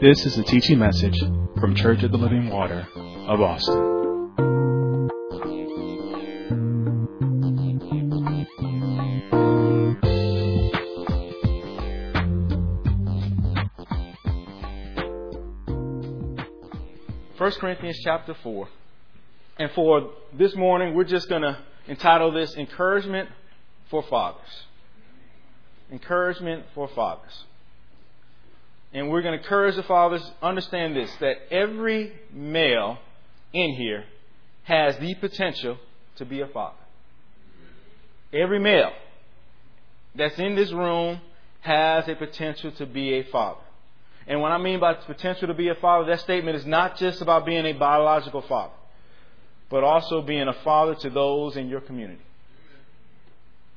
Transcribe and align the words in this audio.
This 0.00 0.24
is 0.24 0.38
a 0.38 0.44
teaching 0.44 0.78
message 0.78 1.18
from 1.60 1.74
Church 1.74 2.04
of 2.04 2.12
the 2.12 2.18
Living 2.18 2.50
Water 2.50 2.86
of 3.26 3.40
Austin. 3.40 3.96
First 17.36 17.58
Corinthians 17.58 17.98
chapter 18.04 18.34
4. 18.40 18.68
And 19.58 19.72
for 19.72 20.12
this 20.32 20.54
morning, 20.54 20.94
we're 20.94 21.02
just 21.02 21.28
going 21.28 21.42
to 21.42 21.58
entitle 21.88 22.30
this 22.30 22.54
Encouragement 22.56 23.30
for 23.90 24.04
Fathers. 24.04 24.62
Encouragement 25.90 26.66
for 26.72 26.86
Fathers. 26.86 27.42
And 28.92 29.10
we're 29.10 29.22
going 29.22 29.36
to 29.36 29.42
encourage 29.42 29.76
the 29.76 29.82
fathers, 29.82 30.22
understand 30.40 30.96
this, 30.96 31.10
that 31.20 31.36
every 31.50 32.12
male 32.32 32.98
in 33.52 33.74
here 33.74 34.04
has 34.64 34.96
the 34.98 35.14
potential 35.14 35.78
to 36.16 36.24
be 36.24 36.40
a 36.40 36.46
father. 36.48 36.76
Every 38.32 38.58
male 38.58 38.92
that's 40.14 40.38
in 40.38 40.54
this 40.54 40.72
room 40.72 41.20
has 41.60 42.08
a 42.08 42.14
potential 42.14 42.70
to 42.72 42.86
be 42.86 43.18
a 43.18 43.24
father. 43.24 43.60
And 44.26 44.40
what 44.42 44.52
I 44.52 44.58
mean 44.58 44.78
by 44.78 44.94
the 44.94 45.00
potential 45.00 45.48
to 45.48 45.54
be 45.54 45.68
a 45.68 45.74
father, 45.76 46.06
that 46.06 46.20
statement 46.20 46.56
is 46.56 46.66
not 46.66 46.98
just 46.98 47.22
about 47.22 47.46
being 47.46 47.64
a 47.64 47.72
biological 47.72 48.42
father, 48.42 48.74
but 49.70 49.84
also 49.84 50.22
being 50.22 50.48
a 50.48 50.52
father 50.64 50.94
to 50.96 51.10
those 51.10 51.56
in 51.56 51.68
your 51.68 51.80
community. 51.80 52.22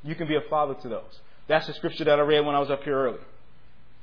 You 0.04 0.16
can 0.16 0.28
be 0.28 0.36
a 0.36 0.50
father 0.50 0.74
to 0.82 0.90
those. 0.90 1.20
That's 1.48 1.68
the 1.68 1.74
scripture 1.74 2.04
that 2.06 2.20
I 2.20 2.22
read 2.24 2.46
when 2.46 2.56
I 2.56 2.60
was 2.60 2.70
up 2.70 2.84
here 2.84 2.96
earlier. 2.96 3.24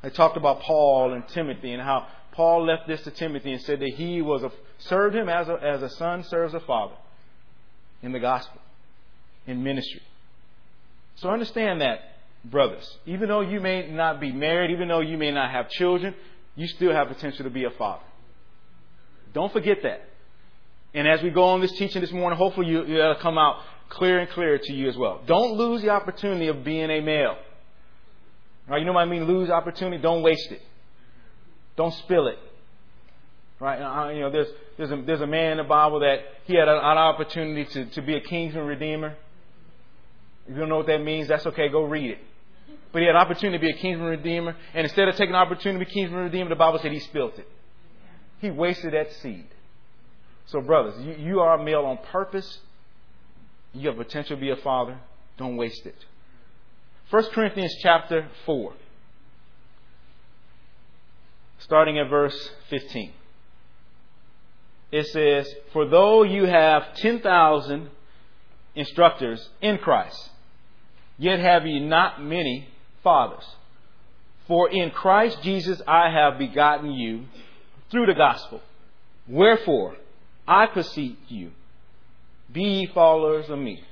I 0.02 0.10
talked 0.10 0.36
about 0.36 0.60
Paul 0.60 1.12
and 1.12 1.26
Timothy 1.28 1.72
and 1.72 1.82
how 1.82 2.06
Paul 2.32 2.64
left 2.66 2.86
this 2.86 3.02
to 3.02 3.10
Timothy 3.10 3.52
and 3.52 3.62
said 3.62 3.80
that 3.80 3.94
he 3.94 4.22
was 4.22 4.42
a, 4.42 4.52
served 4.78 5.16
him 5.16 5.28
as 5.28 5.48
a, 5.48 5.54
as 5.54 5.82
a 5.82 5.90
son 5.90 6.22
serves 6.24 6.54
a 6.54 6.60
father 6.60 6.94
in 8.02 8.12
the 8.12 8.20
gospel, 8.20 8.60
in 9.46 9.62
ministry. 9.62 10.02
So 11.16 11.30
understand 11.30 11.80
that, 11.80 11.98
brothers. 12.44 12.98
Even 13.06 13.28
though 13.28 13.40
you 13.40 13.60
may 13.60 13.90
not 13.90 14.20
be 14.20 14.30
married, 14.30 14.70
even 14.70 14.86
though 14.86 15.00
you 15.00 15.18
may 15.18 15.32
not 15.32 15.50
have 15.50 15.68
children, 15.68 16.14
you 16.54 16.68
still 16.68 16.92
have 16.92 17.08
potential 17.08 17.44
to 17.44 17.50
be 17.50 17.64
a 17.64 17.70
father. 17.70 18.04
Don't 19.34 19.52
forget 19.52 19.82
that. 19.82 20.08
And 20.94 21.08
as 21.08 21.22
we 21.22 21.30
go 21.30 21.44
on 21.44 21.60
this 21.60 21.72
teaching 21.72 22.00
this 22.00 22.12
morning, 22.12 22.38
hopefully 22.38 22.68
you, 22.68 22.82
it'll 22.82 23.16
come 23.16 23.36
out 23.36 23.62
clear 23.88 24.20
and 24.20 24.30
clear 24.30 24.58
to 24.58 24.72
you 24.72 24.88
as 24.88 24.96
well. 24.96 25.20
Don't 25.26 25.52
lose 25.54 25.82
the 25.82 25.90
opportunity 25.90 26.48
of 26.48 26.64
being 26.64 26.90
a 26.90 27.00
male. 27.00 27.36
Right? 28.68 28.80
You 28.80 28.86
know 28.86 28.92
what 28.92 29.00
I 29.00 29.06
mean? 29.06 29.24
Lose 29.24 29.50
opportunity. 29.50 30.00
Don't 30.02 30.22
waste 30.22 30.50
it. 30.50 30.62
Don't 31.76 31.94
spill 31.94 32.26
it. 32.28 32.38
Right? 33.60 33.80
Uh, 33.80 34.10
you 34.10 34.20
know, 34.20 34.30
there's 34.30 34.48
there's 34.76 34.90
a, 34.90 35.02
there's 35.04 35.20
a 35.20 35.26
man 35.26 35.52
in 35.52 35.58
the 35.58 35.64
Bible 35.64 36.00
that 36.00 36.18
he 36.44 36.54
had 36.54 36.68
an, 36.68 36.76
an 36.76 36.98
opportunity 36.98 37.64
to, 37.72 37.86
to 37.86 38.02
be 38.02 38.16
a 38.16 38.20
kinsman 38.20 38.66
redeemer. 38.66 39.16
If 40.46 40.54
you 40.54 40.60
don't 40.60 40.68
know 40.68 40.76
what 40.76 40.86
that 40.86 41.02
means, 41.02 41.28
that's 41.28 41.46
okay. 41.46 41.68
Go 41.68 41.84
read 41.84 42.10
it. 42.10 42.18
But 42.92 43.00
he 43.00 43.06
had 43.06 43.16
an 43.16 43.20
opportunity 43.20 43.58
to 43.58 43.60
be 43.60 43.78
a 43.78 43.80
kinsman 43.82 44.08
redeemer, 44.08 44.56
and 44.74 44.84
instead 44.84 45.08
of 45.08 45.16
taking 45.16 45.34
an 45.34 45.40
opportunity 45.40 45.84
to 45.84 45.88
be 45.88 45.92
kinsman 45.92 46.22
redeemer, 46.24 46.48
the 46.48 46.56
Bible 46.56 46.78
said 46.80 46.92
he 46.92 47.00
spilt 47.00 47.38
it. 47.38 47.48
He 48.40 48.50
wasted 48.50 48.94
that 48.94 49.12
seed. 49.14 49.46
So, 50.46 50.60
brothers, 50.60 50.94
you, 51.00 51.14
you 51.14 51.40
are 51.40 51.58
a 51.58 51.62
male 51.62 51.84
on 51.84 51.98
purpose. 52.10 52.60
You 53.74 53.88
have 53.88 53.98
potential 53.98 54.36
to 54.36 54.40
be 54.40 54.50
a 54.50 54.56
father. 54.56 54.98
Don't 55.36 55.56
waste 55.56 55.84
it. 55.84 55.96
1 57.10 57.24
Corinthians 57.32 57.74
chapter 57.82 58.28
4, 58.44 58.74
starting 61.60 61.98
at 61.98 62.10
verse 62.10 62.50
15. 62.68 63.12
It 64.92 65.06
says, 65.06 65.50
For 65.72 65.88
though 65.88 66.22
you 66.22 66.44
have 66.44 66.94
10,000 66.96 67.88
instructors 68.74 69.48
in 69.62 69.78
Christ, 69.78 70.30
yet 71.16 71.40
have 71.40 71.66
ye 71.66 71.80
not 71.80 72.22
many 72.22 72.68
fathers. 73.02 73.44
For 74.46 74.70
in 74.70 74.90
Christ 74.90 75.42
Jesus 75.42 75.80
I 75.86 76.10
have 76.10 76.38
begotten 76.38 76.92
you 76.92 77.24
through 77.90 78.04
the 78.04 78.14
gospel. 78.14 78.60
Wherefore, 79.26 79.96
I 80.46 80.66
beseech 80.74 81.16
you, 81.28 81.52
be 82.52 82.62
ye 82.62 82.86
followers 82.92 83.48
of 83.48 83.58
me. 83.58 83.82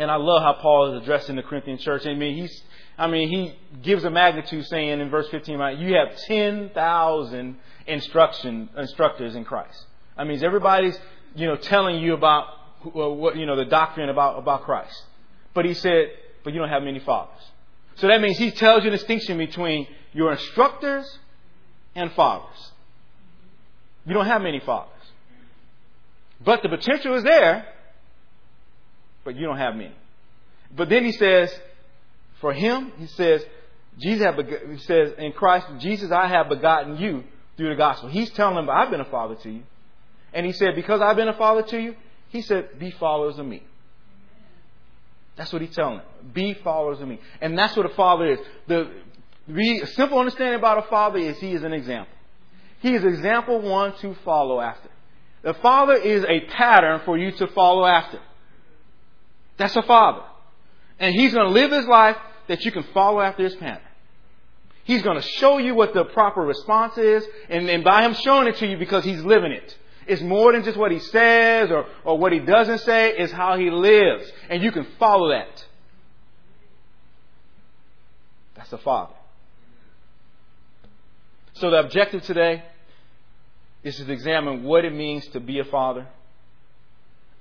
And 0.00 0.10
I 0.10 0.16
love 0.16 0.42
how 0.42 0.54
Paul 0.54 0.94
is 0.94 1.02
addressing 1.02 1.36
the 1.36 1.42
Corinthian 1.42 1.76
church. 1.76 2.06
I 2.06 2.14
mean, 2.14 2.34
he's, 2.34 2.62
I 2.96 3.06
mean, 3.06 3.28
he 3.28 3.54
gives 3.82 4.02
a 4.02 4.10
magnitude 4.10 4.64
saying 4.64 4.98
in 4.98 5.10
verse 5.10 5.28
15, 5.28 5.58
right, 5.58 5.76
you 5.76 5.94
have 5.94 6.16
10,000 6.16 7.56
instruction, 7.86 8.70
instructors 8.78 9.36
in 9.36 9.44
Christ. 9.44 9.84
I 10.16 10.24
mean, 10.24 10.42
everybody's, 10.42 10.98
you 11.34 11.46
know, 11.46 11.56
telling 11.56 12.00
you 12.02 12.14
about 12.14 12.46
uh, 12.86 13.10
what, 13.10 13.36
you 13.36 13.44
know, 13.44 13.56
the 13.56 13.66
doctrine 13.66 14.08
about, 14.08 14.38
about 14.38 14.62
Christ. 14.62 15.04
But 15.52 15.66
he 15.66 15.74
said, 15.74 16.06
but 16.44 16.54
you 16.54 16.60
don't 16.60 16.70
have 16.70 16.82
many 16.82 17.00
fathers. 17.00 17.44
So 17.96 18.06
that 18.06 18.22
means 18.22 18.38
he 18.38 18.52
tells 18.52 18.82
you 18.84 18.90
the 18.90 18.96
distinction 18.96 19.36
between 19.36 19.86
your 20.14 20.32
instructors 20.32 21.18
and 21.94 22.10
fathers. 22.12 22.72
You 24.06 24.14
don't 24.14 24.24
have 24.24 24.40
many 24.40 24.60
fathers. 24.60 24.94
But 26.42 26.62
the 26.62 26.70
potential 26.70 27.16
is 27.16 27.22
there, 27.22 27.66
but 29.24 29.36
you 29.36 29.46
don't 29.46 29.58
have 29.58 29.74
many. 29.74 29.94
But 30.74 30.88
then 30.88 31.04
he 31.04 31.12
says, 31.12 31.52
for 32.40 32.52
him, 32.52 32.92
he 32.98 33.06
says, 33.06 33.44
Jesus 33.98 34.24
have 34.24 34.36
he 34.36 34.78
says, 34.78 35.12
in 35.18 35.32
Christ, 35.32 35.66
Jesus, 35.78 36.10
I 36.10 36.26
have 36.28 36.48
begotten 36.48 36.96
you 36.96 37.24
through 37.56 37.70
the 37.70 37.76
gospel. 37.76 38.08
He's 38.08 38.30
telling 38.30 38.56
them, 38.56 38.70
I've 38.70 38.90
been 38.90 39.00
a 39.00 39.10
father 39.10 39.34
to 39.42 39.50
you. 39.50 39.62
And 40.32 40.46
he 40.46 40.52
said, 40.52 40.74
because 40.74 41.00
I've 41.00 41.16
been 41.16 41.28
a 41.28 41.36
father 41.36 41.62
to 41.62 41.80
you, 41.80 41.96
he 42.28 42.40
said, 42.42 42.78
be 42.78 42.90
followers 42.92 43.38
of 43.38 43.46
me. 43.46 43.62
That's 45.36 45.52
what 45.52 45.62
he's 45.62 45.74
telling 45.74 45.98
them. 45.98 46.06
Be 46.32 46.54
followers 46.54 47.00
of 47.00 47.08
me. 47.08 47.18
And 47.40 47.58
that's 47.58 47.76
what 47.76 47.86
a 47.86 47.94
father 47.94 48.32
is. 48.32 48.38
The, 48.68 48.90
the 49.48 49.86
simple 49.94 50.18
understanding 50.18 50.58
about 50.58 50.78
a 50.78 50.88
father 50.88 51.18
is 51.18 51.38
he 51.38 51.52
is 51.52 51.62
an 51.62 51.72
example. 51.72 52.14
He 52.80 52.94
is 52.94 53.04
example 53.04 53.60
one 53.60 53.96
to 53.98 54.14
follow 54.24 54.60
after. 54.60 54.88
The 55.42 55.54
father 55.54 55.94
is 55.94 56.24
a 56.24 56.40
pattern 56.46 57.00
for 57.04 57.18
you 57.18 57.32
to 57.32 57.46
follow 57.48 57.84
after. 57.84 58.20
That's 59.60 59.76
a 59.76 59.82
father. 59.82 60.22
And 60.98 61.14
he's 61.14 61.34
going 61.34 61.46
to 61.46 61.52
live 61.52 61.70
his 61.70 61.84
life 61.84 62.16
that 62.48 62.64
you 62.64 62.72
can 62.72 62.82
follow 62.94 63.20
after 63.20 63.44
his 63.44 63.54
pattern. 63.56 63.86
He's 64.84 65.02
going 65.02 65.20
to 65.20 65.22
show 65.22 65.58
you 65.58 65.74
what 65.74 65.92
the 65.92 66.06
proper 66.06 66.40
response 66.40 66.96
is, 66.96 67.26
and, 67.50 67.68
and 67.68 67.84
by 67.84 68.02
him 68.02 68.14
showing 68.14 68.48
it 68.48 68.56
to 68.56 68.66
you 68.66 68.78
because 68.78 69.04
he's 69.04 69.22
living 69.22 69.52
it. 69.52 69.76
It's 70.06 70.22
more 70.22 70.52
than 70.52 70.64
just 70.64 70.78
what 70.78 70.90
he 70.90 70.98
says 70.98 71.70
or, 71.70 71.84
or 72.04 72.16
what 72.16 72.32
he 72.32 72.38
doesn't 72.38 72.78
say, 72.78 73.10
it's 73.10 73.32
how 73.32 73.58
he 73.58 73.70
lives. 73.70 74.32
And 74.48 74.62
you 74.62 74.72
can 74.72 74.86
follow 74.98 75.28
that. 75.28 75.66
That's 78.56 78.72
a 78.72 78.78
father. 78.78 79.12
So 81.52 81.68
the 81.70 81.80
objective 81.80 82.22
today 82.22 82.64
is 83.84 83.98
to 83.98 84.10
examine 84.10 84.62
what 84.64 84.86
it 84.86 84.94
means 84.94 85.26
to 85.28 85.40
be 85.40 85.58
a 85.58 85.64
father, 85.64 86.06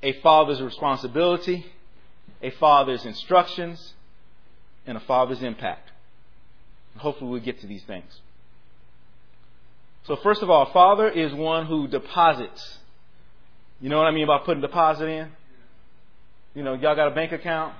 a 0.04 0.20
father's 0.20 0.62
responsibility, 0.62 1.66
a 2.42 2.52
father's 2.52 3.06
instructions, 3.06 3.94
and 4.86 4.98
a 4.98 5.02
father's 5.02 5.42
impact. 5.42 5.92
Hopefully, 6.98 7.30
we'll 7.30 7.40
get 7.40 7.62
to 7.62 7.68
these 7.68 7.84
things. 7.84 8.20
So, 10.04 10.16
first 10.18 10.42
of 10.42 10.50
all, 10.50 10.64
a 10.64 10.74
father 10.74 11.08
is 11.08 11.34
one 11.34 11.66
who 11.66 11.88
deposits. 11.88 12.78
You 13.80 13.90
know 13.90 13.98
what 13.98 14.08
I 14.08 14.12
mean 14.12 14.24
about 14.24 14.46
putting 14.46 14.62
deposit 14.62 15.06
in? 15.06 15.30
You 16.56 16.64
know, 16.64 16.74
y'all 16.74 16.96
got 16.96 17.08
a 17.08 17.16
bank 17.16 17.32
account. 17.32 17.76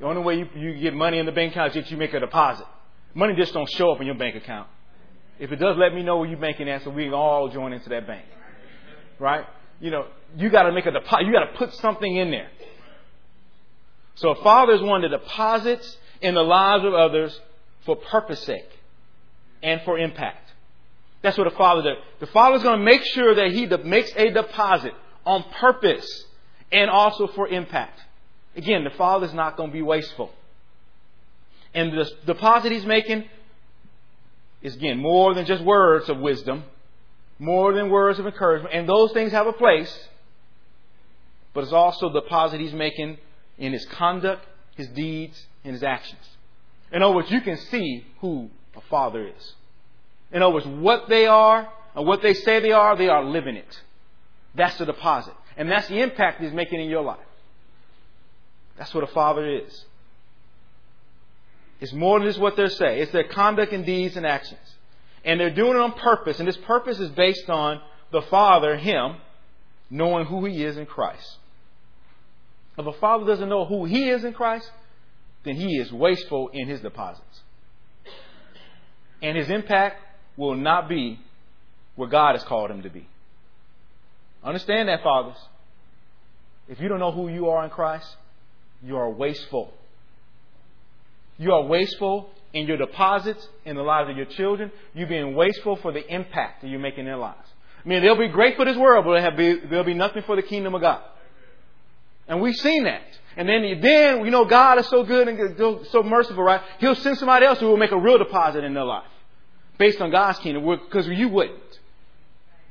The 0.00 0.06
only 0.06 0.22
way 0.22 0.38
you, 0.38 0.48
you 0.56 0.80
get 0.80 0.94
money 0.94 1.18
in 1.18 1.26
the 1.26 1.32
bank 1.32 1.52
account 1.52 1.76
is 1.76 1.84
if 1.84 1.90
you 1.90 1.96
make 1.96 2.14
a 2.14 2.20
deposit. 2.20 2.66
Money 3.14 3.34
just 3.36 3.52
don't 3.52 3.70
show 3.70 3.92
up 3.92 4.00
in 4.00 4.06
your 4.06 4.16
bank 4.16 4.34
account. 4.34 4.66
If 5.38 5.52
it 5.52 5.56
does, 5.56 5.76
let 5.76 5.94
me 5.94 6.02
know 6.02 6.18
where 6.18 6.28
you're 6.28 6.38
banking 6.38 6.68
at 6.68 6.82
so 6.82 6.90
we 6.90 7.04
can 7.04 7.14
all 7.14 7.48
join 7.48 7.72
into 7.72 7.88
that 7.90 8.06
bank. 8.06 8.24
Right? 9.18 9.44
You 9.80 9.90
know, 9.90 10.06
you 10.36 10.50
got 10.50 10.64
to 10.64 10.72
make 10.72 10.86
a 10.86 10.90
deposit. 10.90 11.26
You 11.26 11.32
got 11.32 11.52
to 11.52 11.58
put 11.58 11.74
something 11.74 12.16
in 12.16 12.30
there. 12.30 12.48
So 14.16 14.30
a 14.30 14.42
father 14.42 14.74
is 14.74 14.80
one 14.80 15.02
that 15.02 15.08
deposits 15.08 15.96
in 16.20 16.34
the 16.34 16.42
lives 16.42 16.84
of 16.84 16.94
others 16.94 17.38
for 17.84 17.96
purpose 17.96 18.40
sake 18.40 18.68
and 19.62 19.80
for 19.82 19.98
impact. 19.98 20.52
That's 21.22 21.38
what 21.38 21.46
a 21.46 21.56
father 21.56 21.82
does. 21.82 21.96
The 22.20 22.26
father 22.26 22.56
is 22.56 22.62
going 22.62 22.78
to 22.78 22.84
make 22.84 23.02
sure 23.02 23.34
that 23.34 23.50
he 23.50 23.66
makes 23.66 24.12
a 24.14 24.30
deposit 24.30 24.92
on 25.24 25.42
purpose 25.58 26.24
and 26.70 26.90
also 26.90 27.26
for 27.28 27.48
impact. 27.48 27.98
Again, 28.56 28.84
the 28.84 28.90
father 28.90 29.26
is 29.26 29.34
not 29.34 29.56
going 29.56 29.70
to 29.70 29.72
be 29.72 29.82
wasteful. 29.82 30.30
And 31.72 31.92
the 31.92 32.08
deposit 32.26 32.72
he's 32.72 32.86
making 32.86 33.24
is, 34.62 34.76
again, 34.76 34.98
more 34.98 35.34
than 35.34 35.46
just 35.46 35.62
words 35.64 36.08
of 36.08 36.18
wisdom, 36.18 36.64
more 37.38 37.72
than 37.72 37.90
words 37.90 38.18
of 38.18 38.26
encouragement. 38.26 38.74
And 38.74 38.88
those 38.88 39.12
things 39.12 39.32
have 39.32 39.46
a 39.46 39.52
place, 39.52 40.08
but 41.52 41.64
it's 41.64 41.72
also 41.72 42.12
the 42.12 42.20
deposit 42.20 42.60
he's 42.60 42.72
making 42.72 43.18
in 43.58 43.72
his 43.72 43.84
conduct, 43.86 44.44
his 44.76 44.88
deeds, 44.88 45.46
and 45.64 45.72
his 45.72 45.82
actions. 45.82 46.22
In 46.92 47.02
other 47.02 47.14
words, 47.14 47.30
you 47.30 47.40
can 47.40 47.56
see 47.56 48.04
who 48.20 48.50
a 48.76 48.80
father 48.82 49.26
is. 49.26 49.54
In 50.32 50.42
other 50.42 50.54
words, 50.54 50.66
what 50.66 51.08
they 51.08 51.26
are 51.26 51.68
and 51.94 52.06
what 52.06 52.22
they 52.22 52.34
say 52.34 52.60
they 52.60 52.72
are, 52.72 52.96
they 52.96 53.08
are 53.08 53.24
living 53.24 53.56
it. 53.56 53.82
That's 54.54 54.76
the 54.78 54.86
deposit. 54.86 55.34
And 55.56 55.70
that's 55.70 55.88
the 55.88 56.00
impact 56.00 56.40
he's 56.40 56.52
making 56.52 56.80
in 56.80 56.88
your 56.88 57.02
life. 57.02 57.18
That's 58.76 58.92
what 58.92 59.04
a 59.04 59.08
father 59.08 59.48
is. 59.48 59.84
It's 61.80 61.92
more 61.92 62.18
than 62.18 62.28
just 62.28 62.40
what 62.40 62.56
they're 62.56 62.68
saying. 62.68 63.02
It's 63.02 63.12
their 63.12 63.28
conduct 63.28 63.72
and 63.72 63.84
deeds 63.84 64.16
and 64.16 64.26
actions. 64.26 64.60
And 65.24 65.38
they're 65.40 65.54
doing 65.54 65.72
it 65.72 65.80
on 65.80 65.92
purpose. 65.92 66.38
And 66.38 66.48
this 66.48 66.56
purpose 66.56 66.98
is 66.98 67.10
based 67.10 67.48
on 67.48 67.80
the 68.10 68.22
Father, 68.22 68.76
Him, 68.76 69.16
knowing 69.90 70.26
who 70.26 70.44
He 70.44 70.64
is 70.64 70.76
in 70.76 70.86
Christ. 70.86 71.38
If 72.76 72.86
a 72.86 72.92
father 72.94 73.24
doesn't 73.24 73.48
know 73.48 73.64
who 73.64 73.84
he 73.84 74.08
is 74.08 74.24
in 74.24 74.32
Christ, 74.32 74.70
then 75.44 75.56
he 75.56 75.76
is 75.76 75.92
wasteful 75.92 76.48
in 76.52 76.68
his 76.68 76.80
deposits. 76.80 77.40
And 79.22 79.36
his 79.36 79.48
impact 79.48 80.00
will 80.36 80.54
not 80.54 80.88
be 80.88 81.20
what 81.96 82.10
God 82.10 82.34
has 82.34 82.42
called 82.44 82.70
him 82.70 82.82
to 82.82 82.90
be. 82.90 83.08
Understand 84.42 84.88
that, 84.88 85.02
fathers. 85.02 85.36
If 86.68 86.80
you 86.80 86.88
don't 86.88 86.98
know 86.98 87.12
who 87.12 87.28
you 87.28 87.48
are 87.50 87.64
in 87.64 87.70
Christ, 87.70 88.06
you 88.82 88.96
are 88.96 89.10
wasteful. 89.10 89.72
You 91.38 91.52
are 91.52 91.62
wasteful 91.62 92.30
in 92.52 92.66
your 92.66 92.76
deposits 92.76 93.46
in 93.64 93.76
the 93.76 93.82
lives 93.82 94.10
of 94.10 94.16
your 94.16 94.26
children. 94.26 94.70
You're 94.94 95.08
being 95.08 95.34
wasteful 95.34 95.76
for 95.76 95.92
the 95.92 96.06
impact 96.12 96.62
that 96.62 96.68
you 96.68 96.78
make 96.78 96.98
in 96.98 97.04
their 97.04 97.16
lives. 97.16 97.48
I 97.84 97.88
mean, 97.88 98.02
they'll 98.02 98.18
be 98.18 98.28
great 98.28 98.56
for 98.56 98.64
this 98.64 98.76
world, 98.76 99.04
but 99.04 99.20
they'll 99.20 99.36
be, 99.36 99.66
there'll 99.66 99.84
be 99.84 99.94
nothing 99.94 100.22
for 100.22 100.36
the 100.36 100.42
kingdom 100.42 100.74
of 100.74 100.80
God. 100.80 101.02
And 102.28 102.40
we've 102.40 102.56
seen 102.56 102.84
that. 102.84 103.02
And 103.36 103.48
then, 103.48 103.80
then, 103.80 104.24
you 104.24 104.30
know, 104.30 104.44
God 104.44 104.78
is 104.78 104.86
so 104.86 105.02
good 105.04 105.28
and 105.28 105.86
so 105.88 106.02
merciful, 106.02 106.42
right? 106.42 106.60
He'll 106.78 106.94
send 106.94 107.18
somebody 107.18 107.46
else 107.46 107.58
who 107.58 107.66
will 107.66 107.76
make 107.76 107.90
a 107.90 107.98
real 107.98 108.18
deposit 108.18 108.64
in 108.64 108.74
their 108.74 108.84
life 108.84 109.10
based 109.78 110.00
on 110.00 110.10
God's 110.10 110.38
kingdom 110.38 110.64
because 110.66 111.08
you 111.08 111.28
wouldn't. 111.28 111.60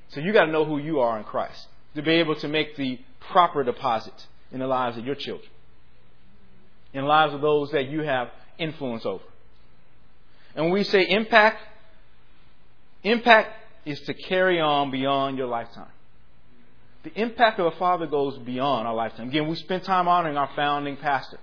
So 0.10 0.22
you 0.22 0.32
got 0.32 0.46
to 0.46 0.52
know 0.52 0.64
who 0.64 0.78
you 0.78 1.00
are 1.00 1.18
in 1.18 1.24
Christ 1.24 1.68
to 1.96 2.02
be 2.02 2.12
able 2.14 2.36
to 2.36 2.48
make 2.48 2.76
the 2.78 3.00
proper 3.32 3.64
deposit 3.64 4.14
in 4.52 4.60
the 4.60 4.68
lives 4.68 4.98
of 4.98 5.06
your 5.06 5.16
children, 5.16 5.50
in 6.94 7.02
the 7.02 7.08
lives 7.08 7.34
of 7.34 7.42
those 7.42 7.72
that 7.72 7.90
you 7.90 8.02
have 8.02 8.30
influence 8.58 9.06
over. 9.06 9.24
And 10.56 10.66
when 10.66 10.74
we 10.74 10.84
say 10.84 11.06
impact, 11.08 11.60
impact 13.04 13.54
is 13.86 14.00
to 14.02 14.14
carry 14.14 14.60
on 14.60 14.92
beyond 14.92 15.38
your 15.38 15.48
lifetime. 15.48 15.88
The 17.04 17.22
impact 17.22 17.60
of 17.60 17.66
a 17.66 17.78
father 17.78 18.08
goes 18.08 18.38
beyond 18.38 18.88
our 18.88 18.96
lifetime. 18.96 19.28
Again, 19.28 19.48
we 19.48 19.56
spend 19.56 19.84
time 19.84 20.08
honoring 20.08 20.38
our 20.38 20.50
founding 20.56 20.96
pastor. 20.98 21.38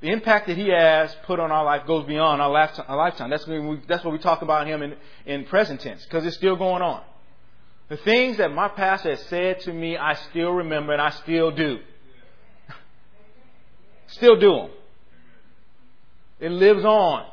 The 0.00 0.10
impact 0.10 0.48
that 0.48 0.56
he 0.56 0.68
has 0.68 1.14
put 1.24 1.38
on 1.38 1.52
our 1.52 1.64
life 1.64 1.86
goes 1.86 2.04
beyond 2.04 2.42
our 2.42 2.50
lifetime. 2.50 3.30
That's, 3.30 3.46
we, 3.46 3.80
that's 3.88 4.04
what 4.04 4.12
we 4.12 4.18
talk 4.18 4.42
about 4.42 4.66
him 4.66 4.82
in, 4.82 4.96
in 5.24 5.44
present 5.44 5.80
tense, 5.80 6.04
because 6.04 6.26
it's 6.26 6.36
still 6.36 6.56
going 6.56 6.82
on. 6.82 7.02
The 7.88 7.96
things 7.98 8.38
that 8.38 8.52
my 8.52 8.68
pastor 8.68 9.10
has 9.10 9.22
said 9.26 9.60
to 9.60 9.72
me, 9.72 9.96
I 9.96 10.14
still 10.30 10.50
remember 10.50 10.92
and 10.92 11.00
I 11.00 11.10
still 11.10 11.52
do. 11.52 11.78
still 14.08 14.38
do 14.38 14.50
them. 14.52 14.70
It 16.40 16.50
lives 16.50 16.84
on. 16.84 17.26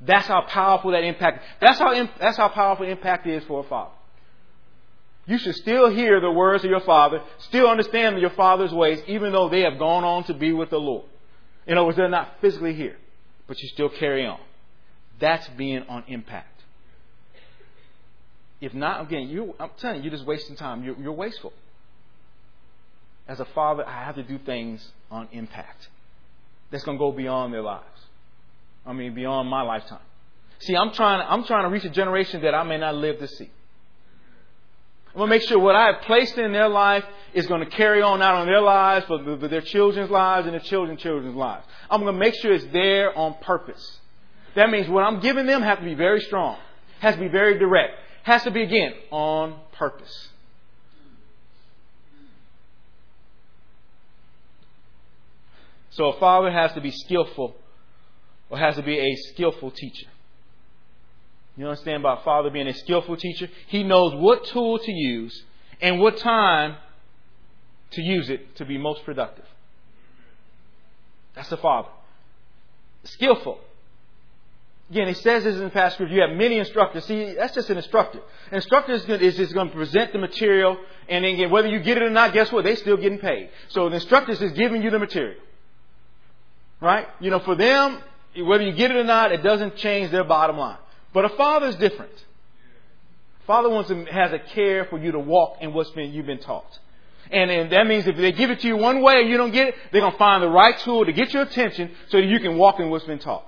That's 0.00 0.26
how 0.26 0.42
powerful 0.42 0.92
that 0.92 1.04
impact. 1.04 1.44
That's 1.60 1.78
how 1.78 2.08
that's 2.18 2.36
how 2.36 2.48
powerful 2.48 2.86
impact 2.86 3.26
is 3.26 3.44
for 3.44 3.60
a 3.64 3.68
father. 3.68 3.92
You 5.26 5.38
should 5.38 5.56
still 5.56 5.90
hear 5.90 6.20
the 6.20 6.30
words 6.30 6.64
of 6.64 6.70
your 6.70 6.80
father, 6.80 7.20
still 7.38 7.68
understand 7.68 8.20
your 8.20 8.30
father's 8.30 8.72
ways, 8.72 9.02
even 9.08 9.32
though 9.32 9.48
they 9.48 9.62
have 9.62 9.78
gone 9.78 10.04
on 10.04 10.24
to 10.24 10.34
be 10.34 10.52
with 10.52 10.70
the 10.70 10.78
Lord. 10.78 11.06
In 11.66 11.76
other 11.76 11.86
words, 11.86 11.96
they're 11.96 12.08
not 12.08 12.36
physically 12.40 12.74
here, 12.74 12.96
but 13.48 13.60
you 13.60 13.68
still 13.68 13.88
carry 13.88 14.24
on. 14.24 14.38
That's 15.18 15.48
being 15.48 15.82
on 15.88 16.04
impact. 16.06 16.62
If 18.60 18.72
not, 18.72 19.02
again, 19.02 19.28
you, 19.28 19.54
I'm 19.58 19.70
telling 19.78 19.98
you, 19.98 20.04
you're 20.04 20.12
just 20.12 20.26
wasting 20.26 20.56
time. 20.56 20.84
You're, 20.84 20.96
you're 20.96 21.12
wasteful. 21.12 21.52
As 23.28 23.40
a 23.40 23.44
father, 23.46 23.86
I 23.86 24.04
have 24.04 24.14
to 24.14 24.22
do 24.22 24.38
things 24.38 24.92
on 25.10 25.28
impact. 25.32 25.88
That's 26.70 26.84
going 26.84 26.96
to 26.96 27.00
go 27.00 27.10
beyond 27.10 27.52
their 27.52 27.62
lives. 27.62 27.84
I 28.86 28.92
mean, 28.92 29.14
beyond 29.14 29.48
my 29.48 29.62
lifetime. 29.62 29.98
See, 30.60 30.76
I'm 30.76 30.92
trying, 30.92 31.26
I'm 31.28 31.44
trying 31.44 31.64
to 31.64 31.70
reach 31.70 31.84
a 31.84 31.90
generation 31.90 32.42
that 32.42 32.54
I 32.54 32.62
may 32.62 32.78
not 32.78 32.94
live 32.94 33.18
to 33.18 33.28
see. 33.28 33.50
I'm 35.16 35.20
going 35.20 35.30
to 35.30 35.36
make 35.38 35.48
sure 35.48 35.58
what 35.58 35.74
I 35.74 35.86
have 35.86 36.02
placed 36.02 36.36
in 36.36 36.52
their 36.52 36.68
life 36.68 37.02
is 37.32 37.46
going 37.46 37.64
to 37.64 37.70
carry 37.70 38.02
on 38.02 38.20
out 38.20 38.34
on 38.34 38.46
their 38.46 38.60
lives, 38.60 39.06
for 39.06 39.16
their 39.48 39.62
children's 39.62 40.10
lives 40.10 40.44
and 40.44 40.52
their 40.52 40.60
children's 40.60 41.00
children's 41.00 41.34
lives. 41.34 41.64
I'm 41.88 42.02
going 42.02 42.12
to 42.12 42.18
make 42.18 42.34
sure 42.34 42.52
it's 42.52 42.66
there 42.70 43.16
on 43.16 43.34
purpose. 43.40 43.98
That 44.56 44.68
means 44.68 44.90
what 44.90 45.04
I'm 45.04 45.20
giving 45.20 45.46
them 45.46 45.62
has 45.62 45.78
to 45.78 45.84
be 45.84 45.94
very 45.94 46.20
strong, 46.20 46.58
has 47.00 47.14
to 47.14 47.20
be 47.22 47.28
very 47.28 47.58
direct, 47.58 47.94
has 48.24 48.42
to 48.42 48.50
be, 48.50 48.62
again, 48.62 48.92
on 49.10 49.58
purpose. 49.72 50.28
So 55.92 56.08
a 56.08 56.20
father 56.20 56.50
has 56.50 56.74
to 56.74 56.82
be 56.82 56.90
skillful 56.90 57.56
or 58.50 58.58
has 58.58 58.76
to 58.76 58.82
be 58.82 58.98
a 58.98 59.16
skillful 59.32 59.70
teacher. 59.70 60.08
You 61.56 61.66
understand 61.66 62.02
about 62.02 62.24
Father 62.24 62.50
being 62.50 62.68
a 62.68 62.74
skillful 62.74 63.16
teacher? 63.16 63.48
He 63.68 63.82
knows 63.82 64.14
what 64.14 64.44
tool 64.46 64.78
to 64.78 64.92
use 64.92 65.42
and 65.80 66.00
what 66.00 66.18
time 66.18 66.76
to 67.92 68.02
use 68.02 68.28
it 68.28 68.56
to 68.56 68.64
be 68.64 68.76
most 68.76 69.04
productive. 69.04 69.46
That's 71.34 71.48
the 71.48 71.56
Father. 71.56 71.88
Skillful. 73.04 73.60
Again, 74.90 75.08
he 75.08 75.14
says 75.14 75.44
this 75.44 75.56
in 75.56 75.64
the 75.64 75.70
past 75.70 75.94
scripture. 75.94 76.14
You 76.14 76.20
have 76.22 76.36
many 76.36 76.58
instructors. 76.58 77.04
See, 77.06 77.34
that's 77.34 77.54
just 77.54 77.70
an 77.70 77.76
instructor. 77.76 78.20
An 78.50 78.56
instructor 78.56 78.92
is, 78.92 79.04
going, 79.04 79.20
is 79.20 79.36
just 79.36 79.52
going 79.52 79.68
to 79.68 79.74
present 79.74 80.12
the 80.12 80.18
material, 80.18 80.76
and 81.08 81.24
then 81.24 81.34
again, 81.34 81.50
whether 81.50 81.68
you 81.68 81.80
get 81.80 81.96
it 81.96 82.04
or 82.04 82.10
not, 82.10 82.32
guess 82.32 82.52
what? 82.52 82.64
They're 82.64 82.76
still 82.76 82.96
getting 82.96 83.18
paid. 83.18 83.50
So 83.68 83.88
the 83.88 83.96
instructor 83.96 84.32
is 84.32 84.52
giving 84.52 84.82
you 84.82 84.90
the 84.90 85.00
material. 85.00 85.40
Right? 86.80 87.08
You 87.20 87.30
know, 87.30 87.40
for 87.40 87.56
them, 87.56 88.00
whether 88.36 88.62
you 88.62 88.72
get 88.72 88.90
it 88.90 88.96
or 88.96 89.04
not, 89.04 89.32
it 89.32 89.42
doesn't 89.42 89.76
change 89.76 90.12
their 90.12 90.24
bottom 90.24 90.58
line. 90.58 90.78
But 91.12 91.24
a 91.24 91.28
father 91.30 91.66
is 91.66 91.76
different. 91.76 92.12
Father 93.46 93.68
wants 93.68 93.88
to, 93.88 94.04
has 94.06 94.32
a 94.32 94.38
care 94.38 94.86
for 94.86 94.98
you 94.98 95.12
to 95.12 95.18
walk 95.18 95.58
in 95.60 95.72
what's 95.72 95.90
been 95.90 96.12
you've 96.12 96.26
been 96.26 96.40
taught. 96.40 96.78
And, 97.30 97.50
and 97.50 97.72
that 97.72 97.86
means 97.86 98.06
if 98.06 98.16
they 98.16 98.32
give 98.32 98.50
it 98.50 98.60
to 98.60 98.68
you 98.68 98.76
one 98.76 99.02
way 99.02 99.20
and 99.20 99.30
you 99.30 99.36
don't 99.36 99.52
get 99.52 99.68
it, 99.68 99.74
they're 99.90 100.00
going 100.00 100.12
to 100.12 100.18
find 100.18 100.42
the 100.42 100.48
right 100.48 100.78
tool 100.80 101.04
to 101.04 101.12
get 101.12 101.32
your 101.32 101.42
attention 101.42 101.90
so 102.08 102.18
that 102.18 102.26
you 102.26 102.40
can 102.40 102.56
walk 102.56 102.78
in 102.80 102.90
what's 102.90 103.04
been 103.04 103.18
taught. 103.18 103.44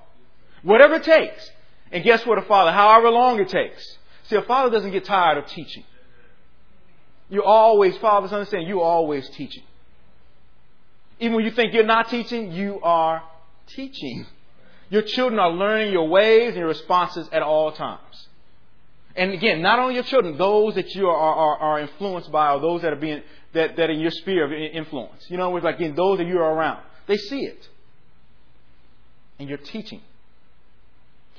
Whatever 0.62 0.94
it 0.94 1.04
takes. 1.04 1.50
And 1.92 2.04
guess 2.04 2.24
what, 2.26 2.38
a 2.38 2.42
father, 2.42 2.72
however 2.72 3.10
long 3.10 3.40
it 3.40 3.48
takes. 3.48 3.96
See, 4.24 4.36
a 4.36 4.42
father 4.42 4.70
doesn't 4.70 4.90
get 4.90 5.04
tired 5.04 5.38
of 5.38 5.46
teaching. 5.46 5.84
You 7.30 7.42
always, 7.44 7.96
fathers 7.98 8.32
understand, 8.32 8.66
you're 8.66 8.82
always 8.82 9.28
teaching. 9.30 9.62
Even 11.20 11.36
when 11.36 11.44
you 11.44 11.50
think 11.50 11.74
you're 11.74 11.84
not 11.84 12.08
teaching, 12.08 12.52
you 12.52 12.80
are 12.82 13.22
teaching. 13.66 14.26
Your 14.90 15.02
children 15.02 15.38
are 15.38 15.50
learning 15.50 15.92
your 15.92 16.08
ways 16.08 16.48
and 16.48 16.56
your 16.56 16.68
responses 16.68 17.28
at 17.32 17.42
all 17.42 17.72
times. 17.72 18.26
And 19.14 19.32
again, 19.32 19.60
not 19.60 19.78
only 19.78 19.94
your 19.94 20.04
children, 20.04 20.38
those 20.38 20.76
that 20.76 20.94
you 20.94 21.08
are, 21.08 21.16
are, 21.16 21.56
are 21.56 21.80
influenced 21.80 22.30
by 22.30 22.52
or 22.52 22.60
those 22.60 22.82
that 22.82 22.92
are 22.92 22.96
being 22.96 23.22
that, 23.52 23.76
that 23.76 23.90
are 23.90 23.92
in 23.92 24.00
your 24.00 24.10
sphere 24.10 24.44
of 24.44 24.52
influence. 24.52 25.24
You 25.28 25.36
know, 25.36 25.54
it's 25.56 25.64
like 25.64 25.80
in 25.80 25.94
those 25.94 26.18
that 26.18 26.26
you 26.26 26.38
are 26.38 26.54
around. 26.54 26.82
They 27.06 27.16
see 27.16 27.40
it. 27.40 27.68
And 29.38 29.48
you're 29.48 29.58
teaching. 29.58 30.02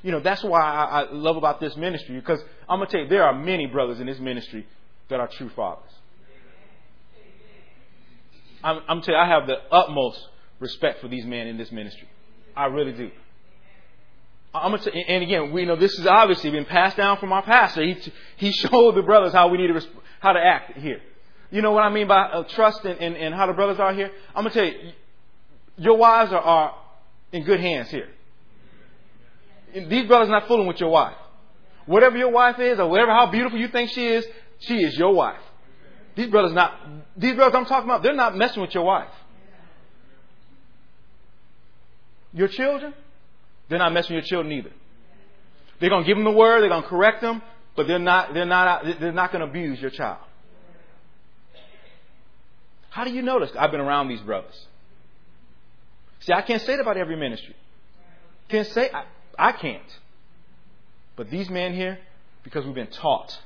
You 0.02 0.12
know, 0.12 0.20
that's 0.20 0.42
why 0.42 0.60
I, 0.60 1.02
I 1.02 1.12
love 1.12 1.36
about 1.36 1.60
this 1.60 1.76
ministry, 1.76 2.16
because 2.16 2.40
I'm 2.68 2.78
gonna 2.78 2.90
tell 2.90 3.00
you, 3.00 3.08
there 3.08 3.24
are 3.24 3.34
many 3.34 3.66
brothers 3.66 4.00
in 4.00 4.06
this 4.06 4.18
ministry 4.18 4.66
that 5.08 5.20
are 5.20 5.28
true 5.28 5.50
fathers. 5.50 5.90
I'm, 8.62 8.80
I'm 8.88 9.02
telling 9.02 9.18
you, 9.18 9.24
I 9.24 9.28
have 9.28 9.46
the 9.46 9.56
utmost 9.70 10.20
respect 10.58 11.00
for 11.00 11.08
these 11.08 11.24
men 11.24 11.46
in 11.46 11.56
this 11.56 11.70
ministry. 11.72 12.08
I 12.56 12.66
really 12.66 12.92
do. 12.92 13.10
And 14.52 15.22
again, 15.22 15.52
we 15.52 15.64
know 15.64 15.76
this 15.76 15.96
has 15.96 16.06
obviously 16.06 16.50
been 16.50 16.64
passed 16.64 16.96
down 16.96 17.18
from 17.18 17.32
our 17.32 17.42
pastor. 17.42 17.82
He, 17.82 17.96
he 18.36 18.52
showed 18.52 18.96
the 18.96 19.02
brothers 19.02 19.32
how 19.32 19.48
we 19.48 19.58
need 19.58 19.68
to, 19.68 19.80
how 20.18 20.32
to 20.32 20.40
act 20.40 20.76
here. 20.78 21.00
You 21.50 21.62
know 21.62 21.72
what 21.72 21.82
I 21.82 21.90
mean 21.90 22.08
by 22.08 22.22
uh, 22.22 22.44
trust 22.44 22.84
and, 22.84 22.98
and, 23.00 23.16
and, 23.16 23.34
how 23.34 23.46
the 23.46 23.52
brothers 23.52 23.78
are 23.80 23.92
here? 23.92 24.10
I'm 24.34 24.44
going 24.44 24.52
to 24.52 24.60
tell 24.60 24.68
you, 24.68 24.92
your 25.78 25.96
wives 25.96 26.32
are, 26.32 26.40
are 26.40 26.74
in 27.32 27.44
good 27.44 27.60
hands 27.60 27.90
here. 27.90 28.08
These 29.74 30.06
brothers 30.06 30.28
are 30.28 30.40
not 30.40 30.48
fooling 30.48 30.66
with 30.66 30.80
your 30.80 30.90
wife. 30.90 31.16
Whatever 31.86 32.16
your 32.18 32.30
wife 32.30 32.58
is, 32.58 32.78
or 32.78 32.88
whatever 32.88 33.10
how 33.10 33.30
beautiful 33.30 33.58
you 33.58 33.68
think 33.68 33.90
she 33.90 34.06
is, 34.06 34.24
she 34.60 34.76
is 34.76 34.96
your 34.96 35.12
wife. 35.12 35.40
These 36.14 36.28
brothers 36.28 36.52
not, 36.52 36.78
these 37.16 37.34
brothers 37.34 37.54
I'm 37.56 37.66
talking 37.66 37.88
about, 37.88 38.02
they're 38.02 38.14
not 38.14 38.36
messing 38.36 38.62
with 38.62 38.74
your 38.74 38.84
wife. 38.84 39.10
Your 42.32 42.48
children, 42.48 42.94
they're 43.70 43.78
not 43.78 43.92
messing 43.94 44.16
with 44.16 44.24
your 44.24 44.28
children 44.28 44.52
either. 44.52 44.72
They're 45.80 45.88
going 45.88 46.04
to 46.04 46.06
give 46.06 46.18
them 46.18 46.24
the 46.24 46.30
word, 46.30 46.60
they're 46.60 46.68
going 46.68 46.82
to 46.82 46.88
correct 46.88 47.22
them, 47.22 47.40
but 47.74 47.86
they're 47.86 47.98
not, 47.98 48.34
they're 48.34 48.44
not, 48.44 48.84
they're 49.00 49.12
not 49.12 49.32
going 49.32 49.40
to 49.40 49.48
abuse 49.48 49.80
your 49.80 49.90
child. 49.90 50.18
How 52.90 53.04
do 53.04 53.10
you 53.10 53.22
notice? 53.22 53.50
I've 53.58 53.70
been 53.70 53.80
around 53.80 54.08
these 54.08 54.20
brothers. 54.20 54.66
See, 56.20 56.32
I 56.32 56.42
can't 56.42 56.60
say 56.60 56.76
that 56.76 56.82
about 56.82 56.96
every 56.96 57.16
ministry. 57.16 57.54
Can't 58.48 58.66
say, 58.66 58.90
I, 58.92 59.04
I 59.38 59.52
can't. 59.52 59.82
But 61.16 61.30
these 61.30 61.48
men 61.48 61.72
here, 61.72 61.98
Because 62.42 62.64
we've 62.64 62.74
been 62.74 62.88
taught. 62.88 63.38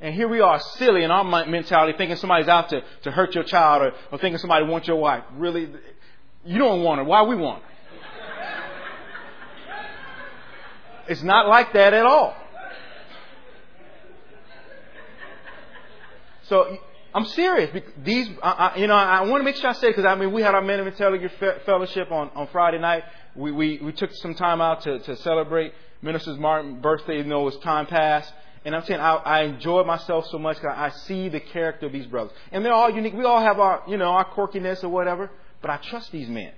And 0.00 0.14
here 0.14 0.28
we 0.28 0.40
are, 0.40 0.60
silly 0.60 1.04
in 1.04 1.10
our 1.10 1.24
mentality, 1.46 1.96
thinking 1.96 2.16
somebody's 2.16 2.48
out 2.48 2.68
to, 2.68 2.82
to 3.04 3.10
hurt 3.10 3.34
your 3.34 3.44
child 3.44 3.82
or, 3.82 3.92
or 4.12 4.18
thinking 4.18 4.38
somebody 4.38 4.66
wants 4.66 4.86
your 4.86 4.98
wife. 4.98 5.24
Really, 5.36 5.70
you 6.44 6.58
don't 6.58 6.82
want 6.82 6.98
her. 6.98 7.04
Why 7.04 7.22
we 7.22 7.34
want 7.34 7.62
her? 7.62 7.68
It's 11.08 11.22
not 11.22 11.48
like 11.48 11.72
that 11.72 11.94
at 11.94 12.04
all. 12.04 12.34
So 16.44 16.78
I'm 17.14 17.24
serious. 17.26 17.70
These, 18.04 18.28
I, 18.42 18.50
I, 18.50 18.76
you 18.76 18.86
know, 18.86 18.94
I 18.94 19.22
want 19.22 19.40
to 19.40 19.44
make 19.44 19.56
sure 19.56 19.70
I 19.70 19.72
say 19.72 19.88
because 19.88 20.04
I 20.04 20.14
mean 20.14 20.32
we 20.32 20.42
had 20.42 20.54
our 20.54 20.62
men 20.62 20.80
of 20.80 20.86
intelligence 20.86 21.32
fellowship 21.64 22.10
on, 22.12 22.30
on 22.34 22.48
Friday 22.48 22.78
night. 22.78 23.04
We, 23.34 23.52
we 23.52 23.78
we 23.82 23.92
took 23.92 24.12
some 24.14 24.34
time 24.34 24.60
out 24.60 24.82
to, 24.82 24.98
to 25.00 25.16
celebrate 25.16 25.72
Minister 26.02 26.34
Martin's 26.34 26.82
birthday. 26.82 27.18
You 27.18 27.24
know, 27.24 27.46
as 27.48 27.56
time 27.58 27.86
passed. 27.86 28.32
And 28.64 28.74
I'm 28.74 28.84
saying 28.84 29.00
I, 29.00 29.14
I 29.14 29.42
enjoyed 29.42 29.86
myself 29.86 30.26
so 30.26 30.38
much 30.38 30.56
because 30.56 30.74
I 30.76 30.90
see 30.90 31.28
the 31.28 31.38
character 31.38 31.86
of 31.86 31.92
these 31.92 32.06
brothers, 32.06 32.32
and 32.50 32.64
they're 32.64 32.72
all 32.72 32.90
unique. 32.90 33.14
We 33.14 33.24
all 33.24 33.40
have 33.40 33.60
our, 33.60 33.84
you 33.86 33.96
know, 33.96 34.06
our 34.06 34.24
quirkiness 34.24 34.82
or 34.82 34.88
whatever, 34.88 35.30
but 35.62 35.70
I 35.70 35.76
trust 35.76 36.10
these 36.10 36.28
men. 36.28 36.52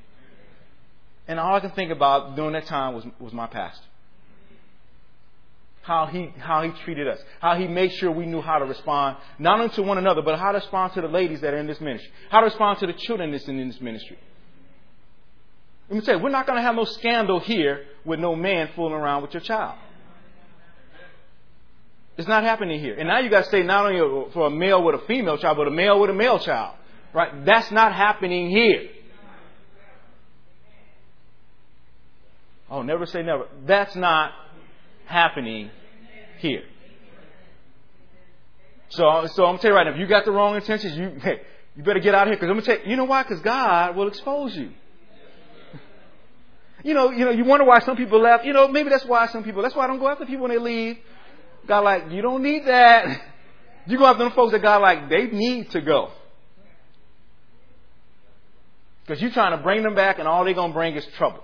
And 1.26 1.38
all 1.38 1.54
I 1.54 1.60
can 1.60 1.70
think 1.72 1.92
about 1.92 2.34
during 2.34 2.52
that 2.54 2.66
time 2.66 2.94
was 2.94 3.04
was 3.20 3.32
my 3.32 3.46
pastor 3.46 3.84
how 5.88 6.04
he, 6.04 6.30
how 6.38 6.62
he 6.62 6.70
treated 6.84 7.08
us, 7.08 7.18
how 7.40 7.56
he 7.56 7.66
made 7.66 7.90
sure 7.94 8.10
we 8.10 8.26
knew 8.26 8.42
how 8.42 8.58
to 8.58 8.66
respond, 8.66 9.16
not 9.38 9.58
only 9.58 9.74
to 9.74 9.82
one 9.82 9.96
another, 9.96 10.20
but 10.20 10.38
how 10.38 10.52
to 10.52 10.58
respond 10.58 10.92
to 10.92 11.00
the 11.00 11.08
ladies 11.08 11.40
that 11.40 11.54
are 11.54 11.56
in 11.56 11.66
this 11.66 11.80
ministry, 11.80 12.10
how 12.28 12.40
to 12.40 12.44
respond 12.44 12.78
to 12.80 12.86
the 12.86 12.92
children 12.92 13.32
that's 13.32 13.48
in 13.48 13.56
this 13.66 13.80
ministry. 13.80 14.18
Let 15.88 15.96
me 15.96 16.04
tell 16.04 16.18
you, 16.18 16.22
we're 16.22 16.28
not 16.28 16.46
going 16.46 16.58
to 16.58 16.62
have 16.62 16.74
no 16.74 16.84
scandal 16.84 17.40
here 17.40 17.86
with 18.04 18.20
no 18.20 18.36
man 18.36 18.68
fooling 18.76 18.92
around 18.92 19.22
with 19.22 19.32
your 19.32 19.40
child. 19.40 19.78
It's 22.18 22.28
not 22.28 22.44
happening 22.44 22.80
here. 22.80 22.94
And 22.98 23.08
now 23.08 23.20
you 23.20 23.30
got 23.30 23.44
to 23.44 23.50
say 23.50 23.62
not 23.62 23.86
only 23.86 24.30
for 24.34 24.48
a 24.48 24.50
male 24.50 24.84
with 24.84 24.94
a 24.94 25.06
female 25.06 25.38
child, 25.38 25.56
but 25.56 25.68
a 25.68 25.70
male 25.70 25.98
with 25.98 26.10
a 26.10 26.14
male 26.14 26.38
child. 26.38 26.76
Right? 27.14 27.46
That's 27.46 27.70
not 27.70 27.94
happening 27.94 28.50
here. 28.50 28.90
Oh, 32.70 32.82
never 32.82 33.06
say 33.06 33.22
never. 33.22 33.46
That's 33.64 33.96
not 33.96 34.32
happening 35.06 35.70
here. 36.38 36.64
So, 38.90 39.26
so 39.32 39.44
I'm 39.46 39.58
tell 39.58 39.70
you 39.70 39.76
right 39.76 39.84
now, 39.84 39.92
if 39.92 39.98
you 39.98 40.06
got 40.06 40.24
the 40.24 40.30
wrong 40.32 40.56
intentions, 40.56 40.96
you 40.96 41.20
hey, 41.20 41.42
you 41.76 41.82
better 41.82 42.00
get 42.00 42.14
out 42.14 42.26
of 42.26 42.28
here. 42.28 42.36
Because 42.36 42.48
I'm 42.48 42.56
gonna 42.56 42.66
tell 42.66 42.78
you, 42.78 42.90
you 42.90 42.96
know 42.96 43.04
why? 43.04 43.22
Because 43.22 43.40
God 43.40 43.96
will 43.96 44.08
expose 44.08 44.56
you. 44.56 44.70
You 46.84 46.94
know, 46.94 47.10
you 47.10 47.24
know, 47.24 47.30
you 47.30 47.44
wonder 47.44 47.64
why 47.66 47.80
some 47.80 47.96
people 47.96 48.20
left. 48.20 48.44
You 48.44 48.52
know, 48.52 48.68
maybe 48.68 48.88
that's 48.88 49.04
why 49.04 49.26
some 49.28 49.44
people. 49.44 49.62
That's 49.62 49.74
why 49.74 49.84
I 49.84 49.86
don't 49.88 49.98
go 49.98 50.08
after 50.08 50.24
people 50.24 50.42
when 50.42 50.52
they 50.52 50.58
leave. 50.58 50.98
God, 51.66 51.80
like, 51.80 52.10
you 52.10 52.22
don't 52.22 52.42
need 52.42 52.66
that. 52.66 53.20
You 53.86 53.96
go 53.96 54.04
after 54.04 54.22
them 54.22 54.32
folks 54.32 54.52
that 54.52 54.60
God, 54.60 54.82
like, 54.82 55.08
they 55.08 55.28
need 55.28 55.70
to 55.70 55.80
go. 55.80 56.10
Because 59.00 59.22
you're 59.22 59.30
trying 59.30 59.56
to 59.56 59.62
bring 59.62 59.82
them 59.82 59.94
back, 59.94 60.18
and 60.18 60.28
all 60.28 60.44
they're 60.44 60.52
gonna 60.52 60.74
bring 60.74 60.94
is 60.94 61.06
trouble. 61.16 61.42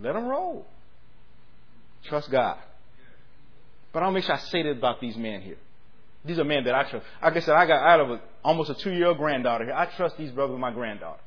Let 0.00 0.12
them 0.12 0.26
roll. 0.26 0.68
Trust 2.08 2.30
God. 2.30 2.58
But 3.92 4.02
I'll 4.02 4.10
make 4.10 4.24
sure 4.24 4.34
I 4.34 4.38
say 4.38 4.62
that 4.62 4.70
about 4.70 5.00
these 5.00 5.16
men 5.16 5.40
here. 5.40 5.56
These 6.24 6.38
are 6.38 6.44
men 6.44 6.64
that 6.64 6.74
I 6.74 6.84
trust. 6.84 7.04
Like 7.22 7.36
I 7.36 7.40
said, 7.40 7.54
I 7.54 7.66
got 7.66 7.82
out 7.86 8.00
of 8.00 8.10
a, 8.10 8.20
almost 8.42 8.70
a 8.70 8.74
two-year-old 8.74 9.18
granddaughter 9.18 9.64
here. 9.64 9.74
I 9.74 9.86
trust 9.86 10.16
these 10.16 10.30
brothers 10.30 10.52
with 10.52 10.60
my 10.60 10.72
granddaughter. 10.72 11.20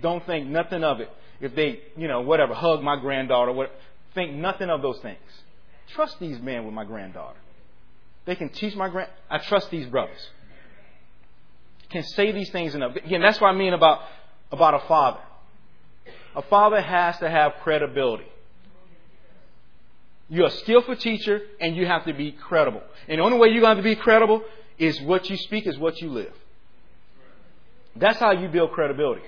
Don't 0.00 0.24
think 0.26 0.48
nothing 0.48 0.84
of 0.84 1.00
it. 1.00 1.10
If 1.40 1.54
they, 1.54 1.80
you 1.96 2.08
know, 2.08 2.20
whatever, 2.20 2.54
hug 2.54 2.82
my 2.82 3.00
granddaughter, 3.00 3.52
what, 3.52 3.72
think 4.14 4.34
nothing 4.34 4.68
of 4.68 4.82
those 4.82 4.98
things. 5.00 5.18
Trust 5.94 6.18
these 6.20 6.40
men 6.40 6.64
with 6.64 6.74
my 6.74 6.84
granddaughter. 6.84 7.38
They 8.24 8.36
can 8.36 8.50
teach 8.50 8.74
my 8.76 8.88
grand. 8.88 9.10
I 9.30 9.38
trust 9.38 9.70
these 9.70 9.86
brothers. 9.86 10.28
Can 11.90 12.02
say 12.04 12.32
these 12.32 12.50
things 12.50 12.74
enough. 12.74 12.96
Again, 12.96 13.20
that's 13.20 13.40
what 13.40 13.48
I 13.48 13.54
mean 13.54 13.72
about 13.72 14.00
about 14.50 14.74
a 14.74 14.86
father. 14.86 15.20
A 16.34 16.42
father 16.42 16.80
has 16.80 17.18
to 17.18 17.28
have 17.28 17.54
credibility. 17.62 18.24
You're 20.32 20.46
a 20.46 20.50
skillful 20.50 20.96
teacher 20.96 21.42
and 21.60 21.76
you 21.76 21.84
have 21.86 22.06
to 22.06 22.14
be 22.14 22.32
credible. 22.32 22.82
And 23.06 23.18
the 23.18 23.22
only 23.22 23.36
way 23.36 23.48
you're 23.48 23.60
going 23.60 23.76
to 23.76 23.82
be 23.82 23.94
credible 23.94 24.42
is 24.78 24.98
what 25.02 25.28
you 25.28 25.36
speak 25.36 25.66
is 25.66 25.76
what 25.76 26.00
you 26.00 26.08
live. 26.08 26.32
That's 27.96 28.18
how 28.18 28.30
you 28.30 28.48
build 28.48 28.72
credibility. 28.72 29.20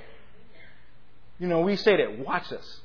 You 1.38 1.46
know, 1.46 1.61
we 1.61 1.76
say 1.76 1.99
that, 1.99 2.18
watch 2.20 2.50
us. 2.50 2.80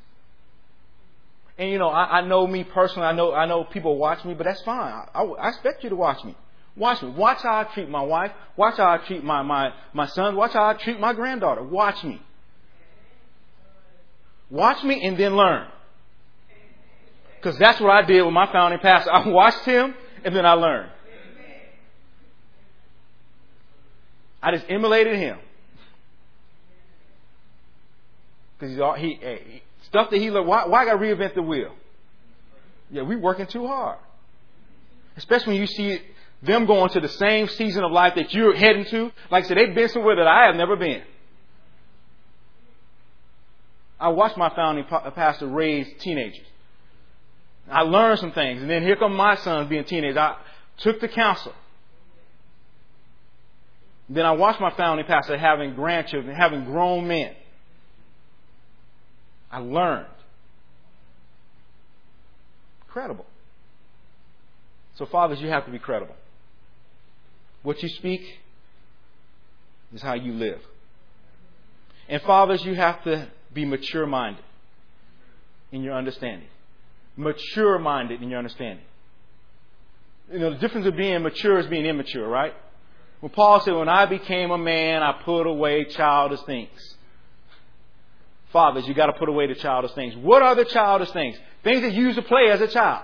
And 1.58 1.70
you 1.70 1.78
know, 1.78 1.88
I, 1.88 2.20
I 2.20 2.28
know 2.28 2.46
me 2.46 2.66
personally, 2.66 3.08
I 3.08 3.14
know, 3.14 3.34
I 3.34 3.46
know 3.46 3.64
people 3.64 3.98
watch 3.98 4.26
me, 4.26 4.34
but 4.34 4.44
that's 4.44 4.62
fine. 4.64 4.92
I, 4.92 5.22
I, 5.22 5.24
I 5.24 5.48
expect 5.48 5.86
you 5.86 5.90
to 5.90 5.96
watch 5.96 6.22
me. 6.26 6.36
Watch 6.76 7.02
me. 7.02 7.12
Watch 7.12 7.42
how 7.42 7.62
I 7.62 7.64
treat 7.74 7.88
my 7.88 8.04
wife. 8.04 8.34
Watch 8.58 8.76
how 8.76 8.90
I 8.92 8.98
treat 8.98 9.24
my, 9.24 9.44
my, 9.44 9.72
my 9.94 10.08
son. 10.08 10.36
Watch 10.36 10.52
how 10.52 10.66
I 10.66 10.74
treat 10.74 11.00
my 11.00 11.14
granddaughter. 11.14 11.64
Watch 11.64 12.04
me. 12.04 12.22
Watch 14.50 14.84
me 14.84 15.08
and 15.08 15.18
then 15.18 15.38
learn. 15.38 15.70
Because 17.42 17.58
that's 17.58 17.80
what 17.80 17.92
I 17.92 18.02
did 18.02 18.22
with 18.22 18.34
my 18.34 18.52
founding 18.52 18.80
pastor. 18.80 19.12
I 19.14 19.28
watched 19.28 19.64
him 19.66 19.96
and 20.24 20.36
then 20.36 20.46
I 20.46 20.54
learned. 20.54 20.92
I 24.42 24.52
just 24.52 24.66
emulated 24.70 25.16
him. 25.16 25.38
Because 28.58 28.72
he's 28.72 28.82
all, 28.82 28.94
he, 28.94 29.20
eh, 29.22 29.38
he, 29.46 29.64
stuff 29.84 30.10
that 30.10 30.18
he 30.18 30.32
learned. 30.32 30.48
Why, 30.48 30.66
why 30.66 30.82
I 30.82 30.86
got 30.86 30.94
to 30.94 31.00
reinvent 31.00 31.36
the 31.36 31.42
wheel? 31.42 31.74
Yeah, 32.92 33.04
we 33.04 33.16
working 33.16 33.48
too 33.48 33.68
hard. 33.68 34.00
Especially 35.16 35.54
when 35.54 35.62
you 35.62 35.68
see 35.68 36.02
them 36.42 36.66
going 36.66 36.90
to 36.92 37.00
the 37.00 37.10
same 37.10 37.48
season 37.48 37.84
of 37.84 37.92
life 37.92 38.16
that 38.16 38.34
you're 38.34 38.56
heading 38.56 38.86
to. 38.86 39.12
Like 39.30 39.46
I 39.46 39.48
said, 39.48 39.58
they've 39.58 39.76
been 39.76 39.90
somewhere 39.90 40.16
that 40.16 40.28
I 40.28 40.48
have 40.48 40.56
never 40.56 40.76
been. 40.76 41.04
I 44.00 44.10
watched 44.10 44.38
my 44.38 44.50
founding 44.56 44.86
uh, 44.90 45.12
pastor 45.12 45.48
raise 45.48 45.88
teenagers. 46.00 46.46
I 47.72 47.82
learned 47.82 48.20
some 48.20 48.32
things. 48.32 48.62
And 48.62 48.70
then 48.70 48.82
here 48.82 48.96
come 48.96 49.16
my 49.16 49.36
sons 49.36 49.70
being 49.70 49.84
teenagers. 49.84 50.18
I 50.18 50.38
took 50.78 51.00
the 51.00 51.08
counsel. 51.08 51.54
Then 54.10 54.26
I 54.26 54.32
watched 54.32 54.60
my 54.60 54.72
family 54.72 55.04
pastor 55.04 55.38
having 55.38 55.76
grandchildren, 55.76 56.36
having 56.36 56.66
grown 56.66 57.08
men. 57.08 57.36
I 59.52 59.60
learned. 59.60 60.08
Credible. 62.88 63.26
So, 64.96 65.06
fathers, 65.06 65.40
you 65.40 65.48
have 65.50 65.66
to 65.66 65.72
be 65.72 65.80
credible. 65.80 66.16
What 67.62 67.82
you 67.84 67.90
speak 67.90 68.40
is 69.94 70.02
how 70.02 70.16
you 70.16 70.34
live. 70.34 70.60
And, 72.08 72.22
fathers, 72.24 72.66
you 72.66 72.74
have 72.74 73.04
to 73.04 73.28
be 73.54 73.64
mature 73.64 74.08
minded 74.08 74.44
in 75.72 75.84
your 75.84 75.94
understanding 75.94 76.48
mature 77.20 77.78
minded 77.78 78.24
in 78.24 78.30
your 78.30 78.40
understanding. 78.40 78.86
You 80.32 80.40
know, 80.40 80.52
the 80.52 80.58
difference 80.58 80.88
of 80.88 80.96
being 80.96 81.22
mature 81.22 81.60
is 81.60 81.68
being 81.68 81.86
immature, 81.86 82.28
right? 82.28 82.54
When 83.20 83.32
Paul 83.32 83.60
said, 83.62 83.74
When 83.74 83.90
I 83.90 84.06
became 84.06 84.52
a 84.52 84.58
man, 84.58 85.04
I 85.04 85.22
put 85.24 85.46
away 85.46 85.86
childish 85.86 86.40
things. 86.42 86.96
Fathers, 88.54 88.88
you 88.88 88.94
got 88.94 89.08
to 89.08 89.14
put 89.14 89.30
away 89.30 89.48
the 89.48 89.56
childish 89.56 89.92
things. 89.92 90.16
What 90.16 90.42
are 90.42 90.56
the 90.56 90.66
childish 90.66 91.12
things? 91.12 91.38
Things 91.64 91.82
that 91.82 91.94
you 91.94 92.06
used 92.06 92.16
to 92.16 92.24
play 92.24 92.50
as 92.50 92.62
a 92.62 92.68
child. 92.68 93.04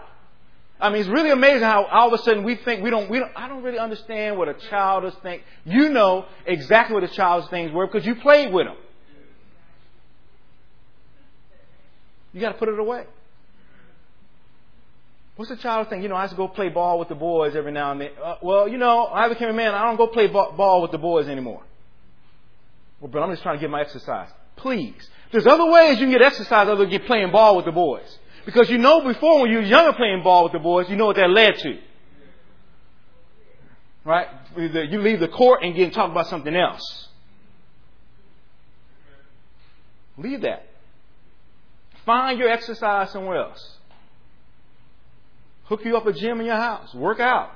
I 0.80 0.90
mean, 0.90 1.02
it's 1.02 1.10
really 1.10 1.30
amazing 1.30 1.64
how 1.64 1.86
all 1.86 2.14
of 2.14 2.20
a 2.20 2.24
sudden 2.24 2.44
we 2.44 2.56
think 2.56 2.84
we 2.84 2.90
don't, 2.90 3.10
we 3.10 3.20
don't, 3.20 3.32
I 3.36 3.48
don't 3.48 3.64
really 3.64 3.78
understand 3.78 4.38
what 4.38 4.50
a 4.50 4.54
childish 4.54 5.14
thing. 5.16 5.42
You 5.66 5.90
know 5.90 6.26
exactly 6.46 6.94
what 6.94 7.08
the 7.08 7.14
childish 7.14 7.50
things 7.50 7.72
were 7.72 7.86
because 7.86 8.06
you 8.06 8.16
played 8.16 8.54
with 8.54 8.66
them. 8.66 8.78
You 12.34 12.42
got 12.42 12.54
to 12.54 12.58
put 12.58 12.70
it 12.70 12.80
away. 12.80 13.06
What's 15.36 15.50
the 15.50 15.58
child 15.58 15.90
thing? 15.90 16.02
You 16.02 16.08
know, 16.08 16.16
I 16.16 16.24
used 16.24 16.32
to 16.32 16.38
go 16.38 16.48
play 16.48 16.70
ball 16.70 16.98
with 16.98 17.10
the 17.10 17.16
boys 17.16 17.56
every 17.56 17.72
now 17.72 17.92
and 17.92 18.00
then. 18.00 18.12
Uh, 18.24 18.36
well, 18.42 18.70
you 18.70 18.78
know, 18.78 19.06
I 19.08 19.28
became 19.28 19.50
a 19.50 19.54
man. 19.54 19.74
I 19.74 19.84
don't 19.84 19.98
go 19.98 20.08
play 20.08 20.28
ball 20.28 20.82
with 20.82 20.92
the 20.92 20.98
boys 20.98 21.28
anymore. 21.28 21.62
Well, 23.02 23.12
but 23.12 23.22
I'm 23.22 23.32
just 23.32 23.44
trying 23.44 23.58
to 23.58 23.62
get 23.62 23.70
my 23.70 23.82
exercise. 23.82 24.30
Please. 24.56 25.10
There's 25.32 25.46
other 25.46 25.70
ways 25.70 26.00
you 26.00 26.06
can 26.06 26.12
get 26.12 26.22
exercise 26.22 26.68
other 26.70 26.78
than 26.78 26.90
get 26.90 27.06
playing 27.06 27.32
ball 27.32 27.58
with 27.58 27.66
the 27.66 27.74
boys. 27.74 28.18
Because 28.46 28.70
you 28.70 28.78
know 28.78 29.02
before 29.02 29.42
when 29.42 29.52
you 29.52 29.58
were 29.58 29.64
younger 29.64 29.94
playing 29.94 30.24
ball 30.24 30.44
with 30.44 30.54
the 30.54 30.60
boys, 30.60 30.90
you 30.90 30.96
know 30.96 31.08
what 31.08 31.18
that 31.18 31.30
led 31.30 31.56
to. 31.56 31.80
Right? 34.06 34.28
You 34.56 35.02
leave 35.02 35.20
the 35.20 35.28
court 35.28 35.64
and 35.64 35.76
get 35.76 35.86
and 35.86 35.94
talk 35.94 36.12
about 36.12 36.28
something 36.28 36.56
else. 36.56 37.10
Leave 40.18 40.42
that. 40.42 40.68
Find 42.06 42.40
your 42.40 42.50
exercise 42.50 43.12
somewhere 43.12 43.38
else. 43.38 43.75
Hook 45.66 45.82
you 45.84 45.98
up 45.98 46.06
a 46.06 46.14
gym 46.14 46.40
in 46.40 46.46
your 46.46 46.56
house. 46.56 46.94
Work 46.94 47.20
out. 47.20 47.52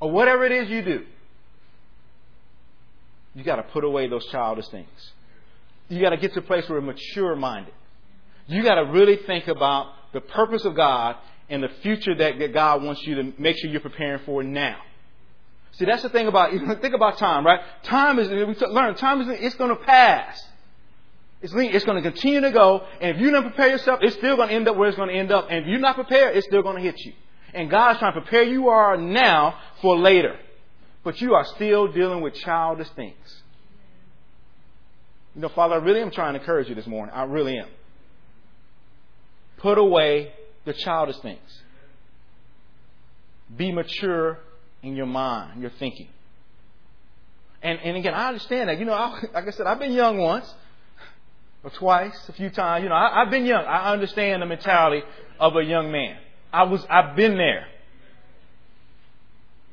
Or 0.00 0.10
whatever 0.10 0.44
it 0.44 0.52
is 0.52 0.68
you 0.68 0.82
do. 0.82 1.04
You 3.34 3.44
got 3.44 3.56
to 3.56 3.62
put 3.62 3.84
away 3.84 4.08
those 4.08 4.26
childish 4.26 4.68
things. 4.68 5.12
You 5.88 6.00
got 6.00 6.10
to 6.10 6.16
get 6.16 6.34
to 6.34 6.40
a 6.40 6.42
place 6.42 6.68
where 6.68 6.78
you're 6.78 6.86
mature 6.86 7.36
minded. 7.36 7.72
You 8.46 8.62
got 8.62 8.76
to 8.76 8.84
really 8.90 9.16
think 9.16 9.46
about 9.48 9.92
the 10.12 10.20
purpose 10.20 10.64
of 10.64 10.74
God 10.74 11.16
and 11.48 11.62
the 11.62 11.68
future 11.82 12.14
that, 12.14 12.38
that 12.38 12.52
God 12.52 12.82
wants 12.82 13.06
you 13.06 13.14
to 13.16 13.32
make 13.38 13.56
sure 13.58 13.70
you're 13.70 13.80
preparing 13.80 14.22
for 14.24 14.42
now. 14.42 14.78
See, 15.72 15.84
that's 15.84 16.02
the 16.02 16.08
thing 16.08 16.26
about, 16.26 16.50
think 16.80 16.94
about 16.94 17.18
time, 17.18 17.46
right? 17.46 17.60
Time 17.84 18.18
is, 18.18 18.28
we 18.28 18.66
learn, 18.66 18.94
time 18.96 19.20
is, 19.20 19.28
it's 19.40 19.54
going 19.54 19.70
to 19.70 19.82
pass. 19.84 20.42
It's, 21.40 21.52
it's 21.56 21.84
going 21.84 22.02
to 22.02 22.10
continue 22.10 22.40
to 22.40 22.50
go, 22.50 22.84
and 23.00 23.16
if 23.16 23.22
you 23.22 23.30
don't 23.30 23.44
prepare 23.44 23.68
yourself, 23.68 24.00
it's 24.02 24.16
still 24.16 24.36
going 24.36 24.48
to 24.48 24.54
end 24.54 24.68
up 24.68 24.76
where 24.76 24.88
it's 24.88 24.96
going 24.96 25.08
to 25.08 25.14
end 25.14 25.30
up. 25.30 25.46
And 25.48 25.60
if 25.60 25.66
you're 25.66 25.78
not 25.78 25.94
prepared, 25.94 26.36
it's 26.36 26.46
still 26.46 26.62
going 26.62 26.76
to 26.76 26.82
hit 26.82 26.98
you. 27.04 27.12
And 27.54 27.70
God's 27.70 28.00
trying 28.00 28.14
to 28.14 28.20
prepare 28.20 28.42
you 28.42 28.68
are 28.68 28.96
now 28.96 29.56
for 29.80 29.96
later. 29.96 30.36
But 31.04 31.20
you 31.20 31.34
are 31.34 31.44
still 31.44 31.88
dealing 31.92 32.22
with 32.22 32.34
childish 32.34 32.88
things. 32.90 33.42
You 35.34 35.42
know, 35.42 35.48
Father, 35.50 35.76
I 35.76 35.78
really 35.78 36.02
am 36.02 36.10
trying 36.10 36.34
to 36.34 36.40
encourage 36.40 36.68
you 36.68 36.74
this 36.74 36.86
morning. 36.86 37.14
I 37.14 37.22
really 37.22 37.56
am. 37.56 37.68
Put 39.58 39.78
away 39.78 40.32
the 40.64 40.72
childish 40.72 41.18
things. 41.18 41.62
Be 43.56 43.70
mature 43.70 44.38
in 44.82 44.96
your 44.96 45.06
mind, 45.06 45.62
your 45.62 45.70
thinking. 45.78 46.08
And, 47.62 47.78
and 47.78 47.96
again, 47.96 48.14
I 48.14 48.28
understand 48.28 48.68
that. 48.68 48.78
You 48.78 48.84
know, 48.84 48.92
I, 48.92 49.20
like 49.34 49.46
I 49.46 49.50
said, 49.50 49.66
I've 49.66 49.78
been 49.78 49.92
young 49.92 50.18
once 50.18 50.52
or 51.64 51.70
twice, 51.70 52.28
a 52.28 52.32
few 52.32 52.50
times. 52.50 52.82
You 52.82 52.88
know, 52.88 52.94
I, 52.94 53.22
I've 53.22 53.30
been 53.30 53.44
young. 53.44 53.64
I 53.64 53.92
understand 53.92 54.42
the 54.42 54.46
mentality 54.46 55.02
of 55.40 55.56
a 55.56 55.62
young 55.62 55.90
man. 55.90 56.16
I 56.52 56.64
was, 56.64 56.84
I've 56.88 57.16
been 57.16 57.36
there. 57.36 57.66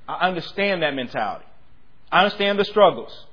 I 0.07 0.27
understand 0.27 0.83
that 0.83 0.93
mentality. 0.93 1.45
I 2.11 2.23
understand 2.23 2.59
the 2.59 2.65
struggles. 2.65 3.25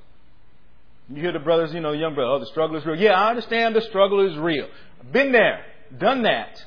You 1.08 1.20
hear 1.20 1.32
the 1.32 1.38
brothers, 1.38 1.74
you 1.74 1.80
know, 1.80 1.92
young 1.92 2.14
brother, 2.14 2.30
oh, 2.30 2.38
the 2.38 2.46
struggle 2.46 2.76
is 2.76 2.86
real. 2.86 2.96
Yeah, 2.96 3.12
I 3.12 3.30
understand 3.30 3.76
the 3.76 3.82
struggle 3.82 4.26
is 4.30 4.36
real. 4.38 4.68
I've 5.00 5.12
been 5.12 5.32
there, 5.32 5.64
done 5.96 6.22
that. 6.22 6.64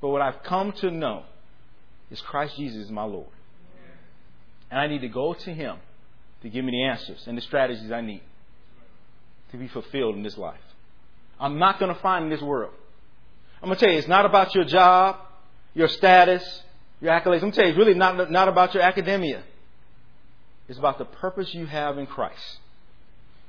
But 0.00 0.08
what 0.08 0.22
I've 0.22 0.42
come 0.44 0.72
to 0.72 0.90
know 0.90 1.24
is 2.10 2.20
Christ 2.20 2.56
Jesus 2.56 2.86
is 2.86 2.90
my 2.90 3.04
Lord. 3.04 3.28
And 4.70 4.80
I 4.80 4.86
need 4.86 5.00
to 5.00 5.08
go 5.08 5.34
to 5.34 5.52
Him 5.52 5.76
to 6.42 6.48
give 6.48 6.64
me 6.64 6.70
the 6.70 6.84
answers 6.84 7.24
and 7.26 7.36
the 7.36 7.42
strategies 7.42 7.90
I 7.90 8.00
need 8.00 8.22
to 9.50 9.56
be 9.56 9.68
fulfilled 9.68 10.16
in 10.16 10.22
this 10.22 10.36
life. 10.36 10.60
I'm 11.40 11.58
not 11.58 11.78
going 11.78 11.94
to 11.94 12.00
find 12.00 12.24
in 12.24 12.30
this 12.30 12.42
world. 12.42 12.72
I'm 13.62 13.68
going 13.68 13.78
to 13.78 13.84
tell 13.84 13.92
you, 13.92 13.98
it's 13.98 14.08
not 14.08 14.24
about 14.24 14.54
your 14.54 14.64
job, 14.64 15.16
your 15.74 15.88
status, 15.88 16.62
your 17.00 17.12
accolades. 17.12 17.36
I'm 17.36 17.40
going 17.40 17.52
to 17.52 17.56
tell 17.56 17.64
you, 17.64 17.70
it's 17.70 17.78
really 17.78 17.94
not, 17.94 18.30
not 18.30 18.48
about 18.48 18.74
your 18.74 18.82
academia. 18.82 19.42
It's 20.68 20.78
about 20.78 20.98
the 20.98 21.04
purpose 21.04 21.54
you 21.54 21.66
have 21.66 21.98
in 21.98 22.06
Christ. 22.06 22.58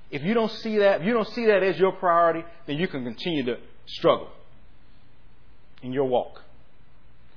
If 0.10 0.24
you 0.24 0.34
don't 0.34 0.52
see 0.52 0.78
that, 0.80 1.02
if 1.02 1.08
you 1.08 1.14
don't 1.14 1.28
see 1.30 1.46
that 1.48 1.62
as 1.62 1.78
your 1.78 1.92
priority, 1.92 2.44
then 2.66 2.78
you 2.78 2.88
can 2.88 3.04
continue 3.04 3.46
to 3.46 3.58
struggle 3.86 4.30
in 5.82 5.94
your 5.94 6.06
walk. 6.06 6.42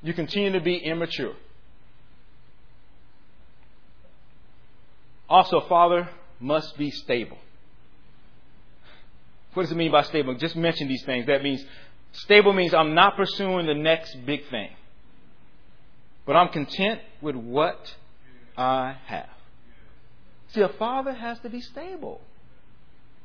You 0.02 0.14
continue 0.14 0.52
to 0.52 0.60
be 0.60 0.76
immature. 0.76 1.34
Also, 5.28 5.60
father 5.68 6.08
must 6.40 6.76
be 6.76 6.90
stable. 6.90 7.38
What 9.54 9.64
does 9.64 9.72
it 9.72 9.76
mean 9.76 9.92
by 9.92 10.02
stable? 10.02 10.34
Just 10.34 10.56
mention 10.56 10.88
these 10.88 11.04
things. 11.04 11.26
That 11.26 11.42
means 11.42 11.64
stable 12.12 12.52
means 12.52 12.72
I'm 12.72 12.94
not 12.94 13.16
pursuing 13.16 13.66
the 13.66 13.74
next 13.74 14.16
big 14.24 14.48
thing, 14.48 14.70
but 16.26 16.36
I'm 16.36 16.48
content 16.48 17.00
with 17.20 17.36
what 17.36 17.94
I 18.56 18.96
have. 19.06 19.28
See, 20.48 20.60
a 20.60 20.68
father 20.68 21.12
has 21.12 21.38
to 21.40 21.48
be 21.48 21.60
stable. 21.60 22.20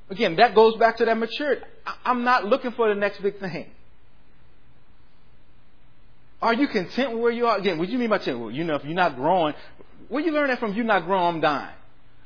Again, 0.10 0.38
that 0.38 0.56
goes 0.56 0.78
back 0.78 0.98
to 0.98 1.06
that 1.06 1.18
maturity. 1.18 1.62
I'm 2.06 2.24
not 2.24 2.46
looking 2.46 2.72
for 2.72 2.88
the 2.88 2.96
next 2.96 3.22
big 3.22 3.40
thing. 3.40 3.72
Are 6.42 6.54
you 6.54 6.68
content 6.68 7.12
with 7.14 7.22
where 7.22 7.32
you 7.32 7.48
are? 7.48 7.58
Again, 7.58 7.78
what 7.78 7.88
do 7.88 7.92
you 7.92 8.00
mean 8.00 8.10
by 8.10 8.20
content? 8.20 8.40
Well, 8.40 8.52
you 8.52 8.64
know, 8.64 8.76
if 8.76 8.86
you're 8.86 8.94
not 8.94 9.16
growing, 9.16 9.54
where 10.08 10.24
you 10.24 10.32
learn 10.32 10.48
that 10.48 10.60
from? 10.60 10.74
You're 10.74 10.86
not 10.86 11.06
growing, 11.06 11.36
I'm 11.36 11.42
dying. 11.42 11.76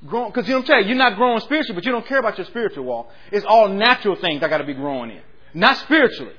Growing, 0.07 0.31
because 0.31 0.47
you 0.47 0.53
know 0.53 0.61
what 0.61 0.69
I'm 0.69 0.77
saying? 0.79 0.87
You're 0.87 0.97
not 0.97 1.15
growing 1.15 1.39
spiritually, 1.41 1.75
but 1.75 1.85
you 1.85 1.91
don't 1.91 2.05
care 2.07 2.19
about 2.19 2.37
your 2.37 2.47
spiritual 2.47 2.85
walk. 2.85 3.09
It's 3.31 3.45
all 3.45 3.67
natural 3.69 4.15
things 4.15 4.41
I 4.41 4.49
got 4.49 4.57
to 4.57 4.63
be 4.63 4.73
growing 4.73 5.11
in, 5.11 5.21
not 5.53 5.77
spiritually. 5.77 6.33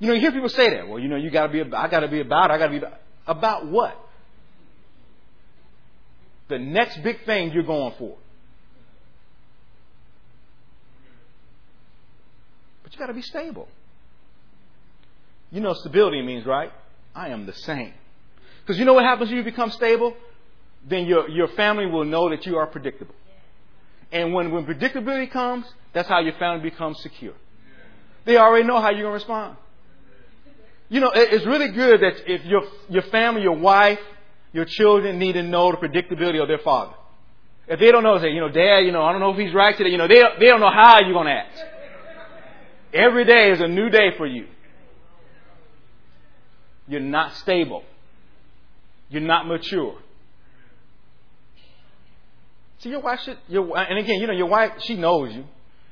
You 0.00 0.08
know, 0.08 0.14
you 0.14 0.20
hear 0.20 0.32
people 0.32 0.48
say 0.48 0.70
that. 0.70 0.88
Well, 0.88 0.98
you 0.98 1.08
know, 1.08 1.16
you 1.16 1.30
got 1.30 1.46
to 1.46 1.52
be. 1.52 1.62
I 1.74 1.88
got 1.88 2.00
to 2.00 2.08
be 2.08 2.20
about. 2.20 2.50
I 2.50 2.58
got 2.58 2.66
to 2.66 2.72
be 2.72 2.78
about, 2.78 3.00
about 3.26 3.66
what? 3.68 3.96
The 6.48 6.58
next 6.58 7.02
big 7.02 7.24
thing 7.24 7.52
you're 7.52 7.62
going 7.62 7.94
for. 7.98 8.16
But 12.82 12.92
you 12.92 12.98
got 12.98 13.06
to 13.06 13.14
be 13.14 13.22
stable. 13.22 13.68
You 15.50 15.60
know 15.60 15.72
stability 15.72 16.22
means, 16.22 16.44
right? 16.44 16.72
I 17.14 17.28
am 17.28 17.46
the 17.46 17.54
same. 17.54 17.94
Because 18.60 18.78
you 18.78 18.84
know 18.84 18.94
what 18.94 19.04
happens 19.04 19.30
when 19.30 19.38
you 19.38 19.44
become 19.44 19.70
stable? 19.70 20.14
Then 20.88 21.06
your, 21.06 21.28
your 21.28 21.48
family 21.48 21.86
will 21.86 22.04
know 22.04 22.30
that 22.30 22.46
you 22.46 22.56
are 22.56 22.66
predictable. 22.66 23.14
And 24.12 24.32
when, 24.32 24.52
when 24.52 24.64
predictability 24.64 25.30
comes, 25.30 25.66
that's 25.92 26.08
how 26.08 26.20
your 26.20 26.34
family 26.34 26.70
becomes 26.70 27.02
secure. 27.02 27.34
They 28.24 28.36
already 28.36 28.66
know 28.66 28.80
how 28.80 28.90
you're 28.90 29.02
going 29.02 29.12
to 29.12 29.24
respond. 29.24 29.56
You 30.88 31.00
know, 31.00 31.10
it's 31.12 31.44
really 31.44 31.68
good 31.68 32.00
that 32.00 32.30
if 32.30 32.44
your, 32.44 32.62
your 32.88 33.02
family, 33.02 33.42
your 33.42 33.56
wife, 33.56 33.98
your 34.52 34.64
children 34.64 35.18
need 35.18 35.32
to 35.32 35.42
know 35.42 35.72
the 35.72 35.76
predictability 35.78 36.40
of 36.40 36.46
their 36.46 36.58
father. 36.58 36.94
If 37.66 37.80
they 37.80 37.90
don't 37.90 38.04
know, 38.04 38.18
say, 38.20 38.30
you 38.30 38.40
know, 38.40 38.48
dad, 38.48 38.80
you 38.80 38.92
know, 38.92 39.02
I 39.02 39.10
don't 39.10 39.20
know 39.20 39.30
if 39.30 39.38
he's 39.38 39.52
right 39.52 39.76
today. 39.76 39.90
You 39.90 39.98
know, 39.98 40.06
they, 40.06 40.22
they 40.38 40.46
don't 40.46 40.60
know 40.60 40.70
how 40.70 41.00
you're 41.00 41.12
going 41.12 41.26
to 41.26 41.32
act. 41.32 41.64
Every 42.92 43.24
day 43.24 43.50
is 43.50 43.60
a 43.60 43.66
new 43.66 43.90
day 43.90 44.16
for 44.16 44.26
you. 44.26 44.46
You're 46.86 47.00
not 47.00 47.34
stable. 47.34 47.82
You're 49.08 49.22
not 49.22 49.48
mature. 49.48 49.98
See, 52.78 52.90
your 52.90 53.00
wife 53.00 53.20
should, 53.20 53.38
your, 53.48 53.76
and 53.78 53.98
again, 53.98 54.20
you 54.20 54.26
know, 54.26 54.34
your 54.34 54.46
wife, 54.48 54.72
she 54.80 54.96
knows 54.96 55.34
you. 55.34 55.44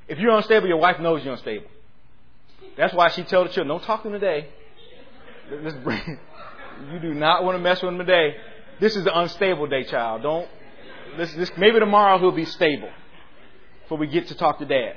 If 0.07 0.19
you're 0.19 0.37
unstable, 0.37 0.69
your 0.69 0.79
wife 0.79 1.01
knows 1.01 1.25
you're 1.25 1.33
unstable. 1.33 1.67
That's 2.77 2.93
why 2.93 3.09
she 3.09 3.23
tells 3.23 3.49
the 3.49 3.55
children, 3.55 3.69
don't 3.69 3.83
talk 3.83 4.03
to 4.03 4.11
them 4.11 4.21
today. 4.21 4.49
Bring, 5.83 6.19
you 6.93 6.99
do 7.01 7.15
not 7.15 7.45
want 7.45 7.57
to 7.57 7.63
mess 7.63 7.83
with 7.83 7.91
them 7.91 7.99
today. 7.99 8.37
This 8.81 8.97
is 8.97 9.05
the 9.05 9.19
unstable 9.19 9.67
day, 9.67 9.85
child. 9.85 10.23
Don't, 10.23 10.49
this, 11.17 11.33
this, 11.35 11.51
maybe 11.57 11.79
tomorrow 11.79 12.19
he'll 12.19 12.33
be 12.33 12.45
stable 12.45 12.91
before 13.83 13.99
we 13.99 14.07
get 14.07 14.29
to 14.29 14.35
talk 14.35 14.59
to 14.59 14.67
dad. 14.67 14.97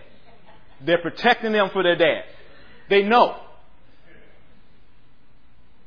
They're 0.82 1.02
protecting 1.02 1.52
them 1.52 1.70
for 1.72 1.84
their 1.84 1.96
dad. 1.96 2.24
They 2.90 3.04
know. 3.04 3.38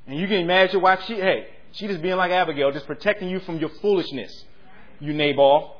And 0.07 0.19
you 0.19 0.27
can 0.27 0.37
imagine 0.39 0.75
your 0.75 0.83
wife, 0.83 1.01
she, 1.07 1.15
hey, 1.15 1.49
she 1.73 1.87
just 1.87 2.03
being 2.03 2.17
like 2.17 2.33
Abigail, 2.33 2.73
just 2.73 2.87
protecting 2.87 3.29
you 3.29 3.41
from 3.41 3.59
your 3.59 3.71
foolishness, 3.81 4.45
you 4.99 5.13
Nabal. 5.13 5.77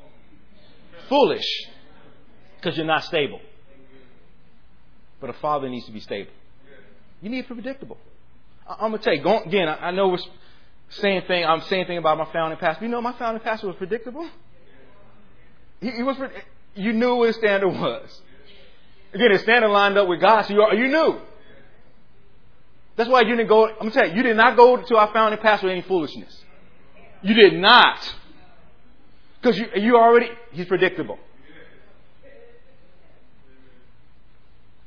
Foolish, 1.11 1.67
because 2.57 2.77
you're 2.79 2.87
not 2.87 3.05
stable. 3.05 3.41
But 5.21 5.29
a 5.29 5.35
father 5.35 5.69
needs 5.69 5.85
to 5.87 5.93
be 5.93 6.01
stable. 6.01 6.31
You 7.21 7.29
need 7.29 7.43
to 7.43 7.55
be 7.55 7.61
predictable. 7.61 7.99
I'm 8.67 8.93
gonna 8.93 8.99
tell 8.99 9.15
you, 9.15 9.23
go, 9.23 9.41
again, 9.41 9.69
I, 9.69 9.91
know 9.91 10.09
we're 10.09 10.19
saying 10.89 11.23
thing, 11.27 11.45
I'm 11.45 11.61
saying 11.63 11.87
thing 11.87 11.99
about 11.99 12.17
my 12.17 12.33
founding 12.33 12.59
pastor. 12.59 12.85
You 12.85 12.91
know, 12.91 13.03
my 13.03 13.13
founding 13.19 13.43
pastor 13.43 13.67
was 13.67 13.77
predictable. 13.77 14.31
He, 15.81 15.91
he 15.91 16.03
was, 16.03 16.17
you 16.75 16.93
knew 16.93 17.17
what 17.17 17.27
his 17.27 17.37
standard 17.37 17.69
was. 17.69 18.23
Again, 19.13 19.33
his 19.33 19.43
standard 19.43 19.69
lined 19.69 19.99
up 19.99 20.07
with 20.07 20.21
God, 20.21 20.43
so 20.47 20.55
you, 20.55 20.79
you 20.79 20.89
knew. 20.89 21.21
That's 22.97 23.11
why 23.11 23.23
you 23.23 23.35
didn't 23.35 23.49
go, 23.49 23.67
I'm 23.67 23.79
going 23.79 23.91
to 23.91 23.99
tell 23.99 24.09
you, 24.09 24.17
you 24.17 24.23
did 24.23 24.37
not 24.37 24.57
go 24.57 24.77
to 24.77 24.97
our 24.97 25.13
founding 25.13 25.41
pastor 25.41 25.67
with 25.67 25.73
any 25.73 25.83
foolishness. 25.83 26.45
You 27.23 27.35
did 27.35 27.55
not. 27.55 27.99
Because 29.41 29.59
you, 29.59 29.69
you 29.77 29.97
already, 29.97 30.29
he's 30.53 30.67
predictable. 30.67 31.19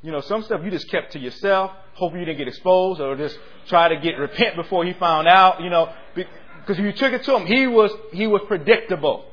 You 0.02 0.12
know, 0.12 0.22
some 0.22 0.44
stuff 0.44 0.62
you 0.63 0.70
just 0.70 0.89
kept 0.89 1.13
to 1.13 1.20
yourself, 1.20 1.72
hoping 1.94 2.20
you 2.20 2.26
didn't 2.26 2.39
get 2.39 2.48
exposed, 2.48 3.00
or 3.00 3.16
just 3.16 3.38
try 3.68 3.88
to 3.88 4.00
get 4.00 4.18
repent 4.18 4.56
before 4.56 4.84
he 4.86 4.94
found 4.94 5.28
out, 5.28 5.62
you 5.62 5.70
know, 5.70 5.94
because 6.13 6.78
if 6.78 6.80
you 6.80 6.92
took 6.92 7.13
it 7.13 7.24
to 7.24 7.38
him, 7.38 7.46
he 7.46 7.68
was, 7.68 7.92
he 8.12 8.28
was 8.28 8.42
predictable. 8.48 9.26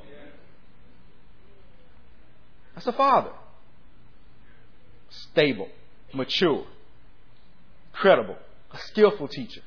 That's 2.74 2.86
a 2.86 2.92
father. 2.92 3.32
Stable, 5.10 5.68
mature, 6.14 6.64
credible 7.92 8.36
a 8.72 8.78
skillful 8.78 9.28
teacher, 9.28 9.62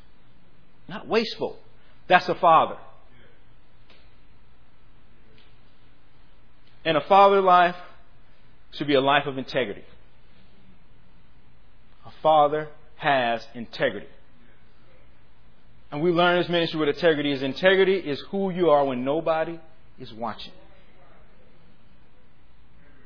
not 0.88 1.08
wasteful. 1.08 1.58
That's 2.08 2.28
a 2.30 2.36
father. 2.36 2.78
And 6.86 6.98
a 6.98 7.02
father 7.02 7.42
life 7.42 7.76
should 8.72 8.88
be 8.88 8.96
a 8.96 9.02
life 9.02 9.26
of 9.26 9.38
integrity. 9.38 9.84
A 12.06 12.12
father 12.22 12.70
has 12.98 13.46
integrity. 13.54 14.08
And 15.92 16.02
we 16.02 16.12
learn 16.12 16.40
this 16.40 16.50
ministry 16.50 16.80
what 16.80 16.90
integrity 16.90 17.32
is. 17.32 17.44
Integrity 17.44 17.96
is 17.96 18.20
who 18.32 18.50
you 18.50 18.72
are 18.72 18.84
when 18.84 19.06
nobody 19.06 19.60
is 20.00 20.12
watching. 20.12 20.52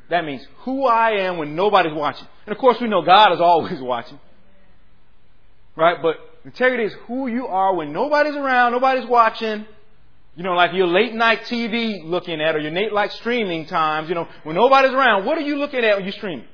That 0.09 0.23
means 0.23 0.45
who 0.59 0.85
I 0.85 1.25
am 1.25 1.37
when 1.37 1.55
nobody's 1.55 1.93
watching. 1.93 2.27
And 2.45 2.55
of 2.55 2.59
course, 2.59 2.77
we 2.79 2.87
know 2.87 3.01
God 3.01 3.33
is 3.33 3.41
always 3.41 3.81
watching. 3.81 4.19
Right? 5.75 5.97
But 6.01 6.15
integrity 6.45 6.85
is 6.85 6.93
who 7.07 7.27
you 7.27 7.47
are 7.47 7.75
when 7.75 7.91
nobody's 7.91 8.35
around, 8.35 8.71
nobody's 8.71 9.05
watching. 9.05 9.65
You 10.37 10.43
know, 10.43 10.53
like 10.53 10.71
your 10.73 10.85
late 10.85 11.15
night 11.15 11.41
TV 11.45 12.03
looking 12.03 12.39
at 12.41 12.55
or 12.55 12.59
your 12.59 12.71
late 12.71 12.93
night 12.93 13.11
streaming 13.13 13.65
times, 13.65 14.07
you 14.07 14.13
know, 14.13 14.27
when 14.43 14.55
nobody's 14.55 14.91
around, 14.91 15.25
what 15.25 15.35
are 15.35 15.41
you 15.41 15.57
looking 15.57 15.83
at 15.83 15.95
when 15.95 16.05
you're 16.05 16.13
streaming? 16.13 16.45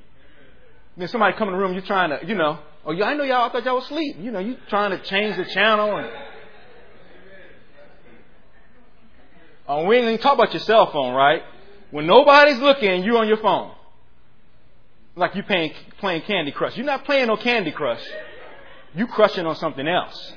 Then 0.96 1.10
somebody 1.10 1.36
come 1.38 1.50
in 1.50 1.56
the 1.56 1.60
room, 1.60 1.74
you're 1.74 1.82
trying 1.82 2.12
to, 2.12 2.26
you 2.26 2.34
know, 2.34 2.60
oh, 2.86 3.04
I 3.04 3.14
know 3.14 3.26
y'all, 3.26 3.50
I 3.50 3.52
thought 3.52 3.66
y'all 3.66 3.76
was 3.76 3.84
asleep. 3.84 4.16
You 4.20 4.32
know, 4.32 4.40
you 4.40 4.56
trying 4.70 4.92
to 4.92 5.04
change 5.04 5.36
the 5.36 5.44
channel 5.44 5.98
and. 5.98 6.10
Oh, 9.68 9.86
we 9.86 9.98
ain't 9.98 10.06
even 10.06 10.18
talk 10.18 10.36
about 10.36 10.54
your 10.54 10.62
cell 10.62 10.90
phone, 10.90 11.14
right? 11.14 11.42
When 11.92 12.08
nobody's 12.08 12.60
looking, 12.60 13.04
you 13.04 13.18
on 13.18 13.28
your 13.28 13.38
phone. 13.38 13.74
Like 15.18 15.36
you 15.36 15.44
playing, 15.44 15.74
playing 16.00 16.22
Candy 16.22 16.54
Crush. 16.54 16.78
You're 16.78 16.86
not 16.86 17.04
playing 17.04 17.28
no 17.28 17.36
Candy 17.36 17.72
Crush. 17.72 18.02
You 18.96 19.08
crushing 19.08 19.46
on 19.46 19.58
something 19.58 19.88
else. 19.88 20.34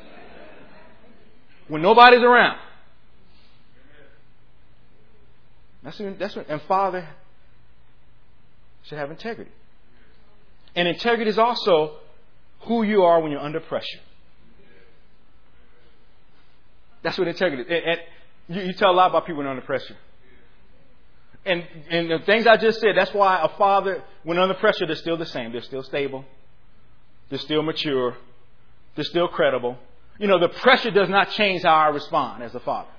When 1.69 1.81
nobody's 1.81 2.23
around. 2.23 2.59
That's 5.87 6.01
what, 6.01 6.19
that's 6.19 6.35
what, 6.35 6.49
and 6.49 6.61
Father 6.63 7.09
should 8.83 8.99
have 8.99 9.13
integrity. 9.13 9.53
And 10.75 10.89
integrity 10.89 11.31
is 11.31 11.39
also 11.39 11.93
who 12.63 12.83
you 12.83 13.05
are 13.05 13.21
when 13.21 13.31
you're 13.31 13.41
under 13.41 13.61
pressure. 13.61 14.01
That's 17.05 17.17
what 17.17 17.29
integrity 17.29 17.63
is. 17.63 17.69
And, 17.69 17.85
and 17.85 18.01
you, 18.49 18.63
you, 18.63 18.73
tell 18.73 18.91
a 18.91 18.97
lot 18.97 19.11
about 19.11 19.27
people 19.27 19.39
when 19.39 19.47
under 19.47 19.63
pressure. 19.63 19.97
And, 21.45 21.65
and 21.89 22.11
the 22.11 22.19
things 22.27 22.49
I 22.49 22.57
just 22.57 22.81
said, 22.81 22.97
that's 22.97 23.15
why 23.15 23.41
a 23.41 23.57
father, 23.57 24.03
when 24.25 24.39
under 24.39 24.55
pressure, 24.55 24.87
they're 24.87 24.97
still 24.97 25.17
the 25.17 25.25
same. 25.25 25.53
They're 25.53 25.63
still 25.63 25.85
stable. 25.85 26.25
They're 27.31 27.39
still 27.39 27.63
mature. 27.63 28.17
They're 28.97 29.05
still 29.05 29.29
credible. 29.29 29.79
You 30.19 30.27
know, 30.27 30.41
the 30.41 30.49
pressure 30.49 30.91
does 30.91 31.09
not 31.09 31.31
change 31.31 31.63
how 31.63 31.75
I 31.75 31.89
respond 31.91 32.43
as 32.43 32.57
a 32.57 32.61
father. 32.61 32.91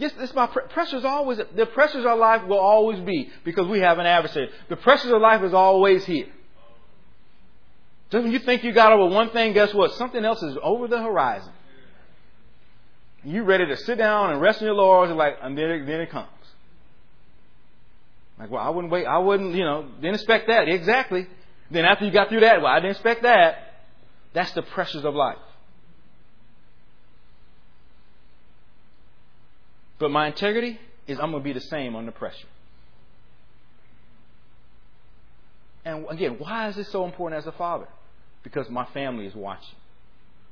Yes, 0.00 0.12
it's 0.18 0.34
my 0.34 0.46
pressures 0.46 1.04
always, 1.04 1.38
the 1.54 1.66
pressures 1.66 2.06
of 2.06 2.18
life 2.18 2.46
will 2.46 2.58
always 2.58 2.98
be 3.00 3.28
because 3.44 3.66
we 3.66 3.80
have 3.80 3.98
an 3.98 4.06
adversary. 4.06 4.48
The 4.70 4.76
pressures 4.76 5.12
of 5.12 5.20
life 5.20 5.42
is 5.42 5.52
always 5.52 6.06
here. 6.06 6.28
Just 8.10 8.22
when 8.24 8.32
you 8.32 8.38
think 8.38 8.64
you 8.64 8.72
got 8.72 8.94
over 8.94 9.14
one 9.14 9.28
thing, 9.28 9.52
guess 9.52 9.74
what? 9.74 9.92
Something 9.92 10.24
else 10.24 10.42
is 10.42 10.56
over 10.62 10.88
the 10.88 11.02
horizon. 11.02 11.52
You 13.24 13.42
ready 13.42 13.66
to 13.66 13.76
sit 13.76 13.98
down 13.98 14.30
and 14.30 14.40
rest 14.40 14.62
in 14.62 14.68
your 14.68 14.74
laurels 14.74 15.10
and 15.10 15.18
like, 15.18 15.36
and 15.42 15.56
then 15.56 15.70
it, 15.70 15.86
then 15.86 16.00
it 16.00 16.10
comes. 16.10 16.28
Like, 18.38 18.50
well, 18.50 18.64
I 18.64 18.70
wouldn't 18.70 18.90
wait. 18.90 19.04
I 19.04 19.18
wouldn't, 19.18 19.54
you 19.54 19.64
know, 19.64 19.86
didn't 20.00 20.14
expect 20.14 20.48
that. 20.48 20.66
Exactly. 20.66 21.26
Then 21.70 21.84
after 21.84 22.06
you 22.06 22.10
got 22.10 22.30
through 22.30 22.40
that, 22.40 22.62
well, 22.62 22.72
I 22.72 22.76
didn't 22.76 22.92
expect 22.92 23.24
that. 23.24 23.74
That's 24.32 24.52
the 24.52 24.62
pressures 24.62 25.04
of 25.04 25.14
life. 25.14 25.36
But 30.00 30.10
my 30.10 30.26
integrity 30.26 30.80
is 31.06 31.20
I'm 31.20 31.30
going 31.30 31.42
to 31.42 31.44
be 31.44 31.52
the 31.52 31.60
same 31.60 31.94
under 31.94 32.10
pressure. 32.10 32.48
And 35.84 36.06
again, 36.10 36.36
why 36.38 36.68
is 36.68 36.76
this 36.76 36.88
so 36.88 37.04
important 37.04 37.38
as 37.38 37.46
a 37.46 37.52
father? 37.52 37.86
Because 38.42 38.68
my 38.70 38.86
family 38.86 39.26
is 39.26 39.34
watching. 39.34 39.76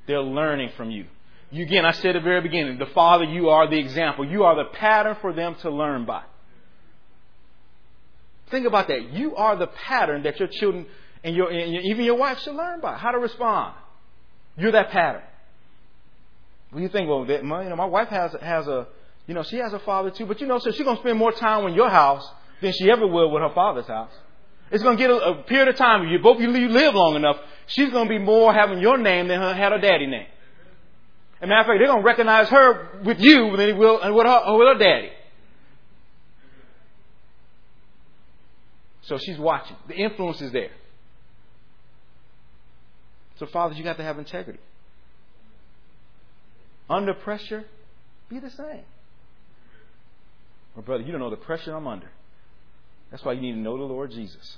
They're 0.06 0.20
learning 0.22 0.70
from 0.76 0.90
you. 0.90 1.06
You 1.50 1.64
again, 1.64 1.86
I 1.86 1.92
said 1.92 2.14
at 2.14 2.20
the 2.20 2.20
very 2.20 2.42
beginning, 2.42 2.78
the 2.78 2.86
father, 2.86 3.24
you 3.24 3.48
are 3.48 3.68
the 3.68 3.78
example. 3.78 4.26
You 4.26 4.44
are 4.44 4.54
the 4.54 4.70
pattern 4.70 5.16
for 5.20 5.32
them 5.32 5.54
to 5.62 5.70
learn 5.70 6.04
by. 6.04 6.22
Think 8.50 8.66
about 8.66 8.88
that. 8.88 9.12
You 9.12 9.34
are 9.36 9.56
the 9.56 9.66
pattern 9.66 10.22
that 10.24 10.38
your 10.38 10.48
children 10.48 10.86
and, 11.24 11.34
your, 11.34 11.50
and 11.50 11.84
even 11.86 12.04
your 12.04 12.16
wife 12.16 12.38
should 12.40 12.54
learn 12.54 12.80
by. 12.80 12.96
How 12.96 13.12
to 13.12 13.18
respond. 13.18 13.74
You're 14.56 14.72
that 14.72 14.90
pattern. 14.90 15.22
When 16.70 16.82
you 16.82 16.90
think, 16.90 17.08
well, 17.08 17.24
that, 17.26 17.44
my, 17.44 17.62
you 17.62 17.70
know, 17.70 17.76
my 17.76 17.86
wife 17.86 18.08
has 18.08 18.34
has 18.42 18.66
a 18.66 18.88
you 19.28 19.34
know, 19.34 19.42
she 19.42 19.58
has 19.58 19.74
a 19.74 19.78
father 19.78 20.10
too, 20.10 20.24
but 20.24 20.40
you 20.40 20.46
know, 20.46 20.58
so 20.58 20.70
she's 20.70 20.82
going 20.82 20.96
to 20.96 21.02
spend 21.02 21.18
more 21.18 21.32
time 21.32 21.66
in 21.66 21.74
your 21.74 21.90
house 21.90 22.26
than 22.62 22.72
she 22.72 22.90
ever 22.90 23.06
will 23.06 23.30
with 23.30 23.42
her 23.42 23.54
father's 23.54 23.86
house. 23.86 24.10
It's 24.70 24.82
going 24.82 24.96
to 24.96 25.02
get 25.02 25.10
a, 25.10 25.16
a 25.16 25.42
period 25.42 25.68
of 25.68 25.76
time. 25.76 26.06
If 26.06 26.10
You 26.10 26.18
both 26.18 26.40
you 26.40 26.48
live 26.48 26.94
long 26.94 27.14
enough. 27.14 27.36
She's 27.66 27.90
going 27.90 28.08
to 28.08 28.08
be 28.08 28.18
more 28.18 28.52
having 28.54 28.80
your 28.80 28.96
name 28.96 29.28
than 29.28 29.38
her 29.38 29.54
had 29.54 29.72
her 29.72 29.78
daddy 29.78 30.06
name. 30.06 30.26
As 31.40 31.44
a 31.44 31.46
matter 31.46 31.60
of 31.60 31.66
fact, 31.66 31.78
they're 31.78 31.88
going 31.88 32.00
to 32.00 32.06
recognize 32.06 32.48
her 32.48 33.02
with 33.04 33.20
you 33.20 33.50
than 33.50 33.56
they 33.56 33.72
will 33.74 34.00
and 34.00 34.14
with 34.14 34.26
her, 34.26 34.56
with 34.56 34.66
her 34.66 34.78
daddy. 34.78 35.10
So 39.02 39.18
she's 39.18 39.38
watching. 39.38 39.76
The 39.88 39.94
influence 39.94 40.40
is 40.40 40.52
there. 40.52 40.70
So, 43.38 43.46
fathers, 43.46 43.78
you 43.78 43.84
got 43.84 43.98
to 43.98 44.02
have 44.02 44.18
integrity. 44.18 44.58
Under 46.90 47.14
pressure, 47.14 47.64
be 48.28 48.38
the 48.40 48.50
same. 48.50 48.84
Brother, 50.84 51.02
you 51.02 51.10
don't 51.10 51.20
know 51.20 51.30
the 51.30 51.36
pressure 51.36 51.74
I'm 51.74 51.86
under. 51.86 52.08
That's 53.10 53.24
why 53.24 53.32
you 53.32 53.40
need 53.40 53.52
to 53.52 53.58
know 53.58 53.76
the 53.76 53.84
Lord 53.84 54.10
Jesus. 54.10 54.56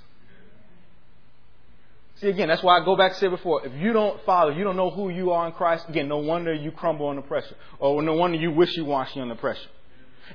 See, 2.17 2.27
again, 2.27 2.49
that's 2.49 2.61
why 2.61 2.79
I 2.79 2.85
go 2.85 2.95
back 2.95 3.13
to 3.13 3.17
say 3.17 3.27
before, 3.27 3.65
if 3.65 3.73
you 3.73 3.93
don't 3.93 4.23
follow, 4.25 4.51
you 4.51 4.63
don't 4.63 4.75
know 4.75 4.91
who 4.91 5.09
you 5.09 5.31
are 5.31 5.47
in 5.47 5.53
Christ, 5.53 5.85
again, 5.89 6.07
no 6.07 6.19
wonder 6.19 6.53
you 6.53 6.71
crumble 6.71 7.09
under 7.09 7.23
pressure. 7.23 7.55
Or 7.79 8.01
no 8.03 8.13
wonder 8.13 8.37
you 8.37 8.51
wishy-washy 8.51 9.19
under 9.19 9.35
pressure. 9.35 9.69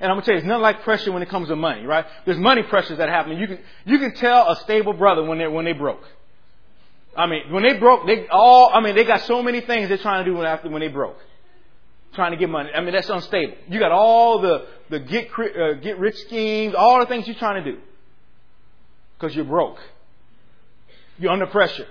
And 0.00 0.10
I'm 0.10 0.16
gonna 0.16 0.26
tell 0.26 0.34
you, 0.34 0.38
it's 0.38 0.46
nothing 0.46 0.62
like 0.62 0.82
pressure 0.82 1.12
when 1.12 1.22
it 1.22 1.28
comes 1.28 1.48
to 1.48 1.56
money, 1.56 1.86
right? 1.86 2.04
There's 2.24 2.38
money 2.38 2.64
pressures 2.64 2.98
that 2.98 3.08
happen. 3.08 3.38
You 3.38 3.46
can, 3.46 3.58
you 3.84 3.98
can 3.98 4.14
tell 4.14 4.50
a 4.50 4.56
stable 4.56 4.94
brother 4.94 5.22
when 5.22 5.38
they, 5.38 5.46
when 5.46 5.64
they 5.64 5.72
broke. 5.72 6.02
I 7.16 7.26
mean, 7.26 7.52
when 7.52 7.62
they 7.62 7.78
broke, 7.78 8.06
they 8.06 8.26
all, 8.28 8.70
I 8.74 8.80
mean, 8.80 8.96
they 8.96 9.04
got 9.04 9.22
so 9.22 9.42
many 9.42 9.60
things 9.60 9.88
they're 9.88 9.96
trying 9.98 10.24
to 10.24 10.30
do 10.30 10.42
after 10.42 10.68
when 10.68 10.80
they 10.80 10.88
broke 10.88 11.18
trying 12.16 12.32
to 12.32 12.36
get 12.36 12.48
money. 12.48 12.70
I 12.74 12.80
mean, 12.80 12.92
that's 12.92 13.08
unstable. 13.08 13.54
You 13.68 13.78
got 13.78 13.92
all 13.92 14.40
the, 14.40 14.66
the 14.90 14.98
get, 14.98 15.28
uh, 15.38 15.74
get 15.74 15.98
rich 15.98 16.16
schemes, 16.16 16.74
all 16.76 16.98
the 16.98 17.06
things 17.06 17.28
you're 17.28 17.36
trying 17.36 17.62
to 17.62 17.72
do. 17.72 17.78
Because 19.16 19.36
you're 19.36 19.44
broke. 19.44 19.78
You're 21.18 21.30
under 21.30 21.46
pressure. 21.46 21.86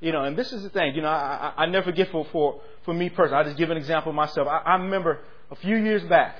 You 0.00 0.12
know, 0.12 0.24
and 0.24 0.36
this 0.36 0.52
is 0.52 0.62
the 0.62 0.68
thing, 0.68 0.94
you 0.94 1.02
know, 1.02 1.08
I, 1.08 1.52
I, 1.56 1.62
I 1.62 1.66
never 1.66 1.86
forget 1.86 2.10
for, 2.10 2.26
for, 2.30 2.60
for 2.84 2.92
me 2.92 3.08
personally. 3.08 3.38
I'll 3.38 3.44
just 3.44 3.56
give 3.56 3.70
an 3.70 3.76
example 3.76 4.10
of 4.10 4.16
myself. 4.16 4.46
I, 4.46 4.58
I 4.58 4.76
remember 4.76 5.20
a 5.50 5.56
few 5.56 5.76
years 5.76 6.02
back, 6.04 6.36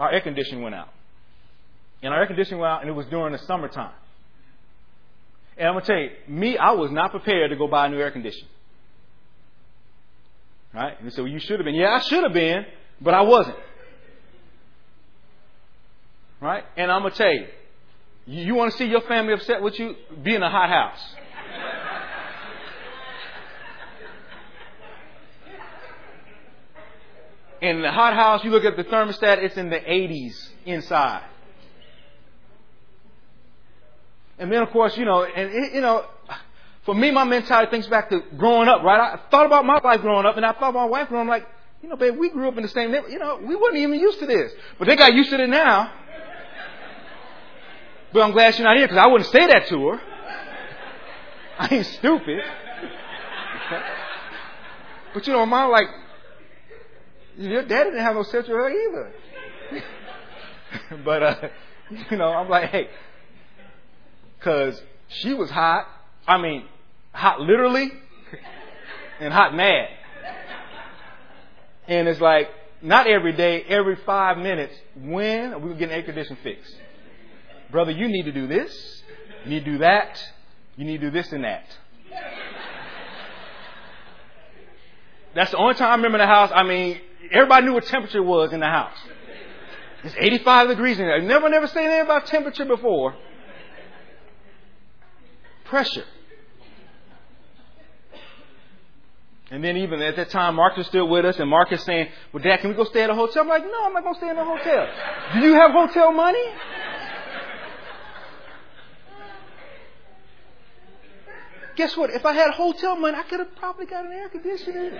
our 0.00 0.10
air 0.10 0.20
conditioning 0.20 0.62
went 0.62 0.74
out. 0.74 0.88
And 2.02 2.12
our 2.12 2.20
air 2.20 2.26
conditioning 2.26 2.60
went 2.60 2.72
out, 2.72 2.80
and 2.80 2.90
it 2.90 2.94
was 2.94 3.06
during 3.06 3.32
the 3.32 3.38
summertime. 3.38 3.92
And 5.56 5.68
I'm 5.68 5.74
going 5.74 5.84
to 5.84 5.86
tell 5.86 6.00
you, 6.00 6.10
me, 6.28 6.56
I 6.56 6.72
was 6.72 6.90
not 6.90 7.10
prepared 7.10 7.50
to 7.50 7.56
go 7.56 7.68
buy 7.68 7.86
a 7.86 7.88
new 7.90 7.98
air 7.98 8.10
conditioner. 8.10 8.48
Right? 10.74 10.98
And 11.00 11.12
so 11.12 11.26
you 11.26 11.38
should 11.38 11.58
have 11.58 11.64
been. 11.64 11.74
Yeah, 11.74 11.90
I 11.90 12.00
should 12.00 12.22
have 12.22 12.32
been, 12.32 12.64
but 13.00 13.12
I 13.12 13.22
wasn't. 13.22 13.58
Right? 16.40 16.64
And 16.76 16.90
I'm 16.90 17.02
going 17.02 17.12
to 17.12 17.18
tell 17.18 17.32
you, 17.32 17.46
you 18.26 18.54
want 18.54 18.72
to 18.72 18.78
see 18.78 18.86
your 18.86 19.02
family 19.02 19.32
upset 19.34 19.62
with 19.62 19.78
you? 19.78 19.94
Be 20.22 20.34
in 20.34 20.42
a 20.42 20.50
hot 20.50 20.70
house. 20.70 21.14
in 27.60 27.80
the 27.80 27.92
hot 27.92 28.14
house, 28.14 28.44
you 28.44 28.50
look 28.50 28.64
at 28.64 28.76
the 28.76 28.84
thermostat, 28.84 29.38
it's 29.38 29.56
in 29.56 29.70
the 29.70 29.78
80s 29.78 30.48
inside. 30.66 31.22
And 34.38 34.50
then, 34.50 34.62
of 34.62 34.70
course, 34.70 34.96
you 34.96 35.04
know, 35.04 35.24
and 35.24 35.50
it, 35.50 35.74
you 35.74 35.80
know, 35.80 36.06
for 36.84 36.94
me, 36.94 37.10
my 37.10 37.24
mentality 37.24 37.70
thinks 37.70 37.86
back 37.86 38.10
to 38.10 38.22
growing 38.36 38.68
up, 38.68 38.82
right? 38.82 39.14
I 39.14 39.30
thought 39.30 39.46
about 39.46 39.64
my 39.64 39.78
life 39.78 40.00
growing 40.00 40.26
up, 40.26 40.36
and 40.36 40.44
I 40.44 40.52
thought 40.52 40.70
about 40.70 40.74
my 40.74 40.84
wife 40.86 41.08
growing 41.08 41.28
up. 41.28 41.32
Like, 41.32 41.46
you 41.82 41.88
know, 41.88 41.96
babe, 41.96 42.16
we 42.16 42.30
grew 42.30 42.48
up 42.48 42.56
in 42.56 42.62
the 42.62 42.68
same 42.68 42.90
neighborhood. 42.90 43.12
You 43.12 43.18
know, 43.18 43.38
we 43.42 43.54
wasn't 43.54 43.78
even 43.78 44.00
used 44.00 44.18
to 44.20 44.26
this, 44.26 44.52
but 44.78 44.88
they 44.88 44.96
got 44.96 45.12
used 45.14 45.30
to 45.30 45.40
it 45.40 45.48
now. 45.48 45.92
But 48.12 48.22
I'm 48.22 48.32
glad 48.32 48.54
she's 48.54 48.62
not 48.62 48.76
here 48.76 48.86
because 48.86 48.98
I 48.98 49.06
wouldn't 49.06 49.30
say 49.30 49.46
that 49.46 49.68
to 49.68 49.88
her. 49.88 50.00
I 51.58 51.74
ain't 51.74 51.86
stupid. 51.86 52.40
but 55.14 55.26
you 55.26 55.32
know, 55.32 55.46
mom, 55.46 55.70
like, 55.70 55.86
your 57.36 57.62
daddy 57.62 57.90
didn't 57.90 58.04
have 58.04 58.14
no 58.14 58.22
central 58.24 58.58
air 58.58 58.70
either. 58.70 59.12
but 61.04 61.22
uh, 61.22 61.48
you 62.10 62.16
know, 62.16 62.28
I'm 62.28 62.48
like, 62.48 62.70
hey, 62.70 62.88
because 64.42 64.82
she 65.08 65.34
was 65.34 65.50
hot. 65.50 65.86
I 66.26 66.38
mean, 66.38 66.64
hot 67.12 67.40
literally 67.40 67.92
and 69.20 69.32
hot 69.32 69.54
mad. 69.54 69.88
And 71.86 72.08
it's 72.08 72.20
like, 72.20 72.48
not 72.80 73.06
every 73.06 73.32
day, 73.32 73.62
every 73.62 73.96
five 74.04 74.38
minutes, 74.38 74.74
when 74.96 75.52
are 75.52 75.58
we 75.58 75.74
get 75.74 75.90
an 75.90 75.94
air 75.94 76.02
condition 76.02 76.36
fixed? 76.42 76.74
Brother, 77.70 77.92
you 77.92 78.08
need 78.08 78.24
to 78.24 78.32
do 78.32 78.48
this. 78.48 79.02
You 79.44 79.50
need 79.50 79.64
to 79.64 79.72
do 79.72 79.78
that. 79.78 80.20
You 80.76 80.84
need 80.84 81.00
to 81.00 81.06
do 81.06 81.10
this 81.12 81.30
and 81.32 81.44
that. 81.44 81.64
That's 85.34 85.52
the 85.52 85.56
only 85.56 85.74
time 85.74 85.90
I 85.90 85.94
remember 85.94 86.18
in 86.18 86.28
the 86.28 86.34
house. 86.34 86.50
I 86.52 86.64
mean, 86.64 87.00
everybody 87.30 87.66
knew 87.66 87.74
what 87.74 87.86
temperature 87.86 88.22
was 88.22 88.52
in 88.52 88.60
the 88.60 88.66
house. 88.66 88.96
It's 90.04 90.14
85 90.18 90.68
degrees 90.68 90.98
in 90.98 91.06
there. 91.06 91.14
I 91.14 91.20
never, 91.20 91.48
never 91.48 91.68
say 91.68 91.84
anything 91.84 92.02
about 92.02 92.26
temperature 92.26 92.64
before. 92.64 93.14
Pressure. 95.72 96.04
And 99.50 99.64
then 99.64 99.78
even 99.78 100.02
at 100.02 100.16
that 100.16 100.28
time, 100.28 100.56
Mark 100.56 100.76
was 100.76 100.86
still 100.86 101.08
with 101.08 101.24
us, 101.24 101.38
and 101.38 101.48
Mark 101.48 101.72
is 101.72 101.82
saying, 101.82 102.08
well, 102.30 102.42
Dad, 102.42 102.60
can 102.60 102.68
we 102.68 102.76
go 102.76 102.84
stay 102.84 103.00
at 103.00 103.08
a 103.08 103.14
hotel? 103.14 103.44
I'm 103.44 103.48
like, 103.48 103.64
no, 103.64 103.86
I'm 103.86 103.94
not 103.94 104.02
going 104.02 104.14
to 104.14 104.20
stay 104.20 104.28
in 104.28 104.36
a 104.36 104.44
hotel. 104.44 104.86
Do 105.40 105.46
you 105.46 105.54
have 105.54 105.70
hotel 105.70 106.12
money? 106.12 106.44
Guess 111.76 111.96
what? 111.96 112.10
If 112.10 112.26
I 112.26 112.34
had 112.34 112.50
hotel 112.50 112.94
money, 112.96 113.16
I 113.16 113.22
could 113.22 113.40
have 113.40 113.56
probably 113.56 113.86
got 113.86 114.04
an 114.04 114.12
air 114.12 114.28
conditioner. 114.28 114.90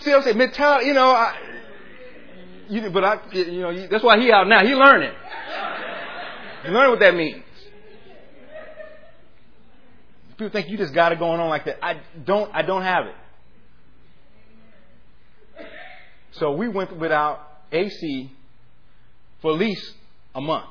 See 0.00 0.10
what 0.10 0.18
I'm 0.18 0.22
saying? 0.24 0.36
Mentality, 0.36 0.88
you 0.88 0.92
know, 0.92 1.08
I, 1.08 1.38
you, 2.68 2.90
but 2.90 3.02
I, 3.02 3.18
you 3.32 3.62
know, 3.62 3.86
that's 3.86 4.04
why 4.04 4.20
he 4.20 4.30
out 4.30 4.46
now. 4.46 4.62
He 4.62 4.74
learning. 4.74 5.14
He 6.64 6.68
learning 6.68 6.90
what 6.90 7.00
that 7.00 7.14
means. 7.14 7.44
People 10.42 10.60
think 10.60 10.70
you 10.70 10.76
just 10.76 10.92
got 10.92 11.12
it 11.12 11.20
going 11.20 11.38
on 11.38 11.48
like 11.48 11.66
that. 11.66 11.78
I 11.84 12.00
don't. 12.24 12.52
I 12.52 12.62
don't 12.62 12.82
have 12.82 13.06
it. 13.06 13.14
So 16.32 16.50
we 16.50 16.66
went 16.66 16.98
without 16.98 17.38
AC 17.70 18.28
for 19.40 19.52
at 19.52 19.58
least 19.58 19.94
a 20.34 20.40
month. 20.40 20.66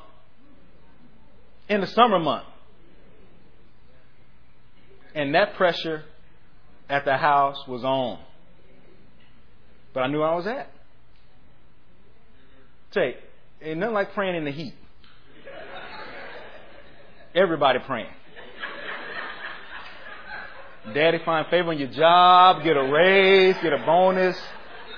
In 1.70 1.80
the 1.80 1.86
summer 1.86 2.18
month. 2.18 2.44
And 5.14 5.34
that 5.34 5.54
pressure 5.54 6.04
at 6.90 7.06
the 7.06 7.16
house 7.16 7.56
was 7.66 7.82
on. 7.82 8.18
But 9.94 10.00
I 10.00 10.08
knew 10.08 10.18
where 10.18 10.28
I 10.28 10.34
was 10.34 10.46
at. 10.46 10.70
Say, 12.92 13.16
ain't 13.62 13.80
nothing 13.80 13.94
like 13.94 14.12
praying 14.12 14.36
in 14.36 14.44
the 14.44 14.50
heat. 14.50 14.74
Everybody 17.34 17.78
praying. 17.78 18.12
Daddy 20.94 21.18
find 21.24 21.46
favor 21.46 21.70
on 21.70 21.78
your 21.78 21.88
job, 21.88 22.64
get 22.64 22.76
a 22.76 22.82
raise, 22.82 23.54
get 23.62 23.72
a 23.72 23.78
bonus. 23.86 24.36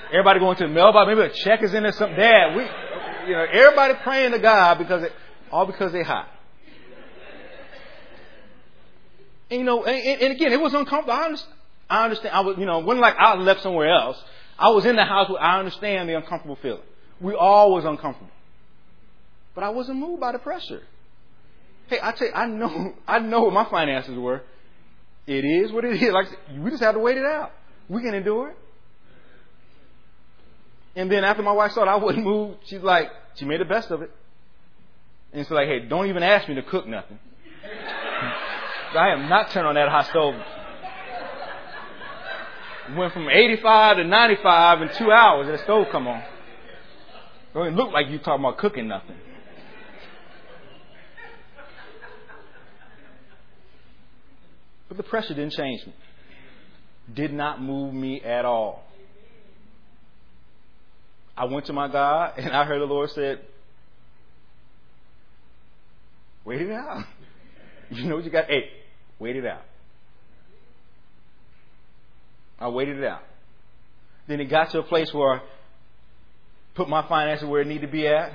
Everybody 0.09 0.40
going 0.40 0.57
to 0.57 0.66
the 0.66 0.73
mailbox, 0.73 1.09
maybe 1.09 1.20
a 1.20 1.31
check 1.31 1.62
is 1.62 1.75
in 1.75 1.83
there. 1.83 1.92
Something. 1.92 2.16
Dad, 2.16 2.57
we, 2.57 2.62
you 3.29 3.33
know, 3.35 3.47
everybody 3.53 3.94
praying 4.03 4.33
to 4.33 4.38
God 4.38 4.79
because 4.79 5.03
it, 5.03 5.12
all 5.53 5.66
because 5.66 5.92
they 5.92 6.03
hot. 6.03 6.29
And, 9.51 9.61
you 9.61 9.64
know, 9.64 9.85
and, 9.85 10.23
and, 10.23 10.33
again, 10.33 10.53
it 10.53 10.61
was 10.61 10.73
uncomfortable. 10.73 11.12
I 11.12 11.25
understand. 11.27 11.55
I 11.90 12.05
understand. 12.05 12.35
I 12.35 12.40
was, 12.40 12.57
you 12.59 12.64
know, 12.64 12.79
wasn't 12.79 13.03
like 13.03 13.16
I 13.18 13.35
left 13.35 13.62
somewhere 13.62 13.90
else. 13.90 14.16
I 14.59 14.70
was 14.70 14.87
in 14.87 14.97
the 14.97 15.05
house. 15.05 15.29
Where 15.29 15.40
I 15.40 15.59
understand 15.59 16.09
the 16.09 16.16
uncomfortable 16.16 16.57
feeling. 16.62 16.81
We 17.20 17.35
all 17.35 17.73
was 17.75 17.85
uncomfortable, 17.85 18.33
but 19.55 19.64
I 19.64 19.68
wasn't 19.68 19.99
moved 19.99 20.20
by 20.20 20.33
the 20.33 20.38
pressure. 20.38 20.83
Hey, 21.88 21.99
I 22.03 22.12
tell 22.12 22.29
you, 22.29 22.33
I 22.33 22.47
know, 22.47 22.94
I 23.07 23.18
know 23.18 23.42
what 23.42 23.53
my 23.53 23.68
finances 23.68 24.16
were. 24.16 24.42
It 25.26 25.44
is 25.44 25.72
what 25.72 25.84
it 25.84 26.02
is. 26.02 26.10
Like 26.12 26.26
we 26.58 26.70
just 26.70 26.82
have 26.82 26.94
to 26.94 27.00
wait 27.00 27.16
it 27.16 27.24
out. 27.24 27.52
We 27.88 28.02
can 28.02 28.14
endure 28.14 28.50
it. 28.50 28.56
And 30.96 31.10
then 31.10 31.24
after 31.24 31.42
my 31.42 31.52
wife 31.52 31.72
saw 31.72 31.84
that 31.84 31.90
I 31.90 31.96
wouldn't 31.96 32.24
move, 32.24 32.56
she's 32.64 32.82
like, 32.82 33.10
she 33.34 33.44
made 33.44 33.60
the 33.60 33.64
best 33.64 33.90
of 33.90 34.02
it. 34.02 34.10
And 35.32 35.44
she's 35.44 35.50
like, 35.50 35.66
hey, 35.66 35.80
don't 35.80 36.08
even 36.08 36.22
ask 36.22 36.48
me 36.48 36.54
to 36.54 36.62
cook 36.62 36.87
nothing. 36.87 37.18
I 38.96 39.08
am 39.08 39.28
not 39.28 39.50
turning 39.50 39.68
on 39.70 39.74
that 39.74 39.88
hot 39.88 40.06
stove. 40.06 40.34
Went 42.96 43.12
from 43.12 43.28
85 43.28 43.96
to 43.96 44.04
95 44.04 44.82
in 44.82 44.88
two 44.96 45.10
hours. 45.10 45.48
The 45.48 45.58
stove 45.64 45.88
come 45.90 46.06
on. 46.06 46.20
It 46.20 46.26
don't 47.54 47.74
look 47.74 47.92
like 47.92 48.08
you 48.08 48.18
talking 48.18 48.44
about 48.44 48.58
cooking 48.58 48.87
nothing. 48.87 49.16
But 54.94 55.04
the 55.04 55.11
pressure 55.11 55.35
didn't 55.35 55.54
change 55.54 55.85
me. 55.87 55.92
Did 57.12 57.33
not 57.33 57.61
move 57.61 57.92
me 57.92 58.20
at 58.22 58.44
all. 58.44 58.85
I 61.37 61.46
went 61.46 61.66
to 61.66 61.72
my 61.72 61.88
God 61.88 62.35
and 62.38 62.54
I 62.54 62.64
heard 62.64 62.80
the 62.80 62.85
Lord 62.85 63.11
said, 63.11 63.40
Wait 66.44 66.62
it 66.62 66.70
out. 66.70 67.04
You 67.90 68.09
know 68.09 68.16
what 68.16 68.24
you 68.24 68.30
got? 68.30 68.46
Hey, 68.46 68.70
wait 69.18 69.37
it 69.37 69.44
out. 69.44 69.61
I 72.59 72.68
waited 72.68 72.96
it 72.96 73.04
out. 73.04 73.20
Then 74.26 74.40
it 74.40 74.46
got 74.46 74.70
to 74.70 74.78
a 74.78 74.83
place 74.83 75.12
where 75.12 75.35
I 75.35 75.40
put 76.74 76.88
my 76.88 77.07
finances 77.07 77.46
where 77.46 77.61
it 77.61 77.66
needed 77.66 77.87
to 77.87 77.92
be 77.92 78.09
at. 78.09 78.33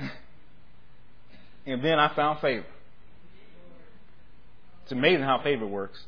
And 1.66 1.84
then 1.84 1.98
I 1.98 2.14
found 2.14 2.40
favor. 2.40 2.64
It's 4.84 4.92
amazing 4.92 5.24
how 5.24 5.42
favor 5.42 5.66
works. 5.66 5.98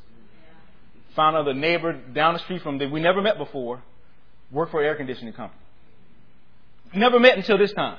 Found 1.15 1.35
another 1.35 1.53
neighbor 1.53 1.93
down 1.93 2.33
the 2.33 2.39
street 2.39 2.61
from 2.61 2.79
that 2.79 2.89
we 2.89 2.99
never 2.99 3.21
met 3.21 3.37
before, 3.37 3.83
worked 4.51 4.71
for 4.71 4.81
an 4.81 4.87
air 4.87 4.95
conditioning 4.95 5.33
company. 5.33 5.59
Never 6.95 7.19
met 7.19 7.37
until 7.37 7.57
this 7.57 7.73
time. 7.73 7.97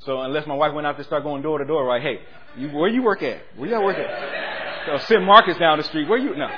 So 0.00 0.20
unless 0.20 0.46
my 0.46 0.54
wife 0.54 0.74
went 0.74 0.86
out 0.86 0.98
to 0.98 1.04
start 1.04 1.22
going 1.22 1.42
door 1.42 1.58
to 1.58 1.64
door, 1.64 1.84
right? 1.84 2.02
Hey, 2.02 2.20
you, 2.56 2.68
where 2.68 2.90
you 2.90 3.02
work 3.02 3.22
at? 3.22 3.40
Where 3.56 3.70
y'all 3.70 3.84
work 3.84 3.96
at? 3.96 4.86
So 4.86 4.98
send 5.06 5.24
Marcus 5.24 5.56
down 5.56 5.78
the 5.78 5.84
street. 5.84 6.08
Where 6.08 6.18
you? 6.18 6.36
No. 6.36 6.48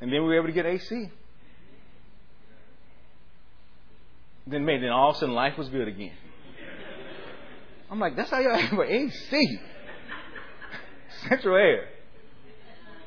And 0.00 0.12
then 0.12 0.22
we 0.22 0.28
were 0.28 0.36
able 0.36 0.46
to 0.46 0.52
get 0.52 0.66
AC. 0.66 1.10
Then 4.46 4.64
maybe 4.64 4.82
then 4.82 4.90
all 4.90 5.10
of 5.10 5.16
a 5.16 5.18
sudden 5.18 5.34
life 5.34 5.58
was 5.58 5.68
good 5.68 5.88
again. 5.88 6.12
I'm 7.92 8.00
like, 8.00 8.16
that's 8.16 8.30
how 8.30 8.40
y'all 8.40 8.56
have 8.56 8.80
AC. 8.80 9.60
Central 11.28 11.56
Air. 11.56 11.88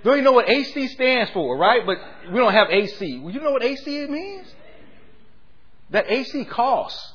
Don't 0.04 0.17
you 0.17 0.21
know 0.21 0.34
what 0.34 0.48
AC 0.48 0.89
stands 0.89 1.32
for, 1.32 1.58
right? 1.58 1.84
But 1.84 1.98
we 2.32 2.38
don't 2.38 2.54
have 2.54 2.67
AC. 2.69 3.17
Well, 3.17 3.34
you 3.34 3.41
know 3.41 3.50
what 3.50 3.63
AC 3.63 4.06
means? 4.06 4.45
That 5.89 6.06
AC 6.08 6.45
costs. 6.45 7.13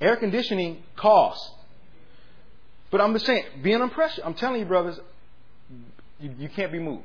Air 0.00 0.16
conditioning 0.16 0.82
costs. 0.96 1.46
But 2.90 3.02
I'm 3.02 3.12
just 3.12 3.26
saying, 3.26 3.44
being 3.62 3.82
under 3.82 3.94
pressure, 3.94 4.22
I'm 4.24 4.32
telling 4.32 4.60
you, 4.60 4.66
brothers, 4.66 4.98
you, 6.18 6.34
you 6.38 6.48
can't 6.48 6.72
be 6.72 6.78
moved. 6.78 7.04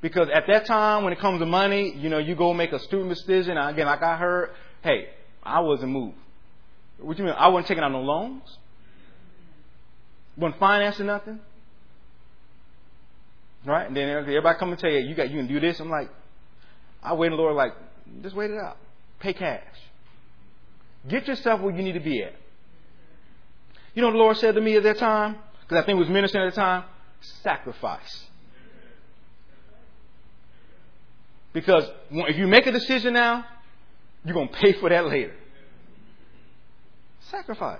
Because 0.00 0.28
at 0.34 0.48
that 0.48 0.66
time, 0.66 1.04
when 1.04 1.12
it 1.12 1.20
comes 1.20 1.38
to 1.38 1.46
money, 1.46 1.94
you 1.96 2.08
know, 2.08 2.18
you 2.18 2.34
go 2.34 2.52
make 2.52 2.72
a 2.72 2.80
student 2.80 3.10
decision. 3.10 3.56
Again, 3.56 3.86
like 3.86 4.02
I 4.02 4.16
heard, 4.16 4.50
hey, 4.82 5.10
I 5.44 5.60
wasn't 5.60 5.92
moved. 5.92 6.16
What 7.00 7.18
you 7.18 7.24
mean? 7.24 7.34
I 7.36 7.48
wasn't 7.48 7.68
taking 7.68 7.82
out 7.82 7.92
no 7.92 8.02
loans. 8.02 8.58
Wasn't 10.36 10.58
financing 10.58 11.06
nothing. 11.06 11.40
Right? 13.64 13.86
And 13.86 13.96
then 13.96 14.08
everybody 14.08 14.58
come 14.58 14.70
and 14.70 14.78
tell 14.78 14.90
you, 14.90 15.00
you 15.00 15.14
got 15.14 15.30
you 15.30 15.36
can 15.38 15.46
do 15.46 15.60
this. 15.60 15.80
I'm 15.80 15.90
like, 15.90 16.10
I 17.02 17.14
wait 17.14 17.30
on 17.30 17.36
the 17.36 17.42
Lord 17.42 17.56
like, 17.56 17.72
just 18.22 18.34
wait 18.34 18.50
it 18.50 18.58
out. 18.58 18.76
Pay 19.18 19.34
cash. 19.34 19.62
Get 21.08 21.26
yourself 21.26 21.60
where 21.60 21.74
you 21.74 21.82
need 21.82 21.92
to 21.92 22.00
be 22.00 22.22
at. 22.22 22.34
You 23.94 24.02
know 24.02 24.08
what 24.08 24.12
the 24.12 24.18
Lord 24.18 24.36
said 24.36 24.54
to 24.54 24.60
me 24.60 24.76
at 24.76 24.82
that 24.82 24.98
time? 24.98 25.36
Because 25.62 25.82
I 25.82 25.86
think 25.86 25.96
it 25.96 26.00
was 26.00 26.08
ministering 26.08 26.46
at 26.46 26.54
the 26.54 26.60
time? 26.60 26.84
Sacrifice. 27.42 28.26
Because 31.52 31.84
if 32.10 32.36
you 32.36 32.46
make 32.46 32.66
a 32.66 32.72
decision 32.72 33.14
now, 33.14 33.44
you're 34.24 34.34
going 34.34 34.48
to 34.48 34.54
pay 34.54 34.72
for 34.74 34.88
that 34.88 35.06
later. 35.06 35.34
Sacrifice. 37.30 37.78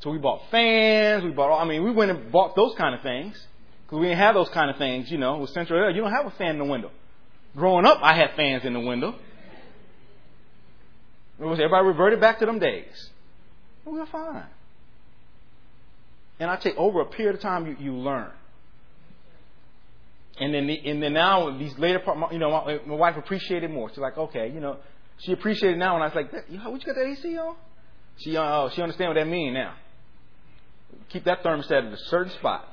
So 0.00 0.10
we 0.10 0.18
bought 0.18 0.42
fans, 0.50 1.22
we 1.22 1.30
bought, 1.30 1.50
all 1.50 1.60
I 1.60 1.64
mean, 1.64 1.84
we 1.84 1.92
went 1.92 2.10
and 2.10 2.32
bought 2.32 2.56
those 2.56 2.74
kind 2.76 2.94
of 2.94 3.02
things. 3.02 3.40
Because 3.86 4.00
we 4.00 4.06
didn't 4.06 4.18
have 4.18 4.34
those 4.34 4.48
kind 4.48 4.70
of 4.70 4.76
things, 4.78 5.10
you 5.10 5.18
know, 5.18 5.38
with 5.38 5.50
Central 5.50 5.78
Air. 5.78 5.90
You 5.90 6.00
don't 6.00 6.12
have 6.12 6.26
a 6.26 6.30
fan 6.32 6.50
in 6.50 6.58
the 6.58 6.64
window. 6.64 6.90
Growing 7.54 7.84
up, 7.84 7.98
I 8.02 8.14
had 8.16 8.30
fans 8.34 8.64
in 8.64 8.72
the 8.72 8.80
window. 8.80 9.14
It 11.38 11.44
was 11.44 11.58
everybody 11.58 11.86
reverted 11.86 12.20
back 12.20 12.38
to 12.38 12.46
them 12.46 12.58
days. 12.58 13.10
We 13.84 13.98
were 13.98 14.06
fine. 14.06 14.46
And 16.40 16.50
I 16.50 16.56
take 16.56 16.76
over 16.76 17.00
a 17.00 17.06
period 17.06 17.36
of 17.36 17.40
time, 17.40 17.66
you, 17.66 17.76
you 17.78 17.92
learn. 17.94 18.30
And 20.40 20.54
then, 20.54 20.66
the, 20.66 20.80
and 20.88 21.02
then 21.02 21.12
now 21.12 21.56
these 21.58 21.76
later 21.78 21.98
part, 21.98 22.32
you 22.32 22.38
know, 22.38 22.50
my, 22.50 22.80
my 22.86 22.94
wife 22.94 23.16
appreciated 23.16 23.70
more. 23.70 23.90
She's 23.90 23.98
like, 23.98 24.16
okay, 24.16 24.48
you 24.48 24.60
know, 24.60 24.78
she 25.18 25.32
appreciated 25.32 25.76
it 25.76 25.78
now. 25.78 25.94
And 25.94 26.02
I 26.02 26.06
was 26.06 26.14
like, 26.14 26.32
what 26.32 26.80
you 26.80 26.86
get 26.86 26.94
that 26.94 27.06
AC 27.06 27.38
on? 27.38 27.56
She, 28.18 28.36
uh, 28.36 28.68
she 28.70 28.82
understand 28.82 29.10
what 29.10 29.14
that 29.14 29.28
mean 29.28 29.54
now. 29.54 29.74
Keep 31.08 31.24
that 31.24 31.42
thermostat 31.42 31.86
at 31.86 31.92
a 31.92 31.96
certain 32.08 32.32
spot. 32.32 32.68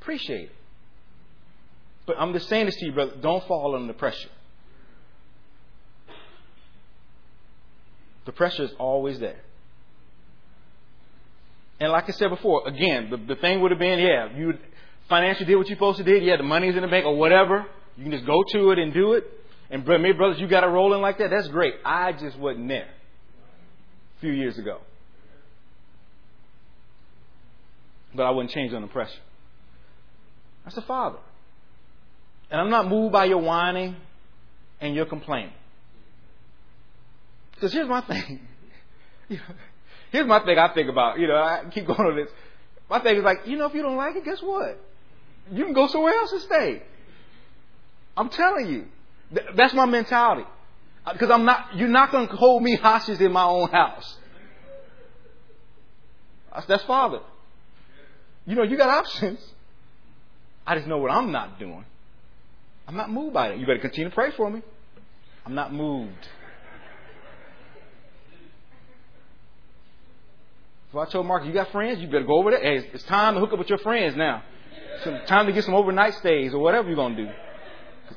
Appreciate 0.00 0.44
it. 0.44 0.52
But 2.06 2.16
I'm 2.18 2.32
just 2.32 2.48
saying 2.48 2.66
this 2.66 2.76
to 2.76 2.86
you, 2.86 2.92
brother. 2.92 3.12
Don't 3.20 3.46
fall 3.46 3.74
under 3.74 3.92
pressure. 3.92 4.30
The 8.24 8.32
pressure 8.32 8.64
is 8.64 8.70
always 8.78 9.18
there. 9.18 9.40
And 11.80 11.92
like 11.92 12.08
I 12.08 12.12
said 12.12 12.28
before, 12.30 12.66
again, 12.66 13.10
the, 13.10 13.34
the 13.34 13.40
thing 13.40 13.60
would 13.60 13.70
have 13.70 13.78
been, 13.78 13.98
yeah, 13.98 14.36
you 14.36 14.54
financially 15.08 15.46
did 15.46 15.56
what 15.56 15.68
you're 15.68 15.76
supposed 15.76 15.98
to 15.98 16.04
do. 16.04 16.16
Yeah, 16.16 16.36
the 16.36 16.42
money's 16.42 16.74
in 16.74 16.82
the 16.82 16.88
bank 16.88 17.06
or 17.06 17.16
whatever. 17.16 17.66
You 17.96 18.02
can 18.04 18.12
just 18.12 18.26
go 18.26 18.42
to 18.52 18.70
it 18.72 18.78
and 18.78 18.92
do 18.92 19.14
it. 19.14 19.24
And 19.70 19.86
maybe 19.86 20.12
brothers, 20.12 20.40
you 20.40 20.48
got 20.48 20.64
it 20.64 20.68
rolling 20.68 21.02
like 21.02 21.18
that. 21.18 21.30
That's 21.30 21.48
great. 21.48 21.74
I 21.84 22.12
just 22.12 22.38
wasn't 22.38 22.68
there 22.68 22.88
a 22.88 24.20
few 24.20 24.32
years 24.32 24.58
ago. 24.58 24.78
But 28.14 28.22
I 28.24 28.30
wouldn't 28.30 28.52
change 28.52 28.72
under 28.72 28.88
pressure. 28.88 29.20
That's 30.64 30.76
the 30.76 30.82
Father. 30.82 31.18
And 32.50 32.60
I'm 32.60 32.70
not 32.70 32.88
moved 32.88 33.12
by 33.12 33.26
your 33.26 33.38
whining 33.38 33.96
and 34.80 34.94
your 34.94 35.04
complaining. 35.04 35.52
Because 37.54 37.72
here's 37.72 37.88
my 37.88 38.00
thing. 38.00 38.40
here's 40.12 40.26
my 40.26 40.42
thing 40.44 40.56
I 40.58 40.72
think 40.72 40.88
about. 40.88 41.18
You 41.18 41.26
know, 41.26 41.36
I 41.36 41.64
keep 41.70 41.86
going 41.86 42.00
on 42.00 42.16
this. 42.16 42.28
My 42.88 43.00
thing 43.00 43.16
is 43.16 43.24
like, 43.24 43.46
you 43.46 43.58
know, 43.58 43.66
if 43.66 43.74
you 43.74 43.82
don't 43.82 43.96
like 43.96 44.16
it, 44.16 44.24
guess 44.24 44.40
what? 44.40 44.80
You 45.52 45.64
can 45.64 45.74
go 45.74 45.88
somewhere 45.88 46.14
else 46.14 46.32
and 46.32 46.42
stay. 46.42 46.82
I'm 48.16 48.30
telling 48.30 48.68
you. 48.68 48.86
That's 49.30 49.74
my 49.74 49.86
mentality. 49.86 50.46
Because 51.12 51.30
uh, 51.30 51.34
I'm 51.34 51.44
not, 51.44 51.76
you're 51.76 51.88
not 51.88 52.10
going 52.10 52.28
to 52.28 52.36
hold 52.36 52.62
me 52.62 52.76
hostage 52.76 53.20
in 53.20 53.32
my 53.32 53.44
own 53.44 53.68
house. 53.70 54.16
That's 56.66 56.84
Father. 56.84 57.20
You 58.46 58.56
know, 58.56 58.62
you 58.62 58.76
got 58.76 58.88
options. 58.88 59.38
I 60.66 60.74
just 60.76 60.86
know 60.86 60.98
what 60.98 61.10
I'm 61.10 61.30
not 61.30 61.58
doing. 61.58 61.84
I'm 62.86 62.96
not 62.96 63.10
moved 63.10 63.34
by 63.34 63.48
it. 63.48 63.58
You 63.58 63.66
better 63.66 63.78
continue 63.78 64.08
to 64.08 64.14
pray 64.14 64.30
for 64.32 64.50
me. 64.50 64.62
I'm 65.44 65.54
not 65.54 65.72
moved. 65.72 66.28
So 70.92 70.98
I 70.98 71.04
told 71.04 71.26
Mark, 71.26 71.44
you 71.44 71.52
got 71.52 71.70
friends? 71.70 72.00
You 72.00 72.06
better 72.06 72.24
go 72.24 72.38
over 72.38 72.50
there. 72.50 72.62
Hey, 72.62 72.88
it's 72.92 73.04
time 73.04 73.34
to 73.34 73.40
hook 73.40 73.52
up 73.52 73.58
with 73.58 73.68
your 73.68 73.78
friends 73.78 74.16
now. 74.16 74.42
It's 75.04 75.28
time 75.28 75.46
to 75.46 75.52
get 75.52 75.64
some 75.64 75.74
overnight 75.74 76.14
stays 76.14 76.54
or 76.54 76.60
whatever 76.60 76.88
you're 76.88 76.96
going 76.96 77.16
to 77.16 77.26
do. 77.26 77.30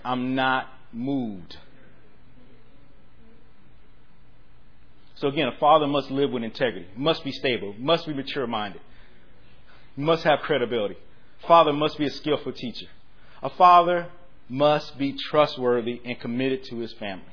I'm 0.05 0.35
not 0.35 0.67
moved. 0.93 1.57
So 5.15 5.27
again, 5.27 5.47
a 5.47 5.57
father 5.57 5.85
must 5.85 6.09
live 6.09 6.31
with 6.31 6.43
integrity, 6.43 6.87
must 6.95 7.23
be 7.23 7.31
stable, 7.31 7.75
must 7.77 8.07
be 8.07 8.13
mature 8.13 8.47
minded, 8.47 8.81
must 9.95 10.23
have 10.23 10.39
credibility. 10.39 10.97
Father 11.47 11.73
must 11.73 11.97
be 11.97 12.05
a 12.05 12.11
skillful 12.11 12.53
teacher. 12.53 12.87
A 13.43 13.49
father 13.49 14.07
must 14.49 14.97
be 14.97 15.13
trustworthy 15.29 16.01
and 16.03 16.19
committed 16.19 16.63
to 16.65 16.77
his 16.79 16.93
family. 16.93 17.25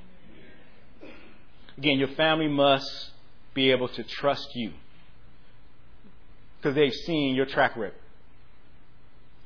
Again, 1.77 1.99
your 1.99 2.09
family 2.09 2.49
must 2.49 3.11
be 3.55 3.71
able 3.71 3.88
to 3.88 4.03
trust 4.03 4.49
you 4.55 4.73
because 6.57 6.75
they've 6.75 6.92
seen 6.92 7.35
your 7.35 7.47
track 7.47 7.77
record 7.77 7.99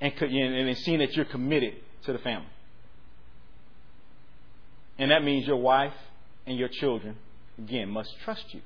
and, 0.00 0.12
and 0.20 0.68
they've 0.68 0.76
seen 0.78 0.98
that 0.98 1.14
you're 1.14 1.24
committed 1.24 1.74
to 2.04 2.12
the 2.12 2.18
family. 2.18 2.48
And 4.98 5.10
that 5.10 5.24
means 5.24 5.46
your 5.46 5.56
wife 5.56 5.94
and 6.46 6.58
your 6.58 6.68
children, 6.68 7.16
again, 7.58 7.90
must 7.90 8.10
trust 8.24 8.44
you. 8.52 8.60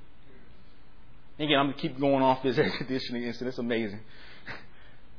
Again, 1.38 1.58
I'm 1.58 1.66
going 1.66 1.76
to 1.76 1.80
keep 1.80 2.00
going 2.00 2.22
off 2.22 2.42
this 2.42 2.58
air 2.58 2.70
conditioning 2.76 3.24
incident. 3.24 3.48
It's 3.48 3.58
amazing. 3.58 4.00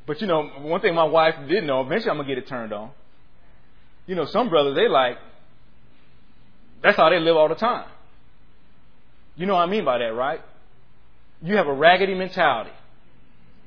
But 0.06 0.22
you 0.22 0.28
know, 0.28 0.44
one 0.62 0.80
thing 0.80 0.96
my 0.96 1.04
wife 1.04 1.36
did 1.50 1.66
know, 1.66 1.82
eventually 1.82 2.12
I'm 2.12 2.16
going 2.16 2.30
to 2.30 2.34
get 2.34 2.42
it 2.42 2.48
turned 2.48 2.72
on. 2.72 2.92
You 4.06 4.16
know, 4.16 4.24
some 4.24 4.48
brothers, 4.48 4.74
they 4.74 4.88
like, 4.88 5.18
that's 6.82 6.96
how 6.96 7.10
they 7.10 7.20
live 7.20 7.36
all 7.36 7.50
the 7.50 7.56
time. 7.56 7.90
You 9.36 9.48
know 9.48 9.56
what 9.56 9.64
I 9.64 9.66
mean 9.66 9.84
by 9.84 9.98
that, 9.98 10.14
right? 10.14 10.40
You 11.42 11.58
have 11.58 11.68
a 11.68 11.74
raggedy 11.74 12.16
mentality 12.16 12.72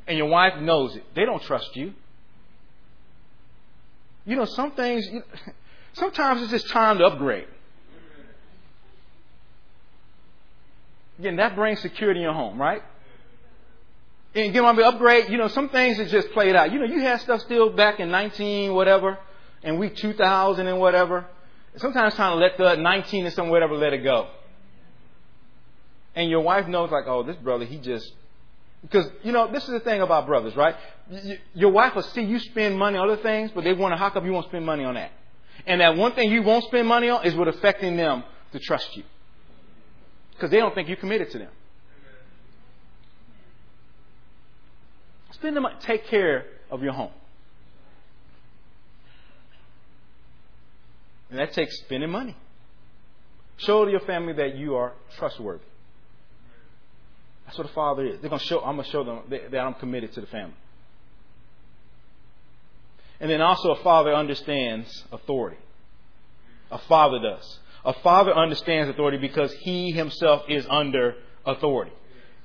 and 0.07 0.19
your 0.19 0.27
wife 0.27 0.61
knows 0.61 0.97
it. 0.97 1.05
They 1.15 1.25
don't 1.25 1.43
trust 1.43 1.77
you. 1.77 1.93
You 4.27 4.37
know, 4.37 4.45
some 4.45 4.73
things, 4.73 5.07
sometimes 5.95 6.43
it's 6.43 6.51
just 6.51 6.69
time 6.69 6.99
to 6.99 7.05
upgrade. 7.05 7.47
Again, 11.19 11.37
that 11.37 11.55
brings 11.55 11.81
security 11.81 12.21
in 12.21 12.25
your 12.25 12.33
home, 12.33 12.61
right? 12.61 12.83
And 14.35 14.51
again, 14.51 14.65
when 14.65 14.77
we 14.77 14.83
upgrade, 14.83 15.29
you 15.29 15.37
know, 15.37 15.49
some 15.49 15.69
things 15.69 15.99
is 15.99 16.11
just 16.11 16.31
played 16.31 16.57
out. 16.57 16.73
You 16.73 16.79
know, 16.79 16.87
you 16.87 17.01
had 17.01 17.21
stuff 17.21 17.41
still 17.43 17.71
back 17.71 18.01
in 18.01 18.11
19 18.11 18.73
whatever, 18.73 19.19
and 19.63 19.79
week 19.79 19.97
2000 19.97 20.67
and 20.67 20.79
whatever. 20.79 21.27
Sometimes 21.77 22.15
trying 22.15 22.33
to 22.33 22.39
let 22.39 22.57
the 22.57 22.77
19 22.81 23.27
and 23.27 23.35
some 23.35 23.49
whatever 23.49 23.75
let 23.77 23.93
it 23.93 23.99
go. 23.99 24.29
And 26.15 26.31
your 26.31 26.41
wife 26.41 26.67
knows 26.67 26.91
like, 26.91 27.05
oh, 27.07 27.23
this 27.23 27.37
brother, 27.37 27.65
he 27.65 27.79
just 27.79 28.13
because, 28.83 29.07
you 29.23 29.33
know, 29.33 29.51
this 29.53 29.65
is 29.65 29.71
the 29.71 29.81
thing 29.81 30.01
about 30.01 30.27
brothers, 30.27 30.57
right? 30.57 30.75
Your 31.55 31.71
wife 31.71 31.95
will 31.95 32.03
see 32.03 32.23
you 32.23 32.39
spend 32.39 32.79
money 32.79 32.97
on 32.97 33.11
other 33.11 33.23
things, 33.23 33.51
but 33.55 33.65
they 33.65 33.75
wonder 33.75 33.97
how 33.97 34.11
come 34.11 34.25
you 34.25 34.33
won't 34.33 34.47
spend 34.47 34.65
money 34.65 34.85
on 34.85 34.95
that. 34.95 35.13
And 35.67 35.81
that 35.81 35.97
one 35.97 36.13
thing 36.13 36.31
you 36.31 36.43
won't 36.43 36.65
spend 36.65 36.89
money 36.89 37.09
on 37.09 37.25
is 37.27 37.35
what 37.35 37.49
affecting 37.49 37.97
them 37.97 38.25
to 38.53 38.59
trust 38.59 38.97
you. 38.97 39.05
Because 40.33 40.51
they 40.51 40.59
don't 40.59 40.75
think 40.75 40.89
you're 40.89 40.97
committed 40.97 41.31
to 41.33 41.39
them. 41.39 41.51
Spend 45.33 45.57
the 45.57 45.61
money. 45.61 45.77
Take 45.83 46.07
care 46.07 46.47
of 46.71 46.83
your 46.83 46.93
home. 46.93 47.13
And 51.31 51.39
that 51.39 51.53
takes 51.53 51.79
spending 51.79 52.11
money. 52.11 52.37
Show 53.59 53.85
to 53.85 53.91
your 53.91 54.01
family 54.01 54.33
that 54.35 54.57
you 54.57 54.75
are 54.77 54.93
trustworthy. 55.19 55.65
That's 57.47 57.59
what 57.59 57.69
a 57.69 57.73
father 57.73 58.07
is. 58.07 58.21
They're 58.21 58.31
to 58.31 58.39
show, 58.39 58.61
I'm 58.61 58.77
going 58.77 58.85
to 58.85 58.91
show 58.91 59.05
them 59.05 59.23
that 59.29 59.59
I'm 59.59 59.75
committed 59.75 60.13
to 60.15 60.21
the 60.21 60.27
family. 60.27 60.55
And 63.21 63.31
then 63.31 63.41
also 63.41 63.73
a 63.73 63.83
father 63.83 64.15
understands 64.15 65.05
authority. 65.13 65.59
A 66.71 66.79
father 66.79 67.19
does. 67.19 67.59
A 67.85 67.93
father 67.93 68.33
understands 68.33 68.91
authority 68.91 69.19
because 69.19 69.53
he 69.61 69.91
himself 69.93 70.43
is 70.49 70.67
under 70.69 71.15
authority. 71.45 71.93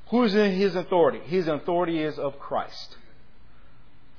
Who 0.09 0.23
is 0.23 0.35
in 0.35 0.51
his 0.53 0.75
authority? 0.75 1.19
His 1.25 1.47
authority 1.47 2.01
is 2.01 2.19
of 2.19 2.39
Christ. 2.39 2.97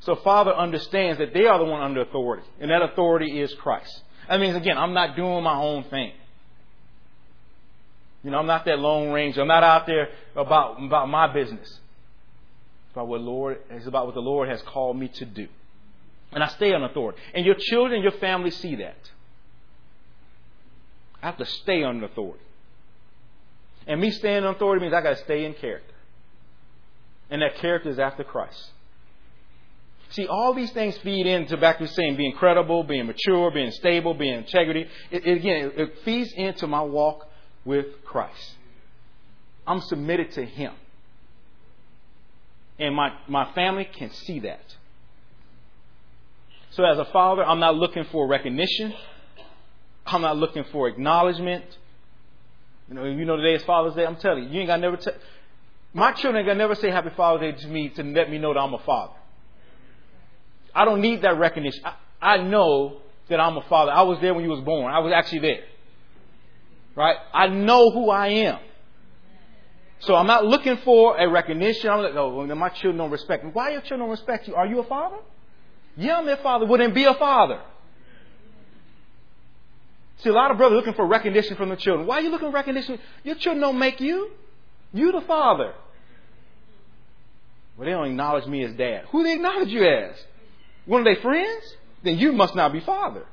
So 0.00 0.16
father 0.16 0.52
understands 0.54 1.18
that 1.18 1.32
they 1.32 1.46
are 1.46 1.58
the 1.58 1.64
one 1.64 1.82
under 1.82 2.02
authority, 2.02 2.46
and 2.60 2.70
that 2.70 2.82
authority 2.82 3.40
is 3.40 3.52
Christ. 3.54 4.02
That 4.28 4.40
means 4.40 4.56
again, 4.56 4.78
I'm 4.78 4.94
not 4.94 5.16
doing 5.16 5.42
my 5.42 5.56
own 5.56 5.84
thing. 5.84 6.12
You 8.22 8.30
know, 8.30 8.38
I'm 8.38 8.46
not 8.46 8.64
that 8.64 8.78
lone 8.78 9.12
ranger. 9.12 9.42
I'm 9.42 9.48
not 9.48 9.62
out 9.62 9.86
there 9.86 10.08
about, 10.34 10.82
about 10.82 11.08
my 11.08 11.32
business. 11.32 11.68
It's 11.68 12.92
about 12.92 13.08
what 13.08 13.20
Lord, 13.20 13.58
it's 13.70 13.86
about 13.86 14.06
what 14.06 14.14
the 14.14 14.20
Lord 14.20 14.48
has 14.48 14.60
called 14.62 14.98
me 14.98 15.08
to 15.08 15.24
do. 15.24 15.48
And 16.32 16.42
I 16.42 16.48
stay 16.48 16.72
on 16.72 16.82
authority. 16.82 17.18
And 17.34 17.46
your 17.46 17.54
children, 17.58 18.02
your 18.02 18.12
family 18.12 18.50
see 18.50 18.76
that. 18.76 18.98
I 21.22 21.26
have 21.26 21.38
to 21.38 21.46
stay 21.46 21.82
on 21.82 22.02
authority. 22.02 22.42
And 23.86 24.00
me 24.00 24.10
staying 24.10 24.44
on 24.44 24.54
authority 24.54 24.82
means 24.82 24.94
I 24.94 25.00
got 25.00 25.16
to 25.16 25.24
stay 25.24 25.44
in 25.44 25.54
character. 25.54 25.94
And 27.30 27.42
that 27.42 27.56
character 27.56 27.88
is 27.88 27.98
after 27.98 28.24
Christ. 28.24 28.70
See, 30.10 30.26
all 30.26 30.54
these 30.54 30.70
things 30.72 30.96
feed 30.98 31.26
into 31.26 31.56
back 31.56 31.78
to 31.78 31.88
saying 31.88 32.16
being 32.16 32.32
credible, 32.32 32.84
being 32.84 33.06
mature, 33.06 33.50
being 33.50 33.72
stable, 33.72 34.14
being 34.14 34.34
integrity. 34.34 34.86
It, 35.10 35.26
it, 35.26 35.38
again, 35.38 35.72
it 35.76 35.98
feeds 36.04 36.32
into 36.34 36.66
my 36.66 36.82
walk 36.82 37.28
with 37.64 37.86
Christ. 38.04 38.54
I'm 39.66 39.80
submitted 39.80 40.32
to 40.32 40.44
Him. 40.44 40.72
And 42.78 42.94
my, 42.94 43.12
my 43.26 43.52
family 43.52 43.84
can 43.84 44.12
see 44.12 44.40
that. 44.40 44.76
So 46.76 46.84
as 46.84 46.98
a 46.98 47.06
father, 47.06 47.42
I'm 47.42 47.58
not 47.58 47.74
looking 47.74 48.04
for 48.12 48.26
recognition. 48.26 48.92
I'm 50.04 50.20
not 50.20 50.36
looking 50.36 50.64
for 50.64 50.88
acknowledgement. 50.88 51.64
You 52.88 52.94
know, 52.94 53.04
you 53.04 53.24
know 53.24 53.36
today 53.36 53.54
is 53.54 53.62
Father's 53.64 53.94
Day. 53.94 54.04
I'm 54.04 54.16
telling 54.16 54.44
you, 54.44 54.50
you 54.50 54.60
ain't 54.60 54.66
got 54.66 54.80
never. 54.80 54.98
T- 54.98 55.10
my 55.94 56.12
children 56.12 56.36
ain't 56.36 56.46
got 56.46 56.58
never 56.58 56.74
say 56.74 56.90
Happy 56.90 57.08
Father's 57.16 57.40
Day 57.40 57.62
to 57.62 57.68
me 57.68 57.88
to 57.88 58.02
let 58.02 58.30
me 58.30 58.36
know 58.36 58.52
that 58.52 58.60
I'm 58.60 58.74
a 58.74 58.78
father. 58.80 59.14
I 60.74 60.84
don't 60.84 61.00
need 61.00 61.22
that 61.22 61.38
recognition. 61.38 61.80
I, 61.82 61.94
I 62.20 62.36
know 62.42 62.98
that 63.30 63.40
I'm 63.40 63.56
a 63.56 63.62
father. 63.62 63.90
I 63.90 64.02
was 64.02 64.20
there 64.20 64.34
when 64.34 64.44
you 64.44 64.50
was 64.50 64.60
born. 64.60 64.92
I 64.92 64.98
was 64.98 65.14
actually 65.16 65.38
there. 65.38 65.64
Right? 66.94 67.16
I 67.32 67.46
know 67.46 67.90
who 67.90 68.10
I 68.10 68.28
am. 68.28 68.58
So 70.00 70.14
I'm 70.14 70.26
not 70.26 70.44
looking 70.44 70.76
for 70.84 71.16
a 71.16 71.26
recognition. 71.26 71.88
I'm 71.88 72.02
like, 72.02 72.14
oh, 72.16 72.44
my 72.54 72.68
children 72.68 72.98
don't 72.98 73.10
respect 73.10 73.44
me. 73.44 73.50
Why 73.54 73.70
your 73.70 73.80
children 73.80 74.00
don't 74.00 74.10
respect 74.10 74.46
you? 74.46 74.54
Are 74.54 74.66
you 74.66 74.80
a 74.80 74.84
father? 74.84 75.16
I'm 75.98 76.26
their 76.26 76.36
father. 76.38 76.66
Wouldn't 76.66 76.94
be 76.94 77.04
a 77.04 77.14
father. 77.14 77.60
See, 80.18 80.30
a 80.30 80.32
lot 80.32 80.50
of 80.50 80.56
brothers 80.56 80.76
looking 80.76 80.94
for 80.94 81.06
recognition 81.06 81.56
from 81.56 81.68
the 81.68 81.76
children. 81.76 82.06
Why 82.06 82.16
are 82.16 82.20
you 82.22 82.30
looking 82.30 82.48
for 82.48 82.54
recognition? 82.54 82.98
Your 83.22 83.36
children 83.36 83.60
don't 83.60 83.78
make 83.78 84.00
you. 84.00 84.30
You 84.92 85.12
the 85.12 85.20
father. 85.22 85.74
Well, 87.76 87.84
they 87.84 87.92
don't 87.92 88.06
acknowledge 88.06 88.46
me 88.46 88.64
as 88.64 88.72
dad. 88.74 89.04
Who 89.10 89.22
they 89.22 89.34
acknowledge 89.34 89.68
you 89.68 89.84
as? 89.86 90.16
One 90.86 91.00
of 91.00 91.04
their 91.04 91.22
friends? 91.22 91.62
Then 92.02 92.18
you 92.18 92.32
must 92.32 92.54
not 92.54 92.72
be 92.72 92.80
father. 92.80 93.24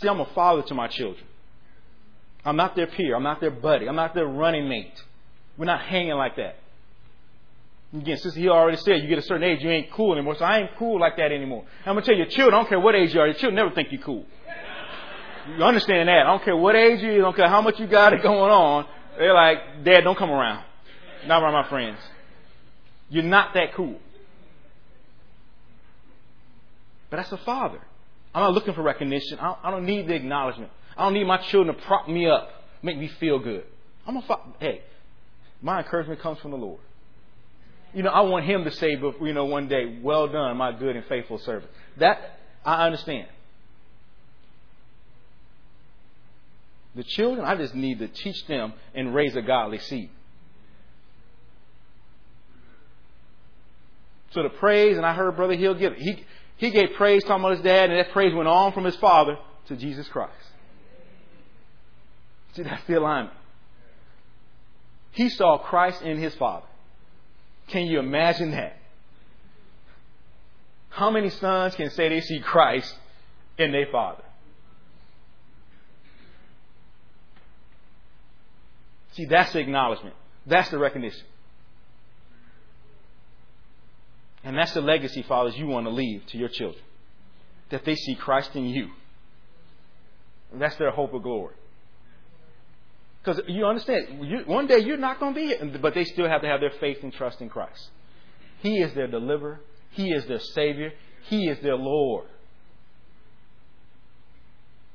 See, 0.00 0.08
I'm 0.08 0.20
a 0.20 0.26
father 0.26 0.62
to 0.62 0.74
my 0.74 0.88
children. 0.88 1.26
I'm 2.44 2.56
not 2.56 2.74
their 2.74 2.86
peer. 2.86 3.14
I'm 3.16 3.22
not 3.22 3.40
their 3.40 3.50
buddy. 3.50 3.88
I'm 3.88 3.96
not 3.96 4.14
their 4.14 4.26
running 4.26 4.68
mate. 4.68 4.94
We're 5.58 5.66
not 5.66 5.82
hanging 5.82 6.14
like 6.14 6.36
that. 6.36 6.56
Again, 7.92 8.18
since 8.18 8.34
he 8.34 8.48
already 8.48 8.76
said 8.76 9.02
you 9.02 9.08
get 9.08 9.18
a 9.18 9.22
certain 9.22 9.42
age, 9.42 9.62
you 9.62 9.70
ain't 9.70 9.90
cool 9.90 10.12
anymore. 10.12 10.36
So 10.36 10.44
I 10.44 10.60
ain't 10.60 10.70
cool 10.78 11.00
like 11.00 11.16
that 11.16 11.32
anymore. 11.32 11.64
I'm 11.84 11.94
gonna 11.94 12.02
tell 12.02 12.14
you, 12.14 12.22
your 12.22 12.30
children, 12.30 12.54
I 12.54 12.58
don't 12.58 12.68
care 12.68 12.78
what 12.78 12.94
age 12.94 13.12
you 13.12 13.20
are, 13.20 13.26
your 13.26 13.34
children 13.34 13.56
never 13.56 13.70
think 13.70 13.90
you're 13.90 14.02
cool. 14.02 14.24
You 15.56 15.64
understand 15.64 16.08
that? 16.08 16.20
I 16.20 16.30
don't 16.30 16.44
care 16.44 16.56
what 16.56 16.76
age 16.76 17.00
you, 17.02 17.10
are, 17.10 17.14
I 17.14 17.18
don't 17.18 17.36
care 17.36 17.48
how 17.48 17.62
much 17.62 17.80
you 17.80 17.86
got 17.88 18.12
it 18.12 18.22
going 18.22 18.52
on. 18.52 18.86
They're 19.18 19.34
like, 19.34 19.84
Dad, 19.84 20.02
don't 20.02 20.16
come 20.16 20.30
around. 20.30 20.64
Not 21.26 21.42
around 21.42 21.52
my 21.52 21.68
friends. 21.68 21.98
You're 23.08 23.24
not 23.24 23.54
that 23.54 23.74
cool. 23.74 23.98
But 27.10 27.16
that's 27.16 27.32
a 27.32 27.38
father. 27.38 27.80
I'm 28.32 28.42
not 28.42 28.52
looking 28.52 28.74
for 28.74 28.82
recognition. 28.82 29.38
I 29.40 29.46
don't, 29.46 29.58
I 29.64 29.70
don't 29.72 29.84
need 29.84 30.06
the 30.06 30.14
acknowledgement. 30.14 30.70
I 30.96 31.02
don't 31.02 31.14
need 31.14 31.24
my 31.24 31.38
children 31.38 31.74
to 31.74 31.82
prop 31.82 32.08
me 32.08 32.28
up, 32.28 32.50
make 32.82 32.96
me 32.96 33.08
feel 33.08 33.40
good. 33.40 33.64
I'm 34.06 34.16
a 34.16 34.22
father. 34.22 34.52
Hey, 34.60 34.82
my 35.60 35.78
encouragement 35.78 36.20
comes 36.20 36.38
from 36.38 36.52
the 36.52 36.56
Lord. 36.56 36.80
You 37.92 38.02
know, 38.02 38.10
I 38.10 38.20
want 38.20 38.44
Him 38.44 38.64
to 38.64 38.70
say, 38.70 38.90
you 38.90 39.32
know, 39.32 39.46
one 39.46 39.68
day, 39.68 39.98
well 40.02 40.28
done, 40.28 40.56
my 40.56 40.72
good 40.72 40.96
and 40.96 41.04
faithful 41.06 41.38
servant. 41.38 41.70
That, 41.98 42.38
I 42.64 42.86
understand. 42.86 43.26
The 46.94 47.04
children, 47.04 47.46
I 47.46 47.56
just 47.56 47.74
need 47.74 48.00
to 48.00 48.08
teach 48.08 48.46
them 48.46 48.72
and 48.94 49.14
raise 49.14 49.36
a 49.36 49.42
godly 49.42 49.78
seed. 49.78 50.10
So 54.32 54.42
the 54.42 54.48
praise, 54.48 54.96
and 54.96 55.04
I 55.04 55.12
heard 55.14 55.34
Brother 55.36 55.56
Hill 55.56 55.74
give 55.74 55.92
it. 55.92 55.98
He, 55.98 56.24
he 56.56 56.70
gave 56.70 56.90
praise 56.96 57.24
talking 57.24 57.44
about 57.44 57.56
his 57.56 57.64
dad, 57.64 57.90
and 57.90 57.98
that 57.98 58.12
praise 58.12 58.34
went 58.34 58.48
on 58.48 58.72
from 58.72 58.84
his 58.84 58.96
father 58.96 59.36
to 59.66 59.76
Jesus 59.76 60.06
Christ. 60.08 60.34
See, 62.54 62.62
that's 62.62 62.84
the 62.86 62.98
alignment. 62.98 63.34
He 65.12 65.28
saw 65.30 65.58
Christ 65.58 66.02
in 66.02 66.18
his 66.18 66.34
father. 66.36 66.66
Can 67.70 67.86
you 67.86 68.00
imagine 68.00 68.50
that? 68.50 68.76
How 70.88 71.10
many 71.10 71.30
sons 71.30 71.76
can 71.76 71.90
say 71.90 72.08
they 72.08 72.20
see 72.20 72.40
Christ 72.40 72.94
in 73.58 73.70
their 73.70 73.86
father? 73.92 74.24
See, 79.12 79.24
that's 79.24 79.52
the 79.52 79.60
acknowledgement. 79.60 80.16
That's 80.46 80.68
the 80.70 80.78
recognition. 80.78 81.24
And 84.42 84.56
that's 84.56 84.72
the 84.72 84.80
legacy, 84.80 85.22
fathers, 85.22 85.56
you 85.56 85.66
want 85.66 85.86
to 85.86 85.90
leave 85.90 86.26
to 86.26 86.38
your 86.38 86.48
children. 86.48 86.82
That 87.70 87.84
they 87.84 87.94
see 87.94 88.16
Christ 88.16 88.56
in 88.56 88.64
you. 88.64 88.88
That's 90.52 90.76
their 90.76 90.90
hope 90.90 91.14
of 91.14 91.22
glory. 91.22 91.54
Because 93.22 93.42
you 93.48 93.66
understand, 93.66 94.24
you, 94.26 94.38
one 94.46 94.66
day 94.66 94.78
you're 94.78 94.96
not 94.96 95.20
going 95.20 95.34
to 95.34 95.40
be 95.40 95.46
here, 95.48 95.78
but 95.80 95.94
they 95.94 96.04
still 96.04 96.28
have 96.28 96.40
to 96.40 96.48
have 96.48 96.60
their 96.60 96.72
faith 96.80 96.98
and 97.02 97.12
trust 97.12 97.40
in 97.40 97.50
Christ. 97.50 97.90
He 98.60 98.78
is 98.78 98.94
their 98.94 99.06
deliverer. 99.06 99.60
He 99.90 100.10
is 100.10 100.24
their 100.26 100.38
Savior. 100.38 100.92
He 101.24 101.48
is 101.48 101.58
their 101.60 101.76
Lord. 101.76 102.26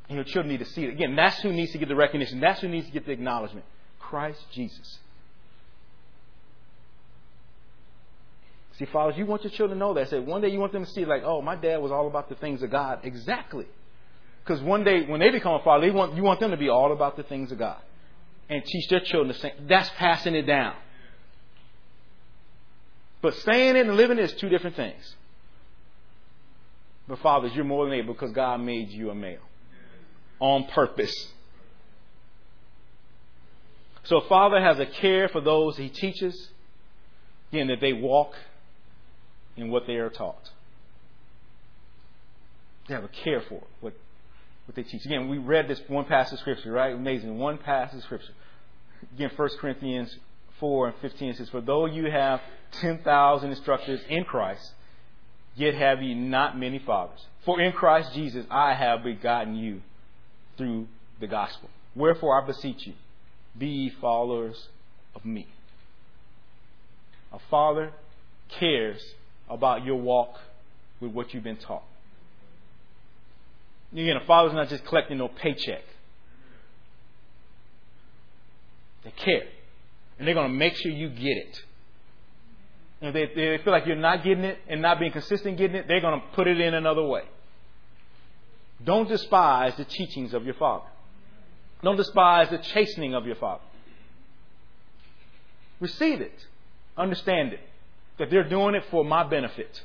And 0.07 0.15
your 0.15 0.26
children 0.26 0.49
need 0.49 0.63
to 0.65 0.71
see 0.71 0.86
it. 0.86 0.93
Again, 0.93 1.15
that's 1.15 1.39
who 1.41 1.51
needs 1.51 1.71
to 1.71 1.78
get 1.78 1.88
the 1.88 1.95
recognition. 1.95 2.39
That's 2.39 2.61
who 2.61 2.67
needs 2.67 2.88
to 2.88 2.93
get 2.93 3.05
the 3.05 3.11
acknowledgement. 3.11 3.65
Christ 3.99 4.43
Jesus. 4.53 4.99
See, 8.78 8.86
fathers, 8.86 9.17
you 9.17 9.26
want 9.26 9.43
your 9.43 9.51
children 9.51 9.80
to 9.80 9.86
know 9.86 9.93
that. 9.93 10.09
Say, 10.09 10.19
one 10.19 10.41
day 10.41 10.49
you 10.49 10.59
want 10.59 10.73
them 10.73 10.86
to 10.86 10.91
see, 10.91 11.05
like, 11.05 11.23
oh, 11.23 11.41
my 11.41 11.55
dad 11.55 11.78
was 11.78 11.91
all 11.91 12.07
about 12.07 12.30
the 12.30 12.36
things 12.36 12.61
of 12.61 12.71
God. 12.71 12.99
Exactly. 13.03 13.65
Because 14.43 14.61
one 14.61 14.84
day 14.84 15.05
when 15.05 15.19
they 15.19 15.32
become 15.32 15.53
a 15.53 15.63
father, 15.63 15.88
they 15.88 15.91
want, 15.91 16.15
you 16.15 16.23
want 16.23 16.39
them 16.39 16.51
to 16.51 16.57
be 16.57 16.69
all 16.69 16.91
about 16.91 17.17
the 17.17 17.23
things 17.23 17.51
of 17.51 17.57
God. 17.57 17.82
And 18.49 18.63
teach 18.63 18.87
their 18.89 18.99
children 18.99 19.29
the 19.29 19.33
same. 19.39 19.53
That's 19.67 19.89
passing 19.97 20.35
it 20.35 20.43
down. 20.43 20.75
But 23.21 23.33
saying 23.35 23.75
it 23.75 23.87
and 23.87 23.95
living 23.95 24.19
it 24.19 24.25
is 24.25 24.33
two 24.33 24.49
different 24.49 24.75
things. 24.75 25.15
But 27.07 27.19
fathers, 27.19 27.51
you're 27.55 27.65
more 27.65 27.85
than 27.85 27.95
able 27.95 28.13
because 28.13 28.31
God 28.31 28.61
made 28.61 28.89
you 28.89 29.09
a 29.09 29.15
male. 29.15 29.39
On 30.39 30.65
purpose. 30.65 31.33
So 34.03 34.17
a 34.17 34.27
father 34.27 34.61
has 34.61 34.79
a 34.79 34.85
care 34.85 35.27
for 35.27 35.41
those 35.41 35.77
he 35.77 35.89
teaches, 35.89 36.49
again, 37.51 37.67
that 37.67 37.81
they 37.81 37.93
walk 37.93 38.35
in 39.57 39.71
what 39.71 39.87
they 39.87 39.95
are 39.95 40.09
taught. 40.09 40.51
They 42.87 42.93
have 42.93 43.03
a 43.03 43.09
care 43.09 43.41
for 43.41 43.63
what, 43.81 43.93
what 44.66 44.76
they 44.76 44.84
teach. 44.84 45.05
Again, 45.05 45.30
we 45.30 45.38
read 45.38 45.68
this 45.68 45.82
one 45.88 46.05
passage 46.05 46.34
of 46.34 46.39
scripture, 46.39 46.72
right? 46.72 46.93
Amazing. 46.93 47.38
One 47.38 47.57
passage 47.57 47.97
of 47.97 48.03
scripture. 48.03 48.34
Again, 49.16 49.32
1 49.36 49.49
Corinthians 49.59 50.16
4 50.59 50.88
and 50.88 50.95
15 51.01 51.36
says, 51.36 51.49
For 51.49 51.61
though 51.61 51.86
you 51.86 52.09
have 52.09 52.41
10,000 52.74 53.49
instructors 53.49 54.01
in 54.09 54.24
Christ, 54.24 54.74
yet 55.55 55.74
have 55.76 56.01
ye 56.01 56.13
not 56.13 56.57
many 56.57 56.80
fathers. 56.80 57.20
For 57.43 57.61
in 57.61 57.72
Christ 57.72 58.13
Jesus 58.13 58.45
I 58.49 58.74
have 58.74 59.03
begotten 59.03 59.55
you 59.55 59.82
through 60.57 60.88
the 61.20 61.28
gospel. 61.28 61.70
Wherefore 61.95 62.41
I 62.41 62.45
beseech 62.45 62.88
you, 62.88 62.93
be 63.57 63.68
ye 63.68 63.89
followers 64.01 64.68
of 65.16 65.26
me. 65.26 65.47
A 67.32 67.39
father 67.49 67.91
cares 68.49 69.01
about 69.49 69.86
your 69.86 69.95
walk 69.95 70.39
with 70.99 71.11
what 71.11 71.34
you've 71.34 71.43
been 71.43 71.57
taught. 71.57 71.84
Again, 73.95 74.17
a 74.17 74.25
father's 74.25 74.53
not 74.53 74.67
just 74.67 74.85
collecting 74.85 75.17
no 75.19 75.29
paycheck. 75.29 75.81
They 79.05 79.11
care. 79.11 79.43
And 80.19 80.27
they're 80.27 80.35
going 80.35 80.51
to 80.51 80.53
make 80.53 80.75
sure 80.75 80.91
you 80.91 81.07
get 81.09 81.37
it. 81.37 81.63
And 83.01 83.15
if 83.15 83.35
they, 83.35 83.57
they 83.57 83.63
feel 83.63 83.71
like 83.71 83.85
you're 83.85 83.95
not 83.95 84.23
getting 84.23 84.43
it 84.43 84.59
and 84.67 84.81
not 84.81 84.99
being 84.99 85.13
consistent 85.13 85.57
getting 85.57 85.77
it, 85.77 85.87
they're 85.87 86.01
going 86.01 86.19
to 86.19 86.27
put 86.35 86.47
it 86.47 86.59
in 86.59 86.73
another 86.73 87.03
way. 87.03 87.23
Don't 88.83 89.07
despise 89.07 89.75
the 89.77 89.85
teachings 89.85 90.33
of 90.33 90.43
your 90.43 90.55
father. 90.55 90.85
Don't 91.81 91.95
despise 91.95 92.49
the 92.49 92.57
chastening 92.57 93.13
of 93.13 93.25
your 93.25 93.35
father. 93.35 93.63
Receive 95.79 96.19
it. 96.19 96.45
Understand 96.97 97.53
it. 97.53 97.61
That 98.17 98.29
they're 98.29 98.47
doing 98.47 98.75
it 98.75 98.83
for 98.91 99.05
my 99.05 99.23
benefit. 99.23 99.81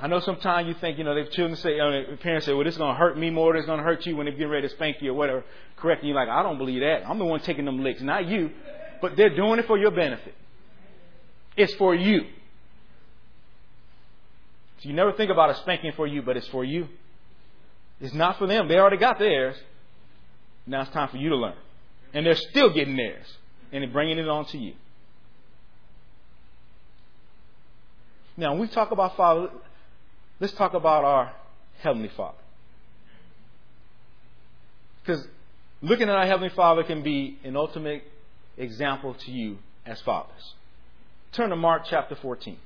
I 0.00 0.08
know 0.08 0.20
sometimes 0.20 0.68
you 0.68 0.74
think, 0.74 0.98
you 0.98 1.04
know, 1.04 1.14
the 1.14 1.30
children 1.30 1.56
say, 1.56 1.78
uh, 1.78 2.16
parents 2.16 2.46
say, 2.46 2.52
well, 2.52 2.64
this 2.64 2.74
is 2.74 2.78
going 2.78 2.92
to 2.92 2.98
hurt 2.98 3.16
me 3.16 3.30
more 3.30 3.52
than 3.52 3.60
it's 3.60 3.66
going 3.66 3.78
to 3.78 3.84
hurt 3.84 4.04
you 4.04 4.16
when 4.16 4.26
they're 4.26 4.34
getting 4.34 4.48
ready 4.48 4.68
to 4.68 4.74
spank 4.74 5.00
you 5.00 5.12
or 5.12 5.14
whatever. 5.14 5.44
Correct. 5.76 6.02
And 6.02 6.08
you're 6.08 6.16
like, 6.16 6.28
I 6.28 6.42
don't 6.42 6.58
believe 6.58 6.80
that. 6.80 7.08
I'm 7.08 7.18
the 7.18 7.24
one 7.24 7.40
taking 7.40 7.64
them 7.64 7.82
licks, 7.82 8.02
not 8.02 8.26
you. 8.26 8.50
But 9.00 9.16
they're 9.16 9.34
doing 9.34 9.60
it 9.60 9.66
for 9.66 9.78
your 9.78 9.92
benefit. 9.92 10.34
It's 11.56 11.72
for 11.74 11.94
you. 11.94 12.22
So 14.80 14.88
you 14.88 14.94
never 14.94 15.12
think 15.12 15.30
about 15.30 15.50
a 15.50 15.54
spanking 15.56 15.92
for 15.92 16.06
you, 16.06 16.22
but 16.22 16.36
it's 16.36 16.48
for 16.48 16.64
you. 16.64 16.88
It's 18.00 18.14
not 18.14 18.38
for 18.38 18.46
them. 18.46 18.66
They 18.68 18.76
already 18.76 18.96
got 18.96 19.18
theirs. 19.18 19.56
Now 20.66 20.82
it's 20.82 20.90
time 20.90 21.08
for 21.08 21.16
you 21.16 21.28
to 21.30 21.36
learn. 21.36 21.54
And 22.12 22.26
they're 22.26 22.34
still 22.34 22.72
getting 22.72 22.96
theirs 22.96 23.26
and 23.72 23.82
they're 23.82 23.90
bringing 23.90 24.18
it 24.18 24.28
on 24.28 24.46
to 24.46 24.58
you. 24.58 24.74
Now, 28.36 28.52
when 28.52 28.62
we 28.62 28.68
talk 28.68 28.90
about 28.90 29.16
Father, 29.16 29.48
let's 30.40 30.52
talk 30.54 30.74
about 30.74 31.04
our 31.04 31.32
Heavenly 31.80 32.10
Father. 32.16 32.38
Because 35.02 35.26
looking 35.82 36.08
at 36.08 36.14
our 36.14 36.26
Heavenly 36.26 36.54
Father 36.54 36.82
can 36.82 37.02
be 37.02 37.38
an 37.44 37.56
ultimate 37.56 38.04
example 38.56 39.14
to 39.14 39.30
you 39.30 39.58
as 39.84 40.00
fathers. 40.00 40.54
Turn 41.32 41.50
to 41.50 41.56
Mark 41.56 41.82
chapter 41.88 42.14
14. 42.14 42.56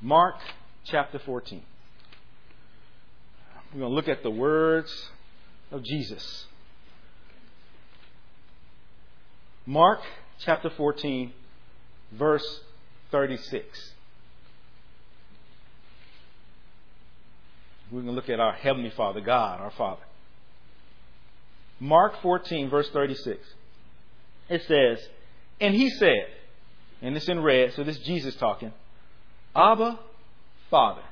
Mark 0.00 0.36
chapter 0.84 1.18
14. 1.18 1.62
We're 3.72 3.80
going 3.80 3.90
to 3.90 3.94
look 3.94 4.08
at 4.08 4.22
the 4.22 4.30
words 4.30 5.10
of 5.70 5.84
Jesus. 5.84 6.46
Mark 9.64 10.00
chapter 10.40 10.70
14, 10.70 11.32
verse 12.12 12.60
36. 13.12 13.92
We're 17.90 18.02
going 18.02 18.06
to 18.06 18.12
look 18.12 18.28
at 18.28 18.40
our 18.40 18.52
Heavenly 18.52 18.90
Father, 18.90 19.20
God, 19.20 19.60
our 19.60 19.72
Father. 19.72 20.02
Mark 21.80 22.20
14, 22.22 22.70
verse 22.70 22.88
36. 22.90 23.40
It 24.48 24.62
says, 24.66 25.06
And 25.60 25.74
he 25.74 25.90
said, 25.90 26.26
and 27.02 27.16
it's 27.16 27.28
in 27.28 27.42
red, 27.42 27.72
so 27.74 27.82
this 27.82 27.96
is 27.96 28.02
Jesus 28.02 28.36
talking, 28.36 28.72
Abba, 29.56 29.98
Father, 30.70 31.02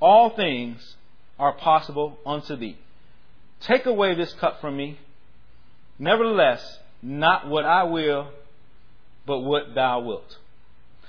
all 0.00 0.30
things 0.30 0.96
are 1.38 1.52
possible 1.52 2.18
unto 2.24 2.56
thee. 2.56 2.78
Take 3.60 3.86
away 3.86 4.14
this 4.14 4.32
cup 4.34 4.60
from 4.60 4.76
me. 4.76 4.98
Nevertheless, 5.98 6.78
not 7.02 7.48
what 7.48 7.64
I 7.64 7.82
will, 7.84 8.28
but 9.26 9.40
what 9.40 9.74
thou 9.74 10.00
wilt. 10.00 10.38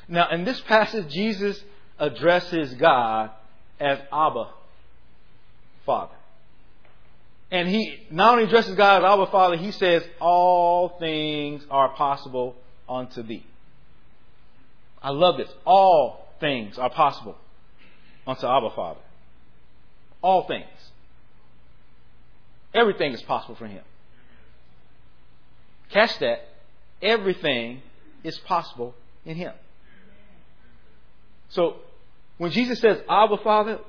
Now, 0.07 0.29
in 0.31 0.43
this 0.43 0.59
passage, 0.61 1.07
Jesus 1.09 1.63
addresses 1.99 2.73
God 2.73 3.29
as 3.79 3.99
Abba, 4.11 4.49
Father. 5.89 6.13
And 7.49 7.67
he 7.67 8.05
not 8.11 8.33
only 8.33 8.43
addresses 8.43 8.75
God 8.75 8.97
as 8.97 9.03
our 9.03 9.25
Father, 9.31 9.57
he 9.57 9.71
says, 9.71 10.03
All 10.21 10.99
things 10.99 11.63
are 11.71 11.89
possible 11.95 12.55
unto 12.87 13.23
thee. 13.23 13.43
I 15.01 15.09
love 15.09 15.37
this. 15.37 15.49
All 15.65 16.27
things 16.39 16.77
are 16.77 16.91
possible 16.91 17.35
unto 18.27 18.45
our 18.45 18.71
Father. 18.75 18.99
All 20.21 20.45
things. 20.45 20.67
Everything 22.71 23.13
is 23.13 23.23
possible 23.23 23.55
for 23.55 23.65
him. 23.65 23.83
Catch 25.89 26.19
that. 26.19 26.47
Everything 27.01 27.81
is 28.23 28.37
possible 28.37 28.93
in 29.25 29.37
him. 29.37 29.53
So, 31.49 31.77
when 32.37 32.51
Jesus 32.51 32.79
says 32.79 32.99
Abba 33.09 33.37
Father, 33.37 33.79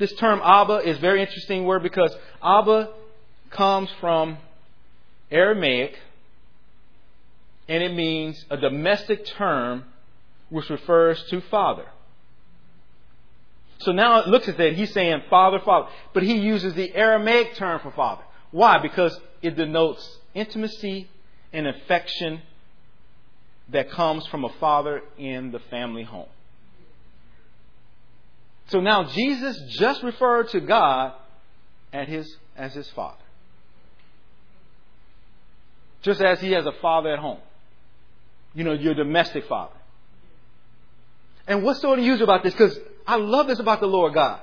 this 0.00 0.12
term 0.14 0.40
Abba 0.42 0.78
is 0.78 0.96
a 0.96 1.00
very 1.00 1.20
interesting 1.20 1.66
word 1.66 1.82
because 1.82 2.16
Abba 2.42 2.88
comes 3.50 3.90
from 4.00 4.38
Aramaic 5.30 5.94
and 7.68 7.82
it 7.82 7.94
means 7.94 8.42
a 8.48 8.56
domestic 8.56 9.26
term 9.26 9.84
which 10.48 10.70
refers 10.70 11.22
to 11.24 11.42
father. 11.42 11.84
So 13.80 13.92
now 13.92 14.20
it 14.20 14.28
looks 14.28 14.48
at 14.48 14.56
that, 14.56 14.72
he's 14.72 14.92
saying 14.94 15.24
father, 15.28 15.60
father, 15.60 15.88
but 16.14 16.22
he 16.22 16.38
uses 16.38 16.72
the 16.72 16.94
Aramaic 16.94 17.56
term 17.56 17.80
for 17.80 17.90
father. 17.90 18.22
Why? 18.52 18.78
Because 18.78 19.20
it 19.42 19.54
denotes 19.54 20.18
intimacy 20.32 21.10
and 21.52 21.66
affection 21.66 22.40
that 23.68 23.90
comes 23.90 24.26
from 24.28 24.46
a 24.46 24.52
father 24.54 25.02
in 25.18 25.52
the 25.52 25.60
family 25.70 26.04
home. 26.04 26.28
So 28.70 28.80
now 28.80 29.04
Jesus 29.04 29.60
just 29.68 30.02
referred 30.02 30.48
to 30.50 30.60
God 30.60 31.12
as 31.92 32.08
his, 32.08 32.36
as 32.56 32.72
his 32.72 32.88
father. 32.90 33.16
Just 36.02 36.20
as 36.20 36.40
he 36.40 36.52
has 36.52 36.64
a 36.66 36.72
father 36.80 37.12
at 37.12 37.18
home. 37.18 37.40
You 38.54 38.64
know, 38.64 38.72
your 38.72 38.94
domestic 38.94 39.46
father. 39.46 39.74
And 41.46 41.64
what's 41.64 41.80
so 41.80 41.92
unusual 41.92 42.24
about 42.24 42.44
this? 42.44 42.52
Because 42.52 42.78
I 43.06 43.16
love 43.16 43.48
this 43.48 43.58
about 43.58 43.80
the 43.80 43.86
Lord 43.86 44.14
God. 44.14 44.40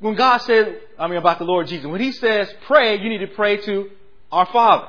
When 0.00 0.16
God 0.16 0.38
said, 0.38 0.80
I 0.98 1.06
mean 1.06 1.18
about 1.18 1.38
the 1.38 1.44
Lord 1.44 1.68
Jesus, 1.68 1.86
when 1.86 2.00
he 2.00 2.12
says 2.12 2.52
pray, 2.66 2.98
you 2.98 3.08
need 3.08 3.24
to 3.26 3.34
pray 3.34 3.58
to 3.58 3.90
our 4.30 4.46
Father. 4.46 4.88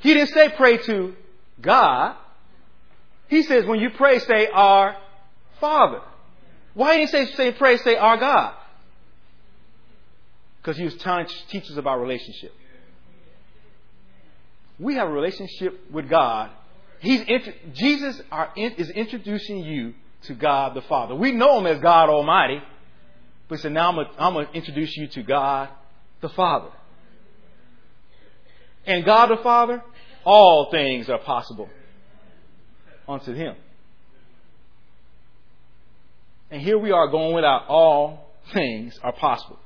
He 0.00 0.14
didn't 0.14 0.30
say 0.30 0.48
pray 0.56 0.78
to 0.78 1.14
God. 1.60 2.16
He 3.28 3.42
says 3.42 3.66
when 3.66 3.80
you 3.80 3.90
pray, 3.90 4.18
say 4.18 4.48
our 4.48 4.96
Father. 5.60 6.00
Why 6.78 6.96
didn't 6.96 7.08
he 7.08 7.26
say, 7.26 7.32
say 7.34 7.52
pray, 7.58 7.76
say 7.78 7.96
our 7.96 8.16
God? 8.18 8.54
Because 10.58 10.76
he 10.76 10.84
was 10.84 10.94
trying 10.94 11.26
to 11.26 11.34
teach 11.48 11.64
us 11.64 11.76
about 11.76 11.98
relationship. 11.98 12.52
We 14.78 14.94
have 14.94 15.08
a 15.08 15.10
relationship 15.10 15.90
with 15.90 16.08
God. 16.08 16.50
He's 17.00 17.24
Jesus 17.72 18.22
are, 18.30 18.52
is 18.54 18.90
introducing 18.90 19.64
you 19.64 19.94
to 20.22 20.34
God 20.34 20.74
the 20.74 20.82
Father. 20.82 21.16
We 21.16 21.32
know 21.32 21.58
him 21.58 21.66
as 21.66 21.80
God 21.80 22.10
Almighty. 22.10 22.62
But 23.48 23.56
he 23.56 23.62
said, 23.62 23.72
now 23.72 23.90
I'm 24.16 24.34
going 24.34 24.46
to 24.46 24.52
introduce 24.52 24.96
you 24.96 25.08
to 25.08 25.24
God 25.24 25.70
the 26.20 26.28
Father. 26.28 26.70
And 28.86 29.04
God 29.04 29.30
the 29.36 29.42
Father, 29.42 29.82
all 30.24 30.70
things 30.70 31.08
are 31.08 31.18
possible 31.18 31.68
unto 33.08 33.34
him. 33.34 33.56
And 36.50 36.62
here 36.62 36.78
we 36.78 36.90
are 36.90 37.08
going 37.08 37.34
without 37.34 37.66
all 37.68 38.32
things 38.52 38.98
are 39.02 39.12
possible 39.12 39.58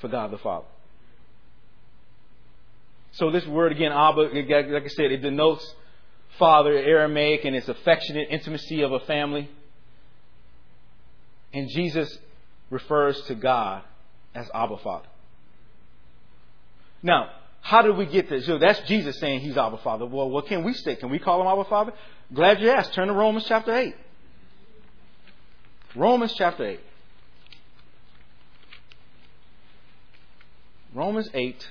for 0.00 0.08
God 0.08 0.30
the 0.30 0.38
Father. 0.38 0.66
So 3.12 3.30
this 3.30 3.46
word 3.46 3.72
again, 3.72 3.92
Abba, 3.92 4.20
like 4.20 4.84
I 4.84 4.88
said, 4.88 5.10
it 5.10 5.22
denotes 5.22 5.74
father, 6.38 6.72
Aramaic, 6.72 7.46
and 7.46 7.56
its 7.56 7.68
affectionate 7.68 8.28
intimacy 8.30 8.82
of 8.82 8.92
a 8.92 9.00
family. 9.00 9.48
And 11.54 11.70
Jesus 11.70 12.18
refers 12.68 13.18
to 13.22 13.34
God 13.34 13.82
as 14.34 14.50
Abba 14.54 14.76
Father. 14.78 15.08
Now, 17.02 17.30
how 17.62 17.82
did 17.82 17.96
we 17.96 18.04
get 18.04 18.28
this? 18.28 18.44
So 18.44 18.58
that's 18.58 18.80
Jesus 18.80 19.18
saying 19.18 19.40
he's 19.40 19.56
Abba 19.56 19.78
Father. 19.78 20.04
Well, 20.04 20.28
what 20.28 20.46
can 20.46 20.62
we 20.62 20.74
say? 20.74 20.96
Can 20.96 21.08
we 21.08 21.18
call 21.18 21.40
him 21.40 21.46
Abba 21.46 21.64
Father? 21.70 21.92
Glad 22.34 22.60
you 22.60 22.68
asked. 22.70 22.92
Turn 22.92 23.08
to 23.08 23.14
Romans 23.14 23.46
chapter 23.48 23.74
8. 23.74 23.94
Romans 25.96 26.34
chapter 26.36 26.66
8. 26.66 26.80
Romans 30.94 31.28
8. 31.32 31.70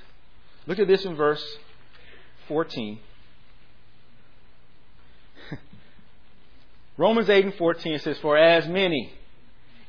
Look 0.66 0.80
at 0.80 0.88
this 0.88 1.04
in 1.04 1.14
verse 1.14 1.44
14. 2.48 2.98
Romans 6.96 7.30
8 7.30 7.44
and 7.44 7.54
14 7.54 8.00
says, 8.00 8.18
For 8.18 8.36
as 8.36 8.66
many 8.66 9.12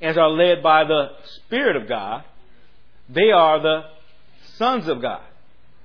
as 0.01 0.17
are 0.17 0.29
led 0.29 0.61
by 0.61 0.83
the 0.83 1.07
Spirit 1.37 1.75
of 1.75 1.87
God, 1.87 2.23
they 3.09 3.31
are 3.31 3.59
the 3.59 3.81
sons 4.55 4.87
of 4.87 5.01
God. 5.01 5.23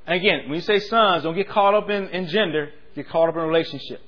And 0.07 0.16
again, 0.16 0.48
when 0.48 0.57
you 0.57 0.61
say 0.61 0.78
sons, 0.78 1.22
don't 1.22 1.34
get 1.34 1.48
caught 1.48 1.74
up 1.74 1.88
in, 1.88 2.09
in 2.09 2.26
gender, 2.26 2.70
get 2.94 3.09
caught 3.09 3.30
up 3.30 3.36
in 3.36 3.42
relationship. 3.42 4.03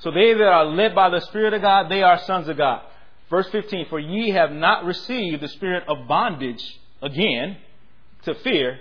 So 0.00 0.10
they 0.10 0.34
that 0.34 0.42
are 0.42 0.66
led 0.66 0.94
by 0.94 1.08
the 1.08 1.20
Spirit 1.20 1.54
of 1.54 1.62
God, 1.62 1.88
they 1.88 2.02
are 2.02 2.18
sons 2.24 2.48
of 2.48 2.58
God. 2.58 2.82
Verse 3.30 3.48
15, 3.50 3.86
for 3.88 3.98
ye 3.98 4.30
have 4.30 4.52
not 4.52 4.84
received 4.84 5.42
the 5.42 5.48
spirit 5.48 5.84
of 5.88 6.06
bondage 6.06 6.62
again 7.00 7.56
to 8.24 8.34
fear, 8.36 8.78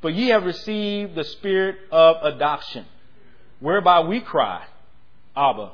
but 0.00 0.14
ye 0.14 0.28
have 0.28 0.44
received 0.44 1.14
the 1.14 1.24
spirit 1.24 1.76
of 1.90 2.16
adoption, 2.22 2.84
whereby 3.60 4.00
we 4.00 4.20
cry, 4.20 4.64
Abba, 5.36 5.72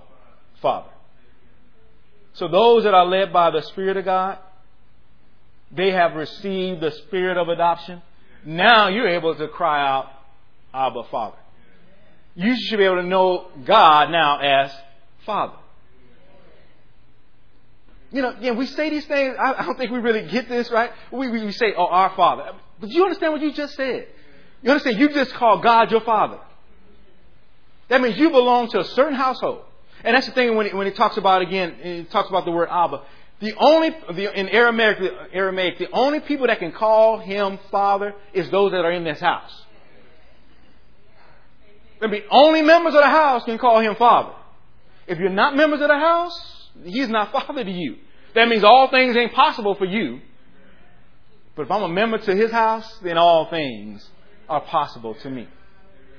Father. 0.63 0.91
So 2.35 2.49
those 2.49 2.85
that 2.85 2.95
are 2.95 3.07
led 3.07 3.33
by 3.33 3.51
the 3.51 3.63
Spirit 3.63 3.97
of 3.97 4.05
God, 4.05 4.39
they 5.73 5.91
have 5.91 6.15
received 6.15 6.81
the 6.81 6.91
spirit 6.91 7.37
of 7.37 7.49
adoption. 7.49 8.03
Now 8.45 8.89
you're 8.89 9.09
able 9.09 9.35
to 9.35 9.49
cry 9.49 9.87
out, 9.87 10.07
Abba, 10.73 11.05
Father. 11.11 11.37
You 12.35 12.57
should 12.57 12.79
be 12.79 12.85
able 12.85 12.97
to 12.97 13.03
know 13.03 13.49
God 13.65 14.11
now 14.11 14.39
as 14.39 14.73
Father. 15.27 15.57
You 18.13 18.23
know, 18.23 18.35
yeah, 18.41 18.53
we 18.53 18.67
say 18.67 18.91
these 18.91 19.07
things. 19.07 19.37
I, 19.39 19.55
I 19.55 19.65
don't 19.65 19.79
think 19.79 19.91
we 19.91 20.01
really 20.01 20.27
get 20.29 20.49
this, 20.49 20.71
right? 20.71 20.91
We, 21.13 21.29
we, 21.29 21.45
we 21.45 21.53
say, 21.53 21.75
oh, 21.77 21.87
our 21.87 22.15
Father. 22.17 22.53
But 22.81 22.91
you 22.91 23.05
understand 23.05 23.33
what 23.33 23.43
you 23.43 23.53
just 23.53 23.77
said? 23.77 24.09
You 24.63 24.71
understand? 24.71 24.99
You 24.99 25.11
just 25.11 25.33
call 25.35 25.61
God 25.61 25.91
your 25.91 26.01
Father. 26.01 26.39
That 27.89 28.01
means 28.01 28.17
you 28.19 28.31
belong 28.31 28.69
to 28.71 28.81
a 28.81 28.85
certain 28.85 29.15
household. 29.15 29.63
And 30.03 30.17
that's 30.17 30.27
the 30.27 30.33
thing 30.33 30.57
when 30.57 30.67
it, 30.67 30.75
when 30.75 30.87
it 30.87 30.97
talks 30.97 31.17
about, 31.17 31.43
again, 31.43 31.77
it 31.83 32.11
talks 32.11 32.29
about 32.29 32.45
the 32.45 32.51
word 32.51 32.69
Abba. 32.71 33.03
The 33.41 33.55
only, 33.57 33.91
the, 34.15 34.39
in 34.39 34.49
Aramaic, 34.49 34.99
Aramaic, 35.33 35.79
the 35.79 35.91
only 35.93 36.21
people 36.21 36.47
that 36.47 36.59
can 36.59 36.73
call 36.73 37.19
him 37.19 37.59
Father 37.71 38.15
is 38.33 38.51
those 38.51 38.73
that 38.73 38.85
are 38.85 38.93
in 38.93 39.05
this 39.05 39.21
house. 39.21 39.65
I 42.03 42.07
mean, 42.07 42.23
only 42.31 42.63
members 42.63 42.95
of 42.95 43.01
the 43.01 43.09
house 43.09 43.45
can 43.45 43.59
call 43.59 43.81
him 43.81 43.95
Father. 43.95 44.35
If 45.07 45.19
you're 45.19 45.29
not 45.29 45.57
members 45.57 45.81
of 45.81 45.89
the 45.89 45.99
house, 45.99 46.60
he's 46.85 47.09
not 47.09 47.33
Father 47.33 47.65
to 47.65 47.71
you. 47.71 47.97
That 48.35 48.49
means 48.49 48.65
all 48.65 48.89
things 48.91 49.17
ain't 49.17 49.33
possible 49.33 49.75
for 49.75 49.85
you. 49.85 50.21
But 51.57 51.63
if 51.63 51.71
I'm 51.71 51.83
a 51.83 51.89
member 51.89 52.19
to 52.19 52.35
his 52.35 52.51
house, 52.51 52.99
then 53.03 53.19
all 53.19 53.51
things 53.51 54.09
are 54.49 54.61
possible 54.61 55.15
to 55.15 55.31
me. 55.31 55.49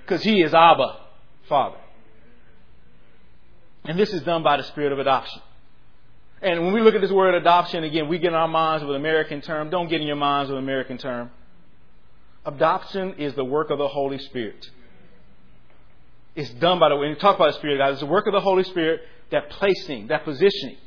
Because 0.01 0.23
he 0.23 0.41
is 0.41 0.53
Abba, 0.53 0.99
Father. 1.47 1.77
And 3.85 3.97
this 3.97 4.13
is 4.13 4.21
done 4.23 4.43
by 4.43 4.57
the 4.57 4.63
spirit 4.63 4.91
of 4.91 4.99
adoption. 4.99 5.41
And 6.41 6.65
when 6.65 6.73
we 6.73 6.81
look 6.81 6.95
at 6.95 7.01
this 7.01 7.11
word 7.11 7.35
adoption, 7.35 7.83
again, 7.83 8.07
we 8.07 8.17
get 8.17 8.29
in 8.29 8.33
our 8.35 8.47
minds 8.47 8.83
with 8.83 8.95
an 8.95 9.01
American 9.01 9.41
term. 9.41 9.69
Don't 9.69 9.89
get 9.89 10.01
in 10.01 10.07
your 10.07 10.15
minds 10.15 10.49
with 10.49 10.57
an 10.57 10.63
American 10.63 10.97
term. 10.97 11.31
Adoption 12.45 13.13
is 13.15 13.35
the 13.35 13.45
work 13.45 13.69
of 13.69 13.77
the 13.77 13.87
Holy 13.87 14.17
Spirit. 14.17 14.69
It's 16.35 16.49
done 16.51 16.79
by 16.79 16.89
the 16.89 16.95
way. 16.95 17.01
When 17.01 17.09
you 17.09 17.15
talk 17.15 17.35
about 17.35 17.53
the 17.53 17.57
Spirit 17.57 17.75
of 17.75 17.79
God, 17.79 17.91
it's 17.91 17.99
the 17.99 18.05
work 18.05 18.27
of 18.27 18.33
the 18.33 18.41
Holy 18.41 18.63
Spirit, 18.63 19.01
that 19.31 19.49
placing, 19.49 20.07
that 20.07 20.23
positioning, 20.23 20.77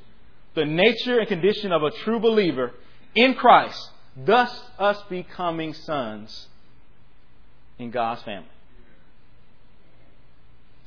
the 0.55 0.65
nature 0.65 1.19
and 1.19 1.29
condition 1.29 1.73
of 1.73 1.83
a 1.83 1.91
true 1.91 2.21
believer 2.21 2.73
in 3.15 3.35
Christ, 3.35 3.91
thus 4.17 4.51
us 4.79 5.01
becoming 5.09 5.75
sons 5.75 6.49
in 7.79 7.91
God's 7.91 8.23
family. 8.23 8.49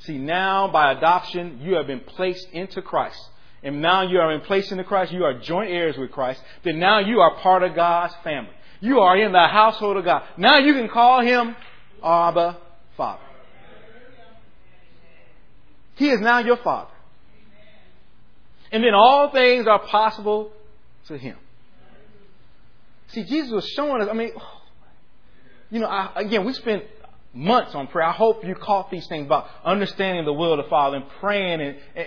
See, 0.00 0.18
now 0.18 0.68
by 0.68 0.92
adoption, 0.92 1.60
you 1.62 1.74
have 1.74 1.86
been 1.86 2.00
placed 2.00 2.48
into 2.50 2.80
Christ. 2.82 3.18
And 3.62 3.82
now 3.82 4.02
you 4.02 4.20
are 4.20 4.32
in 4.32 4.40
place 4.42 4.70
into 4.70 4.84
Christ, 4.84 5.12
you 5.12 5.24
are 5.24 5.34
joint 5.34 5.70
heirs 5.70 5.96
with 5.98 6.12
Christ. 6.12 6.40
Then 6.62 6.78
now 6.78 7.00
you 7.00 7.20
are 7.20 7.34
part 7.36 7.64
of 7.64 7.74
God's 7.74 8.14
family. 8.22 8.52
You 8.80 9.00
are 9.00 9.16
in 9.16 9.32
the 9.32 9.48
household 9.48 9.96
of 9.96 10.04
God. 10.04 10.22
Now 10.36 10.58
you 10.58 10.74
can 10.74 10.88
call 10.88 11.20
him 11.20 11.56
Abba 12.02 12.58
Father. 12.96 13.22
He 15.98 16.08
is 16.08 16.20
now 16.20 16.38
your 16.38 16.56
Father. 16.56 16.90
And 18.72 18.82
then 18.82 18.94
all 18.94 19.30
things 19.30 19.66
are 19.66 19.80
possible 19.80 20.52
to 21.08 21.18
him. 21.18 21.36
See, 23.08 23.24
Jesus 23.24 23.50
was 23.50 23.66
showing 23.68 24.02
us, 24.02 24.08
I 24.10 24.14
mean, 24.14 24.32
You 25.70 25.80
know, 25.80 25.86
I, 25.86 26.12
again, 26.16 26.44
we 26.44 26.52
spent 26.52 26.84
months 27.34 27.74
on 27.74 27.88
prayer. 27.88 28.06
I 28.06 28.12
hope 28.12 28.44
you 28.44 28.54
caught 28.54 28.90
these 28.90 29.06
things 29.06 29.26
about 29.26 29.48
understanding 29.64 30.24
the 30.24 30.32
will 30.32 30.52
of 30.54 30.64
the 30.64 30.70
Father 30.70 30.96
and 30.96 31.08
praying 31.20 31.60
and, 31.60 31.76
and 31.94 32.06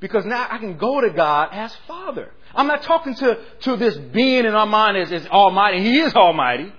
because 0.00 0.24
now 0.26 0.46
I 0.50 0.58
can 0.58 0.76
go 0.76 1.00
to 1.00 1.10
God 1.10 1.48
as 1.52 1.74
Father. 1.86 2.30
I'm 2.54 2.66
not 2.66 2.82
talking 2.82 3.14
to, 3.14 3.38
to 3.60 3.76
this 3.76 3.96
being 3.96 4.44
in 4.44 4.54
our 4.54 4.66
mind 4.66 4.98
as, 4.98 5.10
as 5.12 5.26
Almighty. 5.26 5.80
He 5.80 5.98
is 5.98 6.12
Almighty, 6.14 6.72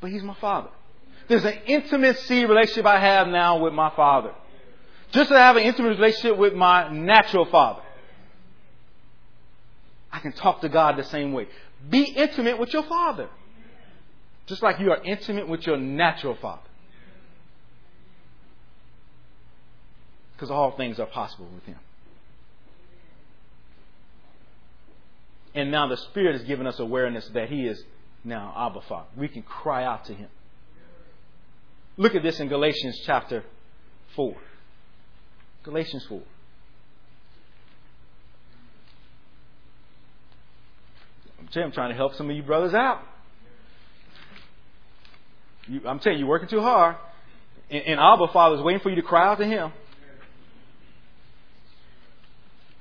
but 0.00 0.10
He's 0.10 0.22
my 0.22 0.36
Father. 0.40 0.68
There's 1.26 1.44
an 1.44 1.58
intimacy 1.66 2.44
relationship 2.44 2.86
I 2.86 3.00
have 3.00 3.28
now 3.28 3.58
with 3.58 3.72
my 3.72 3.90
Father. 3.96 4.34
Just 5.14 5.28
to 5.30 5.38
have 5.38 5.54
an 5.54 5.62
intimate 5.62 5.90
relationship 5.90 6.36
with 6.36 6.54
my 6.54 6.88
natural 6.88 7.44
Father. 7.44 7.82
I 10.10 10.18
can 10.18 10.32
talk 10.32 10.60
to 10.62 10.68
God 10.68 10.96
the 10.96 11.04
same 11.04 11.32
way. 11.32 11.46
Be 11.88 12.02
intimate 12.02 12.58
with 12.58 12.72
your 12.72 12.82
Father. 12.82 13.28
Just 14.46 14.60
like 14.60 14.80
you 14.80 14.90
are 14.90 15.00
intimate 15.04 15.46
with 15.46 15.68
your 15.68 15.76
natural 15.76 16.34
Father. 16.42 16.68
Because 20.32 20.50
all 20.50 20.72
things 20.72 20.98
are 20.98 21.06
possible 21.06 21.48
with 21.54 21.64
Him. 21.64 21.78
And 25.54 25.70
now 25.70 25.86
the 25.86 25.96
Spirit 25.96 26.32
has 26.32 26.42
given 26.42 26.66
us 26.66 26.80
awareness 26.80 27.28
that 27.34 27.48
He 27.50 27.68
is 27.68 27.80
now 28.24 28.52
Abba 28.56 28.80
Father. 28.88 29.06
We 29.16 29.28
can 29.28 29.42
cry 29.42 29.84
out 29.84 30.06
to 30.06 30.14
Him. 30.14 30.28
Look 31.96 32.16
at 32.16 32.24
this 32.24 32.40
in 32.40 32.48
Galatians 32.48 33.00
chapter 33.06 33.44
4. 34.16 34.34
Galatians 35.64 36.04
4. 36.08 36.22
I'm 41.56 41.72
trying 41.72 41.90
to 41.90 41.94
help 41.94 42.14
some 42.14 42.28
of 42.30 42.36
you 42.36 42.42
brothers 42.42 42.74
out. 42.74 43.00
You, 45.68 45.80
I'm 45.86 45.98
telling 45.98 46.18
you, 46.18 46.24
you're 46.24 46.28
working 46.28 46.48
too 46.48 46.60
hard. 46.60 46.96
And, 47.70 47.82
and 47.84 48.00
Abba 48.00 48.28
Father 48.32 48.56
is 48.56 48.62
waiting 48.62 48.80
for 48.80 48.90
you 48.90 48.96
to 48.96 49.02
cry 49.02 49.28
out 49.28 49.38
to 49.38 49.46
Him. 49.46 49.72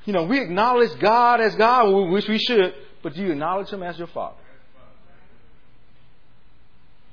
You 0.05 0.13
know, 0.13 0.23
we 0.23 0.41
acknowledge 0.41 0.99
God 0.99 1.39
as 1.39 1.55
God, 1.55 1.89
which 2.09 2.27
we 2.27 2.37
should, 2.37 2.73
but 3.01 3.13
do 3.13 3.21
you 3.21 3.31
acknowledge 3.31 3.69
Him 3.69 3.83
as 3.83 3.97
your 3.97 4.07
Father? 4.07 4.35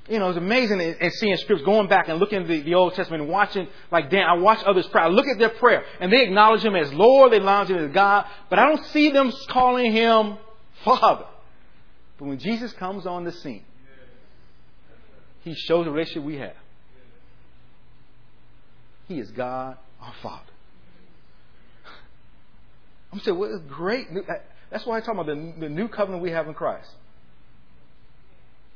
You 0.08 0.18
know, 0.18 0.28
it's 0.28 0.38
amazing 0.38 0.80
and 0.80 1.12
seeing 1.12 1.36
scripts, 1.36 1.64
going 1.64 1.88
back 1.88 2.08
and 2.08 2.18
looking 2.18 2.42
at 2.42 2.48
the, 2.48 2.62
the, 2.62 2.74
Old 2.74 2.94
Testament 2.94 3.22
and 3.22 3.30
watching, 3.30 3.68
like 3.92 4.10
Dan, 4.10 4.24
I 4.24 4.34
watch 4.34 4.62
others 4.64 4.86
pray. 4.88 5.02
I 5.02 5.08
look 5.08 5.26
at 5.26 5.38
their 5.38 5.50
prayer 5.50 5.84
and 6.00 6.12
they 6.12 6.22
acknowledge 6.22 6.64
Him 6.64 6.74
as 6.74 6.92
Lord, 6.92 7.32
they 7.32 7.36
acknowledge 7.36 7.70
Him 7.70 7.78
as 7.78 7.92
God, 7.92 8.26
but 8.48 8.58
I 8.58 8.66
don't 8.66 8.84
see 8.86 9.10
them 9.10 9.32
calling 9.48 9.92
Him 9.92 10.38
Father. 10.84 11.26
But 12.18 12.24
when 12.24 12.38
Jesus 12.38 12.72
comes 12.72 13.06
on 13.06 13.24
the 13.24 13.32
scene, 13.32 13.64
He 15.42 15.54
shows 15.54 15.84
the 15.84 15.92
relationship 15.92 16.24
we 16.24 16.36
have. 16.36 16.56
He 19.06 19.18
is 19.18 19.30
God, 19.30 19.76
our 20.00 20.14
Father. 20.22 20.42
I'm 23.12 23.20
saying, 23.20 23.38
well, 23.38 23.54
it's 23.54 23.64
great. 23.72 24.08
That's 24.70 24.86
why 24.86 24.96
I 24.96 25.00
talk 25.00 25.14
about 25.14 25.26
the, 25.26 25.54
the 25.58 25.68
new 25.68 25.88
covenant 25.88 26.22
we 26.22 26.30
have 26.30 26.48
in 26.48 26.54
Christ. 26.54 26.88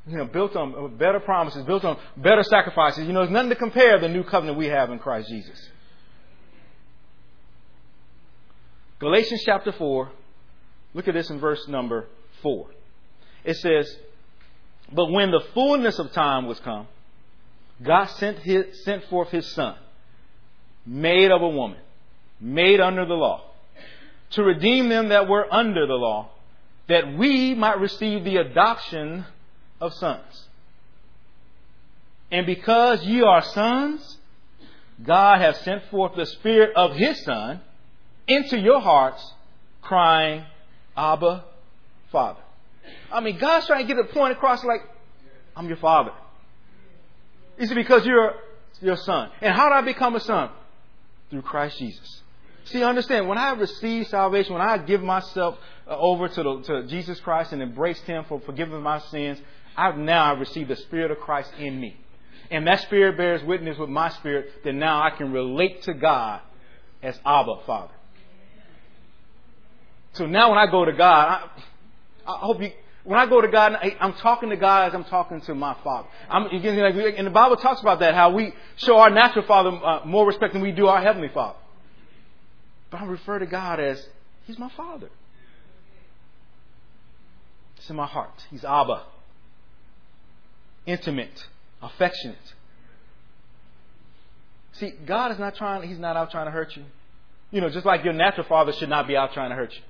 You 0.07 0.17
know, 0.17 0.25
built 0.25 0.55
on 0.55 0.97
better 0.97 1.19
promises, 1.19 1.63
built 1.65 1.83
on 1.83 1.97
better 2.15 2.43
sacrifices. 2.43 3.07
You 3.07 3.13
know, 3.13 3.21
there's 3.21 3.31
nothing 3.31 3.49
to 3.49 3.55
compare 3.55 3.99
the 3.99 4.07
new 4.07 4.23
covenant 4.23 4.57
we 4.57 4.67
have 4.67 4.91
in 4.91 4.99
Christ 4.99 5.29
Jesus. 5.29 5.69
Galatians 8.99 9.41
chapter 9.45 9.71
4, 9.71 10.11
look 10.93 11.07
at 11.07 11.13
this 11.15 11.29
in 11.29 11.39
verse 11.39 11.67
number 11.67 12.07
4. 12.43 12.67
It 13.43 13.57
says, 13.57 13.93
But 14.91 15.11
when 15.11 15.31
the 15.31 15.43
fullness 15.53 15.97
of 15.99 16.11
time 16.11 16.45
was 16.45 16.59
come, 16.59 16.87
God 17.81 18.05
sent, 18.05 18.39
his, 18.39 18.83
sent 18.83 19.03
forth 19.05 19.29
his 19.29 19.47
Son, 19.47 19.75
made 20.85 21.31
of 21.31 21.41
a 21.41 21.49
woman, 21.49 21.79
made 22.39 22.79
under 22.79 23.05
the 23.05 23.15
law 23.15 23.43
to 24.31 24.43
redeem 24.43 24.89
them 24.89 25.09
that 25.09 25.27
were 25.27 25.51
under 25.53 25.87
the 25.87 25.93
law, 25.93 26.29
that 26.87 27.17
we 27.17 27.53
might 27.55 27.79
receive 27.79 28.23
the 28.23 28.37
adoption 28.37 29.25
of 29.79 29.93
sons. 29.93 30.47
And 32.31 32.45
because 32.45 33.03
ye 33.05 33.21
are 33.21 33.41
sons, 33.41 34.17
God 35.03 35.41
has 35.41 35.57
sent 35.61 35.83
forth 35.91 36.15
the 36.15 36.25
Spirit 36.25 36.75
of 36.75 36.95
His 36.95 37.23
Son 37.23 37.61
into 38.27 38.59
your 38.59 38.79
hearts, 38.79 39.33
crying, 39.81 40.43
Abba, 40.97 41.45
Father. 42.11 42.39
I 43.11 43.19
mean, 43.19 43.37
God's 43.37 43.67
trying 43.67 43.87
to 43.87 43.93
get 43.93 44.01
the 44.01 44.13
point 44.13 44.33
across 44.33 44.63
like, 44.63 44.81
I'm 45.55 45.67
your 45.67 45.77
Father. 45.77 46.11
Is 47.57 47.71
it 47.71 47.75
because 47.75 48.05
you're 48.05 48.35
your 48.81 48.97
son? 48.97 49.29
And 49.41 49.53
how 49.53 49.69
did 49.69 49.75
I 49.75 49.81
become 49.81 50.15
a 50.15 50.19
son? 50.19 50.49
Through 51.29 51.43
Christ 51.43 51.77
Jesus. 51.79 52.21
See, 52.65 52.83
understand, 52.83 53.27
when 53.27 53.37
I 53.37 53.51
received 53.51 54.09
salvation, 54.09 54.53
when 54.53 54.61
I 54.61 54.77
give 54.79 55.01
myself 55.01 55.57
uh, 55.87 55.95
over 55.97 56.27
to, 56.27 56.43
the, 56.43 56.61
to 56.63 56.87
Jesus 56.87 57.19
Christ 57.19 57.53
and 57.53 57.61
embraced 57.61 58.03
Him 58.03 58.25
for 58.27 58.41
forgiving 58.41 58.81
my 58.81 58.99
sins, 58.99 59.39
I've 59.77 59.97
now 59.97 60.35
received 60.35 60.69
the 60.69 60.75
Spirit 60.75 61.11
of 61.11 61.19
Christ 61.19 61.51
in 61.59 61.79
me. 61.79 61.97
And 62.51 62.67
that 62.67 62.81
Spirit 62.81 63.17
bears 63.17 63.43
witness 63.43 63.77
with 63.77 63.89
my 63.89 64.09
spirit 64.09 64.63
that 64.63 64.73
now 64.73 65.01
I 65.01 65.09
can 65.09 65.31
relate 65.31 65.83
to 65.83 65.93
God 65.93 66.41
as 67.01 67.19
Abba, 67.25 67.61
Father. 67.65 67.93
So 70.13 70.25
now 70.25 70.49
when 70.49 70.59
I 70.59 70.69
go 70.69 70.85
to 70.85 70.93
God, 70.93 71.49
I, 72.25 72.31
I 72.31 72.37
hope 72.37 72.61
you, 72.61 72.71
when 73.03 73.19
I 73.19 73.27
go 73.27 73.41
to 73.41 73.47
God, 73.47 73.77
I'm 73.99 74.13
talking 74.13 74.49
to 74.49 74.55
God 74.55 74.87
as 74.87 74.95
I'm 74.95 75.03
talking 75.03 75.41
to 75.41 75.55
my 75.55 75.75
Father. 75.83 76.07
I'm, 76.29 76.45
and 76.45 77.27
the 77.27 77.31
Bible 77.31 77.57
talks 77.57 77.81
about 77.81 77.99
that, 77.99 78.15
how 78.15 78.31
we 78.31 78.53
show 78.77 78.97
our 78.97 79.09
natural 79.09 79.45
Father 79.45 79.69
uh, 79.69 80.05
more 80.05 80.25
respect 80.25 80.53
than 80.53 80.61
we 80.61 80.71
do 80.71 80.87
our 80.87 81.01
Heavenly 81.01 81.29
Father. 81.33 81.59
But 82.89 83.01
I 83.01 83.05
refer 83.05 83.39
to 83.39 83.45
God 83.45 83.79
as 83.79 84.07
He's 84.45 84.57
my 84.57 84.69
Father. 84.75 85.09
It's 87.77 87.89
in 87.89 87.95
my 87.95 88.07
heart. 88.07 88.43
He's 88.49 88.63
Abba. 88.63 89.03
Intimate, 90.85 91.47
affectionate. 91.81 92.53
See, 94.73 94.93
God 95.05 95.31
is 95.31 95.39
not 95.39 95.55
trying, 95.55 95.87
He's 95.87 95.99
not 95.99 96.15
out 96.17 96.31
trying 96.31 96.45
to 96.45 96.51
hurt 96.51 96.75
you. 96.75 96.83
You 97.51 97.61
know, 97.61 97.69
just 97.69 97.85
like 97.85 98.03
your 98.03 98.13
natural 98.13 98.45
father 98.47 98.73
should 98.73 98.89
not 98.89 99.07
be 99.07 99.15
out 99.15 99.33
trying 99.33 99.49
to 99.49 99.55
hurt 99.55 99.73
you. 99.73 99.81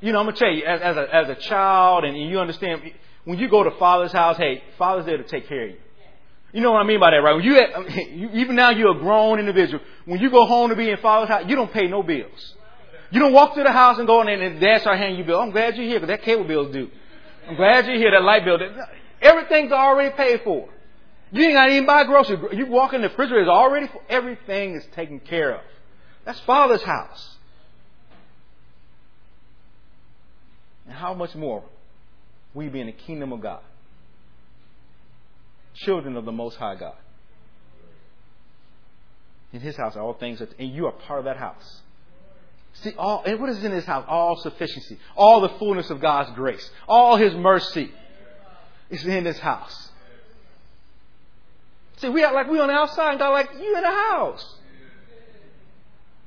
You 0.00 0.12
know, 0.12 0.18
I'm 0.18 0.26
going 0.26 0.34
to 0.34 0.40
tell 0.40 0.52
you, 0.52 0.64
as, 0.64 0.80
as, 0.80 0.96
a, 0.96 1.14
as 1.14 1.28
a 1.28 1.34
child, 1.36 2.04
and 2.04 2.16
you 2.16 2.40
understand, 2.40 2.82
when 3.24 3.38
you 3.38 3.48
go 3.48 3.62
to 3.62 3.70
father's 3.78 4.12
house, 4.12 4.36
hey, 4.36 4.62
father's 4.76 5.06
there 5.06 5.16
to 5.16 5.22
take 5.22 5.48
care 5.48 5.64
of 5.64 5.70
you. 5.70 5.76
You 6.52 6.60
know 6.60 6.72
what 6.72 6.80
I 6.82 6.84
mean 6.84 7.00
by 7.00 7.12
that, 7.12 7.18
right? 7.18 7.34
When 7.34 7.44
you, 7.44 8.30
even 8.40 8.56
now 8.56 8.70
you're 8.70 8.96
a 8.96 8.98
grown 8.98 9.38
individual. 9.38 9.82
When 10.04 10.20
you 10.20 10.30
go 10.30 10.44
home 10.44 10.70
to 10.70 10.76
be 10.76 10.90
in 10.90 10.98
father's 10.98 11.28
house, 11.28 11.44
you 11.46 11.54
don't 11.54 11.72
pay 11.72 11.86
no 11.86 12.02
bills. 12.02 12.54
You 13.10 13.20
don't 13.20 13.32
walk 13.32 13.54
to 13.54 13.62
the 13.62 13.70
house 13.70 13.98
and 13.98 14.06
go 14.06 14.22
in 14.22 14.28
and 14.28 14.60
dad 14.60 14.80
start 14.80 14.98
handing 14.98 15.18
you 15.18 15.24
bills. 15.24 15.42
I'm 15.42 15.50
glad 15.50 15.76
you're 15.76 15.86
here 15.86 16.00
because 16.00 16.08
that 16.08 16.22
cable 16.22 16.44
bill's 16.44 16.72
due. 16.72 16.90
I'm 17.48 17.56
glad 17.56 17.86
you're 17.86 17.96
here. 17.96 18.10
That 18.10 18.22
light 18.22 18.44
bill. 18.44 18.58
Everything's 19.20 19.72
already 19.72 20.14
paid 20.16 20.42
for. 20.42 20.68
You 21.30 21.44
ain't 21.44 21.54
got 21.54 21.66
to 21.66 21.72
even 21.72 21.86
buy 21.86 22.04
groceries. 22.04 22.40
You 22.52 22.66
walk 22.66 22.92
in 22.92 23.02
the 23.02 23.08
refrigerator, 23.08 23.50
already 23.50 23.88
for 23.88 24.02
everything 24.08 24.74
is 24.74 24.84
taken 24.94 25.18
care 25.18 25.54
of. 25.54 25.60
That's 26.24 26.40
Father's 26.40 26.82
house. 26.82 27.36
And 30.86 30.94
how 30.94 31.14
much 31.14 31.34
more 31.34 31.64
we 32.52 32.68
be 32.68 32.80
in 32.80 32.86
the 32.86 32.92
kingdom 32.92 33.32
of 33.32 33.40
God? 33.40 33.62
children 35.74 36.16
of 36.16 36.24
the 36.24 36.32
Most 36.32 36.56
High 36.56 36.76
God. 36.76 36.96
In 39.52 39.60
His 39.60 39.76
house, 39.76 39.96
all 39.96 40.14
things 40.14 40.40
are, 40.40 40.48
and 40.58 40.72
you 40.72 40.86
are 40.86 40.92
part 40.92 41.20
of 41.20 41.24
that 41.26 41.36
house. 41.36 41.80
See, 42.74 42.94
all, 42.96 43.22
and 43.24 43.40
what 43.40 43.50
is 43.50 43.62
in 43.62 43.72
His 43.72 43.84
house? 43.84 44.04
All 44.08 44.36
sufficiency, 44.36 44.98
all 45.14 45.40
the 45.40 45.50
fullness 45.50 45.90
of 45.90 46.00
God's 46.00 46.30
grace, 46.34 46.68
all 46.88 47.16
His 47.16 47.34
mercy 47.34 47.92
is 48.90 49.04
in 49.04 49.24
His 49.24 49.38
house. 49.38 49.90
See, 51.98 52.08
we 52.08 52.24
act 52.24 52.34
like 52.34 52.50
we 52.50 52.58
on 52.58 52.68
the 52.68 52.74
outside, 52.74 53.10
and 53.10 53.18
God 53.18 53.30
like 53.30 53.50
you 53.60 53.76
in 53.76 53.82
the 53.82 53.90
house. 53.90 54.56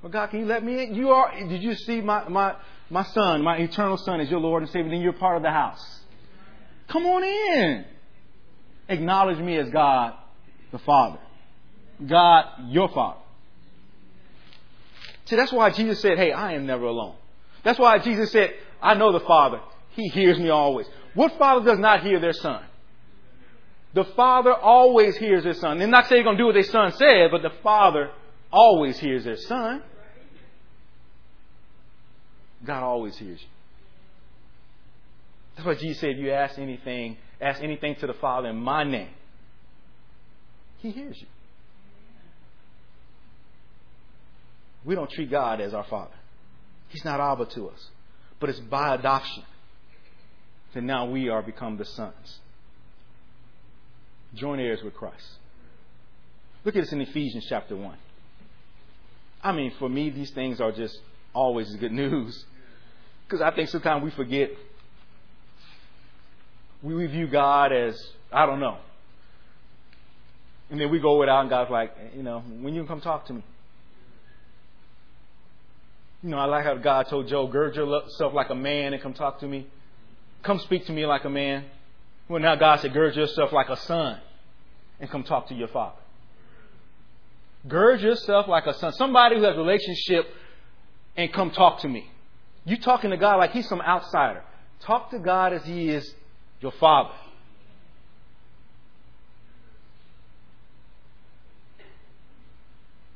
Well, 0.01 0.11
God, 0.11 0.27
can 0.27 0.39
you 0.39 0.45
let 0.45 0.63
me 0.63 0.83
in? 0.83 0.95
You 0.95 1.09
are. 1.09 1.33
Did 1.47 1.63
you 1.63 1.75
see 1.75 1.99
my 1.99 2.29
my 2.29 2.55
my 2.89 3.03
son, 3.03 3.41
my 3.41 3.57
eternal 3.57 3.97
son, 3.97 4.21
as 4.21 4.29
your 4.29 4.39
Lord 4.39 4.61
and 4.61 4.71
Savior? 4.71 4.91
Then 4.91 5.01
you're 5.01 5.13
part 5.13 5.35
of 5.37 5.43
the 5.43 5.51
house. 5.51 5.99
Come 6.87 7.05
on 7.05 7.23
in 7.23 7.85
acknowledge 8.87 9.39
me 9.39 9.57
as 9.57 9.69
God 9.69 10.13
the 10.71 10.79
Father. 10.79 11.19
God, 12.05 12.45
your 12.67 12.89
Father. 12.89 13.19
See, 15.25 15.35
that's 15.35 15.51
why 15.51 15.69
Jesus 15.71 15.99
said, 16.01 16.17
Hey, 16.17 16.31
I 16.31 16.53
am 16.53 16.65
never 16.65 16.85
alone. 16.85 17.15
That's 17.63 17.79
why 17.79 17.97
Jesus 17.99 18.31
said, 18.31 18.53
I 18.81 18.93
know 18.93 19.11
the 19.11 19.21
Father. 19.21 19.59
He 19.95 20.09
hears 20.09 20.37
me 20.37 20.49
always. 20.49 20.87
What 21.13 21.37
father 21.37 21.65
does 21.65 21.79
not 21.79 22.03
hear 22.03 22.19
their 22.19 22.33
son? 22.33 22.61
The 23.93 24.03
Father 24.03 24.53
always 24.53 25.15
hears 25.15 25.45
his 25.45 25.57
son. 25.59 25.77
They're 25.77 25.87
not 25.87 26.07
saying 26.07 26.17
they're 26.17 26.23
going 26.25 26.37
to 26.37 26.41
do 26.41 26.47
what 26.47 26.53
their 26.53 26.63
son 26.63 26.91
said, 26.91 27.31
but 27.31 27.41
the 27.41 27.53
Father 27.63 28.11
always 28.51 28.99
hears 28.99 29.23
their 29.23 29.37
son. 29.37 29.81
God 32.65 32.83
always 32.83 33.17
hears 33.17 33.41
you. 33.41 33.47
That's 35.55 35.65
why 35.65 35.75
Jesus 35.75 36.01
said, 36.01 36.17
you 36.17 36.31
ask 36.31 36.59
anything, 36.59 37.15
ask 37.39 37.63
anything 37.63 37.95
to 38.01 38.07
the 38.07 38.13
Father 38.15 38.49
in 38.49 38.57
my 38.57 38.83
name, 38.83 39.13
He 40.79 40.91
hears 40.91 41.21
you. 41.21 41.27
We 44.85 44.95
don't 44.95 45.09
treat 45.09 45.31
God 45.31 45.61
as 45.61 45.73
our 45.73 45.83
Father. 45.85 46.13
He's 46.89 47.03
not 47.03 47.19
Abba 47.19 47.47
to 47.47 47.69
us. 47.69 47.89
But 48.39 48.49
it's 48.49 48.59
by 48.59 48.93
adoption 48.93 49.43
that 50.73 50.83
now 50.83 51.05
we 51.05 51.29
are 51.29 51.41
become 51.41 51.77
the 51.77 51.85
sons. 51.85 52.39
Join 54.35 54.59
heirs 54.59 54.81
with 54.83 54.93
Christ. 54.93 55.25
Look 56.63 56.75
at 56.75 56.83
this 56.83 56.91
in 56.91 57.01
Ephesians 57.01 57.45
chapter 57.49 57.75
1. 57.75 57.97
I 59.43 59.51
mean, 59.51 59.71
for 59.79 59.89
me, 59.89 60.09
these 60.09 60.31
things 60.31 60.59
are 60.59 60.71
just 60.71 60.99
always 61.33 61.73
good 61.75 61.91
news. 61.91 62.45
Because 63.25 63.41
I 63.41 63.51
think 63.55 63.69
sometimes 63.69 64.03
we 64.03 64.11
forget. 64.11 64.51
We 66.83 67.05
view 67.07 67.27
God 67.27 67.71
as, 67.71 67.99
I 68.31 68.45
don't 68.45 68.59
know. 68.59 68.77
And 70.69 70.79
then 70.79 70.91
we 70.91 70.99
go 70.99 71.17
without, 71.17 71.41
and 71.41 71.49
God's 71.49 71.71
like, 71.71 71.95
you 72.15 72.23
know, 72.23 72.39
when 72.39 72.75
you 72.75 72.85
come 72.85 73.01
talk 73.01 73.25
to 73.27 73.33
me. 73.33 73.43
You 76.23 76.29
know, 76.29 76.37
I 76.37 76.45
like 76.45 76.63
how 76.63 76.75
God 76.75 77.07
told 77.07 77.27
Job, 77.27 77.51
gird 77.51 77.75
yourself 77.75 78.33
like 78.33 78.49
a 78.49 78.55
man 78.55 78.93
and 78.93 79.01
come 79.01 79.13
talk 79.13 79.39
to 79.41 79.47
me. 79.47 79.67
Come 80.43 80.59
speak 80.59 80.85
to 80.87 80.91
me 80.91 81.05
like 81.05 81.23
a 81.23 81.29
man. 81.29 81.65
Well, 82.27 82.41
now 82.41 82.55
God 82.55 82.79
said, 82.79 82.93
gird 82.93 83.15
yourself 83.15 83.51
like 83.51 83.69
a 83.69 83.77
son 83.77 84.19
and 84.99 85.09
come 85.09 85.23
talk 85.23 85.47
to 85.49 85.53
your 85.53 85.67
father. 85.67 85.97
Gird 87.67 88.01
yourself 88.01 88.47
like 88.47 88.65
a 88.65 88.73
son. 88.73 88.93
Somebody 88.93 89.37
who 89.37 89.43
has 89.43 89.55
relationship 89.55 90.27
and 91.17 91.31
come 91.33 91.51
talk 91.51 91.81
to 91.81 91.87
me. 91.87 92.09
You 92.63 92.77
talking 92.77 93.11
to 93.11 93.17
God 93.17 93.37
like 93.37 93.51
he's 93.51 93.67
some 93.67 93.81
outsider. 93.81 94.43
Talk 94.81 95.11
to 95.11 95.19
God 95.19 95.53
as 95.53 95.63
he 95.65 95.89
is 95.89 96.13
your 96.61 96.71
father. 96.73 97.13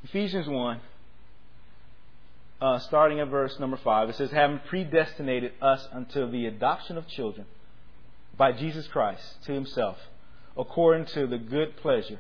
Ephesians 0.04 0.48
1, 0.48 0.80
uh, 2.62 2.80
starting 2.80 3.20
at 3.20 3.30
verse 3.30 3.58
number 3.60 3.78
5, 3.78 4.10
it 4.10 4.16
says, 4.16 4.32
Having 4.32 4.60
predestinated 4.68 5.54
us 5.62 5.88
unto 5.92 6.30
the 6.30 6.46
adoption 6.46 6.98
of 6.98 7.08
children 7.08 7.46
by 8.38 8.52
Jesus 8.52 8.88
Christ 8.88 9.24
to 9.46 9.54
himself, 9.54 9.98
according 10.58 11.06
to 11.08 11.28
the 11.28 11.38
good 11.38 11.78
pleasure 11.78 12.20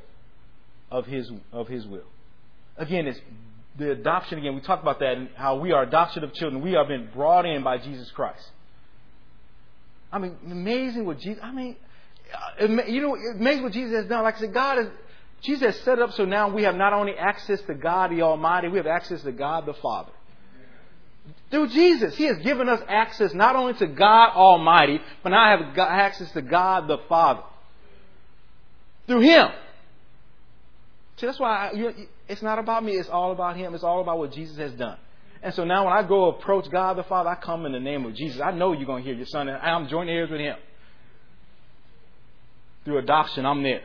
of 0.90 1.06
his, 1.06 1.32
of 1.52 1.68
his 1.68 1.86
will. 1.86 2.08
Again, 2.78 3.08
it's 3.08 3.20
the 3.78 3.92
adoption 3.92 4.40
again. 4.40 4.56
We 4.56 4.62
talked 4.62 4.82
about 4.82 5.00
that 5.00 5.18
and 5.18 5.30
how 5.36 5.58
we 5.58 5.72
are 5.72 5.84
adoption 5.84 6.24
of 6.24 6.34
children. 6.34 6.62
We 6.62 6.74
have 6.74 6.88
been 6.88 7.10
brought 7.14 7.46
in 7.46 7.64
by 7.64 7.78
Jesus 7.78 8.10
Christ. 8.12 8.44
I 10.12 10.20
mean, 10.20 10.38
amazing 10.46 11.06
what 11.06 11.20
Jesus. 11.20 11.44
I 11.44 11.52
mean, 11.52 11.76
uh, 12.62 12.66
you 12.88 13.02
know, 13.02 13.16
amazing 13.16 13.64
what 13.64 13.74
Jesus 13.74 13.96
has 13.96 14.06
done. 14.06 14.24
Like 14.24 14.38
I 14.38 14.40
said, 14.40 14.54
God 14.54 14.78
has. 14.78 14.88
Jesus 15.42 15.76
has 15.76 15.80
set 15.86 16.00
up 16.00 16.12
so 16.14 16.26
now 16.26 16.54
we 16.54 16.64
have 16.64 16.76
not 16.76 16.92
only 16.92 17.14
access 17.14 17.62
to 17.62 17.74
God 17.74 18.12
the 18.12 18.24
Almighty, 18.24 18.68
we 18.68 18.78
have 18.78 18.88
access 18.88 19.22
to 19.22 19.32
God 19.32 19.66
the 19.66 19.74
Father. 19.74 20.12
Through 21.51 21.69
Jesus, 21.69 22.15
He 22.15 22.25
has 22.25 22.38
given 22.39 22.69
us 22.69 22.82
access 22.88 23.34
not 23.34 23.55
only 23.55 23.73
to 23.75 23.88
God 23.88 24.32
Almighty, 24.36 24.99
but 25.23 25.30
now 25.30 25.41
I 25.41 25.49
have 25.51 25.77
access 25.77 26.32
to 26.32 26.41
God 26.41 26.88
the 26.88 26.97
Father. 27.09 27.41
Through 29.07 29.21
Him. 29.21 29.47
See, 31.17 31.25
that's 31.25 31.39
why 31.39 31.69
I, 31.69 32.05
it's 32.27 32.41
not 32.41 32.59
about 32.59 32.84
me. 32.84 32.93
It's 32.93 33.09
all 33.09 33.32
about 33.32 33.57
Him. 33.57 33.73
It's 33.73 33.84
all 33.84 34.01
about 34.01 34.19
what 34.19 34.32
Jesus 34.32 34.57
has 34.57 34.71
done. 34.73 34.97
And 35.41 35.53
so 35.53 35.63
now 35.63 35.86
when 35.86 35.93
I 35.93 36.07
go 36.07 36.30
approach 36.30 36.69
God 36.69 36.97
the 36.97 37.03
Father, 37.03 37.30
I 37.30 37.36
come 37.36 37.65
in 37.65 37.71
the 37.71 37.80
name 37.80 38.05
of 38.05 38.13
Jesus. 38.13 38.41
I 38.41 38.51
know 38.51 38.73
you're 38.73 38.86
going 38.86 39.03
to 39.03 39.09
hear 39.09 39.17
your 39.17 39.25
Son, 39.25 39.47
and 39.47 39.57
I'm 39.57 39.88
joint 39.88 40.09
heirs 40.09 40.30
with 40.30 40.39
Him. 40.39 40.57
Through 42.86 42.99
adoption, 42.99 43.45
I'm 43.45 43.63
there. 43.63 43.82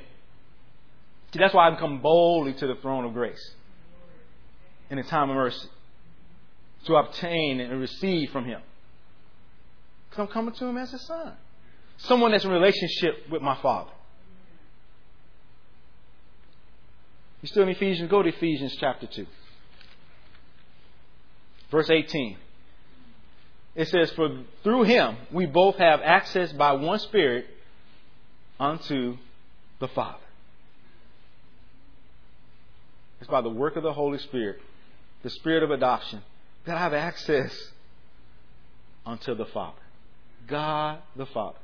See, 1.32 1.38
that's 1.38 1.54
why 1.54 1.70
I 1.70 1.76
come 1.78 2.00
boldly 2.00 2.52
to 2.54 2.66
the 2.66 2.76
throne 2.76 3.04
of 3.04 3.12
grace 3.12 3.54
in 4.90 4.98
a 4.98 5.02
time 5.02 5.30
of 5.30 5.36
mercy 5.36 5.68
to 6.86 6.96
obtain 6.96 7.60
and 7.60 7.80
receive 7.80 8.30
from 8.30 8.44
Him. 8.44 8.60
Because 10.08 10.26
I'm 10.26 10.32
coming 10.32 10.54
to 10.54 10.66
Him 10.66 10.76
as 10.76 10.92
a 10.92 10.98
son. 10.98 11.32
Someone 11.98 12.32
that's 12.32 12.44
in 12.44 12.50
relationship 12.50 13.30
with 13.30 13.42
my 13.42 13.56
Father. 13.60 13.90
You 17.42 17.48
still 17.48 17.64
in 17.64 17.68
Ephesians? 17.68 18.10
Go 18.10 18.22
to 18.22 18.28
Ephesians 18.28 18.74
chapter 18.80 19.06
2. 19.06 19.26
Verse 21.70 21.90
18. 21.90 22.38
It 23.74 23.88
says, 23.88 24.10
For 24.12 24.44
through 24.62 24.84
him 24.84 25.16
we 25.32 25.46
both 25.46 25.76
have 25.76 26.00
access 26.02 26.52
by 26.52 26.72
one 26.72 26.98
Spirit 27.00 27.46
unto 28.58 29.16
the 29.80 29.88
Father. 29.88 30.18
It's 33.20 33.28
by 33.28 33.40
the 33.40 33.50
work 33.50 33.76
of 33.76 33.82
the 33.82 33.92
Holy 33.92 34.18
Spirit, 34.18 34.60
the 35.22 35.30
Spirit 35.30 35.62
of 35.62 35.70
adoption, 35.70 36.22
that 36.64 36.76
I 36.76 36.80
have 36.80 36.94
access 36.94 37.52
unto 39.04 39.34
the 39.34 39.46
Father. 39.46 39.78
God 40.46 40.98
the 41.16 41.26
Father. 41.26 41.58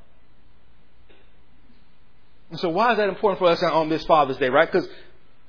And 2.49 2.59
so, 2.59 2.69
why 2.69 2.91
is 2.91 2.97
that 2.97 3.09
important 3.09 3.39
for 3.39 3.47
us 3.47 3.63
on 3.63 3.89
this 3.89 4.05
Father's 4.05 4.37
Day, 4.37 4.49
right? 4.49 4.69
Because 4.69 4.87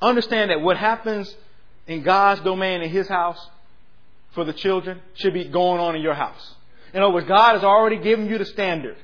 understand 0.00 0.50
that 0.50 0.61
what 0.61 0.76
happens 0.76 1.34
in 1.86 2.03
God's 2.03 2.40
domain 2.42 2.82
in 2.82 2.90
His 2.90 3.09
house 3.09 3.38
for 4.32 4.44
the 4.44 4.53
children 4.53 5.00
should 5.14 5.34
be 5.34 5.44
going 5.44 5.80
on 5.80 5.96
in 5.96 6.03
your 6.03 6.14
house. 6.14 6.55
In 6.94 7.03
other 7.03 7.12
words, 7.12 7.26
God 7.26 7.55
has 7.55 7.64
already 7.64 7.98
given 7.98 8.28
you 8.28 8.38
the 8.38 8.44
standard 8.44 8.96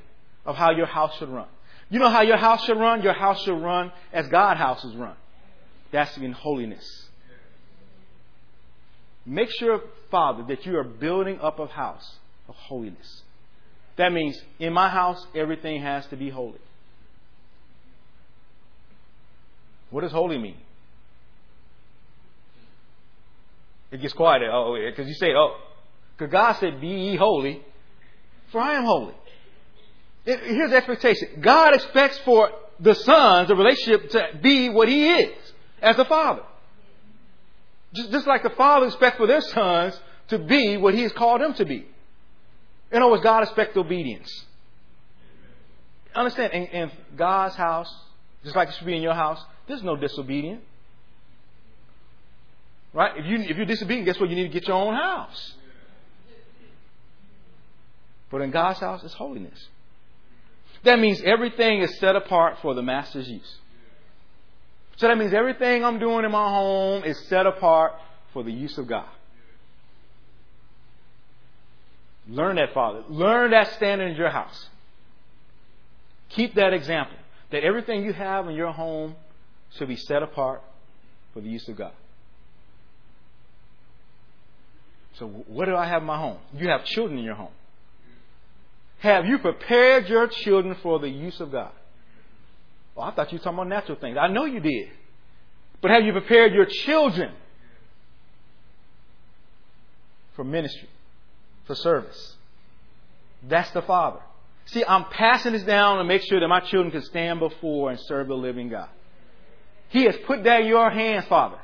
of 0.47 0.57
how 0.57 0.71
your 0.71 0.87
house 0.87 1.17
should 1.19 1.29
run. 1.29 1.49
You 1.91 1.99
know 1.99 2.11
how 2.11 2.23
your 2.23 2.37
house 2.37 2.65
should 2.65 2.79
run? 2.79 3.03
Your 3.03 3.15
house 3.15 3.43
should 3.43 3.61
run 3.61 3.93
as 4.13 4.29
God's 4.29 4.59
houses 4.59 4.95
run. 4.95 5.17
That's 5.91 6.17
in 6.19 6.33
holiness. 6.33 7.07
Make 9.25 9.51
sure, 9.51 9.81
Father, 10.11 10.45
that 10.49 10.65
you 10.65 10.77
are 10.79 10.85
building 10.85 11.39
up 11.41 11.59
a 11.59 11.67
house 11.67 12.17
of 12.49 12.55
holiness. 12.55 13.23
That 13.97 14.13
means 14.13 14.41
in 14.59 14.73
my 14.73 14.89
house, 14.89 15.27
everything 15.35 15.83
has 15.83 16.07
to 16.07 16.17
be 16.17 16.31
holy. 16.31 16.61
What 19.91 20.03
does 20.03 20.13
holy 20.13 20.39
mean? 20.39 20.57
It 23.91 24.01
gets 24.01 24.15
quiet. 24.15 24.43
Oh, 24.43 24.77
oh 24.77 24.91
because 24.91 25.09
you 25.09 25.15
say, 25.15 25.33
oh, 25.35 25.57
because 26.17 26.31
God 26.31 26.53
said, 26.61 26.81
"Be 26.81 26.89
ye 26.89 27.17
holy, 27.17 27.63
for 28.53 28.61
I 28.61 28.75
am 28.75 28.85
holy." 28.85 29.15
Here's 30.25 30.71
the 30.71 30.77
expectation: 30.77 31.41
God 31.41 31.75
expects 31.75 32.19
for 32.19 32.51
the 32.79 32.95
sons, 32.95 33.49
the 33.49 33.57
relationship, 33.57 34.11
to 34.11 34.39
be 34.43 34.69
what 34.69 34.89
He 34.89 35.11
is 35.11 35.53
as 35.81 35.99
a 35.99 36.05
father. 36.05 36.43
Just, 37.95 38.11
just 38.11 38.27
like 38.27 38.43
the 38.43 38.51
father 38.51 38.87
expects 38.87 39.17
for 39.17 39.27
their 39.27 39.41
sons 39.41 39.99
to 40.29 40.39
be 40.39 40.77
what 40.77 40.95
He 40.95 41.03
has 41.03 41.13
called 41.13 41.41
them 41.41 41.55
to 41.55 41.65
be. 41.65 41.87
In 42.91 43.03
other 43.03 43.11
words, 43.11 43.23
God 43.23 43.43
expects 43.43 43.77
obedience. 43.77 44.45
Understand? 46.15 46.53
In, 46.53 46.65
in 46.65 46.91
God's 47.17 47.55
house, 47.55 47.95
just 48.45 48.57
like 48.57 48.69
it 48.69 48.75
should 48.75 48.87
be 48.87 48.97
in 48.97 49.03
your 49.03 49.15
house, 49.15 49.43
there's 49.67 49.83
no 49.83 49.97
disobedience. 49.97 50.63
Right? 52.93 53.13
If, 53.17 53.27
you, 53.27 53.41
if 53.41 53.57
you're 53.57 53.67
disobedient, 53.67 54.07
guess 54.07 54.19
what? 54.19 54.31
You 54.31 54.37
need 54.37 54.45
to 54.45 54.49
get 54.49 54.67
your 54.67 54.77
own 54.77 54.95
house. 54.95 55.55
But 58.31 58.41
in 58.41 58.51
God's 58.51 58.81
house, 58.81 59.03
it's 59.05 59.15
holiness. 59.15 59.69
That 60.85 60.99
means 60.99 61.21
everything 61.23 61.83
is 61.83 61.99
set 61.99 62.17
apart 62.17 62.59
for 62.61 62.75
the 62.75 62.83
master's 62.83 63.29
use. 63.29 63.57
So 64.99 65.07
that 65.07 65.17
means 65.17 65.33
everything 65.33 65.85
I'm 65.85 66.01
doing 66.01 66.25
in 66.25 66.33
my 66.33 66.49
home 66.49 67.05
is 67.05 67.19
set 67.29 67.47
apart 67.47 67.93
for 68.33 68.43
the 68.43 68.53
use 68.53 68.77
of 68.79 68.89
God. 68.89 69.09
Learn 72.29 72.57
that, 72.57 72.75
Father. 72.75 73.05
Learn 73.09 73.53
that 73.53 73.73
standard 73.75 74.11
in 74.11 74.17
your 74.17 74.29
house. 74.29 74.69
Keep 76.31 76.55
that 76.57 76.75
example 76.75 77.17
that 77.51 77.63
everything 77.65 78.05
you 78.05 78.13
have 78.13 78.49
in 78.49 78.55
your 78.55 78.73
home 78.73 79.15
should 79.77 79.89
be 79.89 79.97
set 79.97 80.23
apart 80.23 80.63
for 81.33 81.41
the 81.41 81.49
use 81.49 81.67
of 81.69 81.77
God. 81.77 81.93
So, 85.15 85.27
what 85.27 85.67
do 85.67 85.77
I 85.77 85.87
have 85.87 86.03
in 86.03 86.07
my 86.07 86.19
home? 86.19 86.39
You 86.53 86.69
have 86.69 86.85
children 86.85 87.19
in 87.19 87.25
your 87.25 87.35
home. 87.35 87.53
Have 88.99 89.27
you 89.27 89.39
prepared 89.39 90.09
your 90.09 90.27
children 90.27 90.77
for 90.83 90.99
the 90.99 91.09
use 91.09 91.41
of 91.41 91.53
God? 91.53 91.73
Well, 92.99 93.07
I 93.07 93.13
thought 93.13 93.31
you 93.31 93.39
were 93.39 93.45
talking 93.45 93.61
about 93.61 93.69
natural 93.69 93.97
things. 93.97 94.17
I 94.21 94.27
know 94.27 94.45
you 94.45 94.59
did. 94.59 94.89
But 95.81 95.93
have 95.93 96.03
you 96.03 96.11
prepared 96.11 96.53
your 96.53 96.67
children 96.67 97.33
for 100.35 100.43
ministry, 100.43 100.89
for 101.65 101.77
service? 101.77 102.35
That's 103.49 103.71
the 103.71 103.83
Father. 103.83 104.19
See, 104.65 104.85
I'm 104.85 105.05
passing 105.05 105.53
this 105.53 105.63
down 105.63 105.99
to 105.99 106.05
make 106.05 106.23
sure 106.23 106.41
that 106.41 106.49
my 106.49 106.59
children 106.59 106.91
can 106.91 107.03
stand 107.03 107.39
before 107.39 107.93
and 107.93 108.01
serve 108.01 108.27
the 108.27 108.35
living 108.35 108.69
God. 108.69 108.89
He 109.91 110.03
has 110.03 110.17
put 110.27 110.43
that 110.43 110.63
in 110.63 110.67
your 110.67 110.91
hands, 110.91 111.25
Father. 111.27 111.59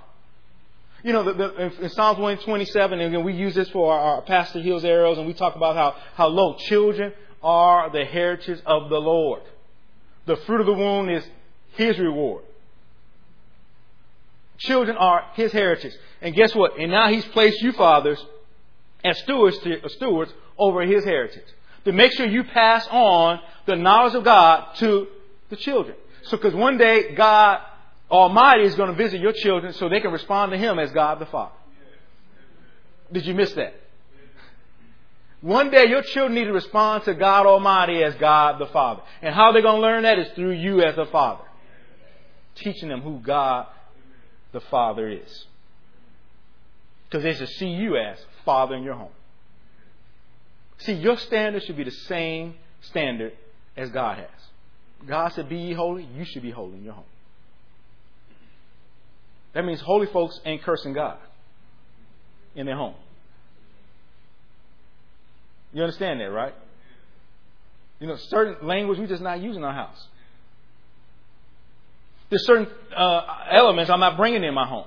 You 1.03 1.15
know, 1.15 1.25
the, 1.25 1.33
the, 1.33 1.83
in 1.83 1.91
Psalms 1.91 2.21
127, 2.21 3.01
and 3.01 3.25
we 3.25 3.35
use 3.35 3.57
this 3.57 3.69
for 3.71 3.93
our, 3.93 3.99
our 3.99 4.23
Pastor 4.23 4.61
Hill's 4.61 4.85
arrows, 4.85 5.19
and 5.19 5.27
we 5.27 5.35
talk 5.35 5.57
about 5.57 5.75
how, 5.75 5.97
how, 6.15 6.29
lo, 6.29 6.55
children 6.69 7.13
are 7.43 7.91
the 7.91 8.05
heritage 8.05 8.61
of 8.65 8.89
the 8.89 8.99
Lord. 8.99 9.43
The 10.27 10.37
fruit 10.37 10.61
of 10.61 10.67
the 10.67 10.73
womb 10.73 11.09
is 11.09 11.25
His 11.73 11.99
reward. 11.99 12.45
Children 14.59 14.97
are 14.97 15.25
His 15.35 15.53
heritage. 15.53 15.93
And 16.21 16.35
guess 16.35 16.55
what? 16.55 16.79
And 16.79 16.91
now 16.91 17.09
He's 17.09 17.25
placed 17.27 17.61
you 17.61 17.73
fathers 17.73 18.25
as 19.05 19.19
stewards, 19.19 19.59
to, 19.59 19.83
uh, 19.83 19.89
stewards 19.89 20.33
over 20.59 20.83
His 20.83 21.05
heritage. 21.05 21.45
To 21.85 21.93
make 21.93 22.13
sure 22.13 22.27
you 22.27 22.45
pass 22.45 22.87
on 22.91 23.41
the 23.67 23.77
knowledge 23.77 24.15
of 24.15 24.25
God 24.25 24.75
to 24.77 25.09
the 25.51 25.57
children. 25.57 25.97
So, 26.23 26.39
because 26.39 26.55
one 26.55 26.79
day 26.79 27.15
God 27.15 27.61
Almighty 28.11 28.65
is 28.65 28.75
going 28.75 28.91
to 28.91 28.97
visit 28.97 29.21
your 29.21 29.33
children 29.33 29.73
so 29.75 29.89
they 29.89 30.01
can 30.01 30.13
respond 30.13 30.53
to 30.53 30.59
Him 30.59 30.79
as 30.79 30.91
God 30.93 31.19
the 31.19 31.27
Father. 31.27 31.55
Did 33.13 33.27
you 33.27 33.35
miss 33.35 33.53
that? 33.53 33.75
One 35.45 35.71
day 35.71 35.89
your 35.89 36.01
children 36.01 36.37
need 36.37 36.47
to 36.47 36.55
respond 36.55 37.05
to 37.05 37.13
God 37.13 37.45
Almighty 37.45 38.03
as 38.03 38.15
God 38.15 38.59
the 38.59 38.65
Father. 38.69 39.03
And 39.21 39.35
how 39.35 39.53
they're 39.53 39.61
going 39.61 39.77
to 39.77 39.83
learn 39.83 40.05
that 40.05 40.19
is 40.19 40.29
through 40.35 40.53
you 40.53 40.81
as 40.81 40.97
a 40.97 41.05
father. 41.05 41.45
Teaching 42.55 42.89
them 42.89 43.03
who 43.03 43.19
God 43.19 43.67
the 44.53 44.61
Father 44.61 45.07
is. 45.07 45.47
Because 47.05 47.25
they 47.25 47.35
should 47.35 47.51
see 47.51 47.69
you 47.69 47.99
as 47.99 48.17
Father 48.47 48.75
in 48.75 48.85
your 48.85 48.95
home. 48.95 49.13
See, 50.79 50.95
your 50.95 51.19
standard 51.19 51.63
should 51.65 51.77
be 51.77 51.85
the 51.85 51.91
same 51.91 52.55
standard 52.81 53.35
as 53.77 53.91
God 53.91 54.17
has. 54.17 55.07
God 55.07 55.35
said, 55.35 55.51
Be 55.51 55.75
holy, 55.75 56.09
you 56.17 56.25
should 56.25 56.43
be 56.43 56.53
holy 56.53 56.79
in 56.79 56.85
your 56.85 56.95
home. 56.95 57.05
That 59.53 59.67
means 59.67 59.83
holy 59.83 60.07
folks 60.07 60.41
ain't 60.47 60.63
cursing 60.63 60.95
God 60.95 61.19
in 62.55 62.65
their 62.65 62.77
home. 62.77 62.95
You 65.75 65.83
understand 65.83 66.21
that, 66.21 66.31
right? 66.31 66.55
You 68.01 68.07
know, 68.07 68.17
certain 68.17 68.67
language 68.67 68.99
we're 68.99 69.07
just 69.07 69.23
not 69.23 69.41
using 69.41 69.63
in 69.63 69.65
our 69.65 69.75
house. 69.75 70.07
There's 72.31 72.47
certain 72.47 72.69
uh, 72.97 73.21
elements 73.51 73.91
I'm 73.91 74.01
not 74.01 74.17
bringing 74.17 74.45
in 74.45 74.55
my 74.55 74.67
home. 74.67 74.87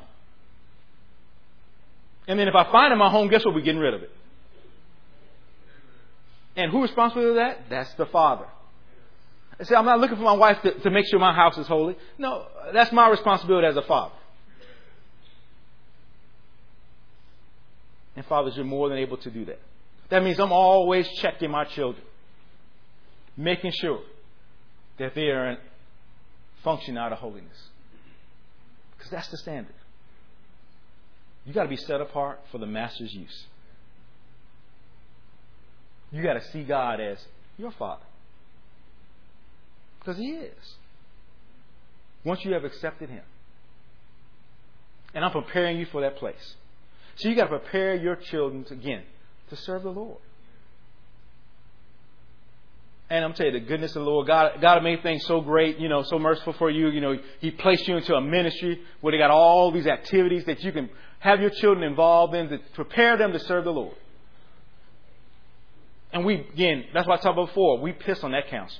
And 2.28 2.40
then 2.40 2.48
if 2.48 2.56
I 2.56 2.70
find 2.72 2.92
in 2.92 3.00
my 3.00 3.10
home, 3.10 3.30
guess 3.30 3.46
what? 3.46 3.54
We're 3.54 3.62
getting 3.62 3.80
rid 3.80 3.94
of 3.94 4.02
it. 4.02 4.12
And 6.56 6.72
who's 6.72 6.90
responsible 6.90 7.22
for 7.22 7.34
that? 7.36 7.70
That's 7.70 7.94
the 7.94 8.08
father. 8.08 8.46
I 9.60 9.64
say, 9.64 9.76
I'm 9.76 9.86
not 9.86 10.00
looking 10.00 10.18
for 10.18 10.24
my 10.24 10.34
wife 10.34 10.62
to, 10.64 10.74
to 10.80 10.90
make 10.90 11.06
sure 11.08 11.20
my 11.20 11.34
house 11.34 11.58
is 11.58 11.68
holy. 11.68 11.96
No, 12.18 12.46
that's 12.74 12.92
my 12.92 13.10
responsibility 13.10 13.68
as 13.68 13.76
a 13.76 13.82
father. 13.82 14.14
And 18.16 18.26
fathers, 18.26 18.56
you're 18.56 18.66
more 18.66 18.90
than 18.90 18.98
able 18.98 19.18
to 19.18 19.30
do 19.30 19.46
that. 19.46 19.60
That 20.10 20.24
means 20.24 20.40
I'm 20.40 20.54
always 20.54 21.08
checking 21.20 21.52
my 21.52 21.66
children, 21.66 22.04
making 23.36 23.72
sure 23.82 24.02
that 25.00 25.14
they 25.16 25.28
are 25.28 25.58
functioning 26.64 26.98
out 26.98 27.12
of 27.12 27.20
holiness. 27.20 27.70
Because 28.96 29.12
that's 29.12 29.28
the 29.28 29.38
standard. 29.38 29.76
You 31.46 31.54
got 31.54 31.64
to 31.64 31.70
be 31.70 31.78
set 31.78 32.02
apart 32.02 32.40
for 32.52 32.58
the 32.58 32.66
master's 32.66 33.14
use. 33.14 33.46
You 36.12 36.24
got 36.24 36.34
to 36.34 36.44
see 36.52 36.64
God 36.64 37.00
as 37.00 37.24
your 37.58 37.72
father. 37.72 38.04
Because 40.00 40.18
he 40.18 40.32
is. 40.32 40.76
Once 42.24 42.44
you 42.46 42.54
have 42.54 42.64
accepted 42.64 43.10
him. 43.10 43.24
And 45.14 45.24
I'm 45.24 45.32
preparing 45.32 45.78
you 45.78 45.86
for 45.86 46.02
that 46.02 46.18
place. 46.18 46.56
So 47.16 47.30
you 47.30 47.36
got 47.36 47.50
to 47.50 47.60
prepare 47.60 47.96
your 47.96 48.16
children 48.16 48.66
again 48.70 49.04
to 49.50 49.56
serve 49.56 49.84
the 49.84 49.92
Lord. 49.92 50.18
And 53.10 53.24
I'm 53.24 53.34
telling 53.34 53.54
you, 53.54 53.60
the 53.62 53.66
goodness 53.66 53.96
of 53.96 54.04
the 54.04 54.10
Lord, 54.10 54.28
God, 54.28 54.60
God 54.60 54.84
made 54.84 55.02
things 55.02 55.26
so 55.26 55.40
great, 55.40 55.78
you 55.78 55.88
know, 55.88 56.04
so 56.04 56.20
merciful 56.20 56.54
for 56.54 56.70
you. 56.70 56.90
You 56.90 57.00
know, 57.00 57.18
He 57.40 57.52
placed 57.52 57.88
you 57.88 57.96
into 57.96 58.14
a 58.16 58.22
ministry 58.22 58.82
where 59.00 59.12
they 59.12 59.18
got 59.18 59.32
all 59.32 59.72
these 59.72 59.88
activities 59.88 60.44
that 60.46 60.62
you 60.62 60.74
can 60.74 60.90
have 61.20 61.40
your 61.40 61.50
children 61.50 61.90
involved 61.90 62.36
in 62.36 62.50
to 62.50 62.60
prepare 62.74 63.16
them 63.18 63.32
to 63.32 63.40
serve 63.40 63.64
the 63.64 63.72
Lord. 63.72 63.96
And 66.12 66.26
we, 66.26 66.36
again, 66.36 66.86
that's 66.94 67.08
what 67.08 67.20
I 67.20 67.24
talked 67.24 67.38
about 67.38 67.48
before. 67.48 67.80
We 67.80 67.94
piss 67.94 68.24
on 68.24 68.32
that 68.32 68.50
council. 68.50 68.80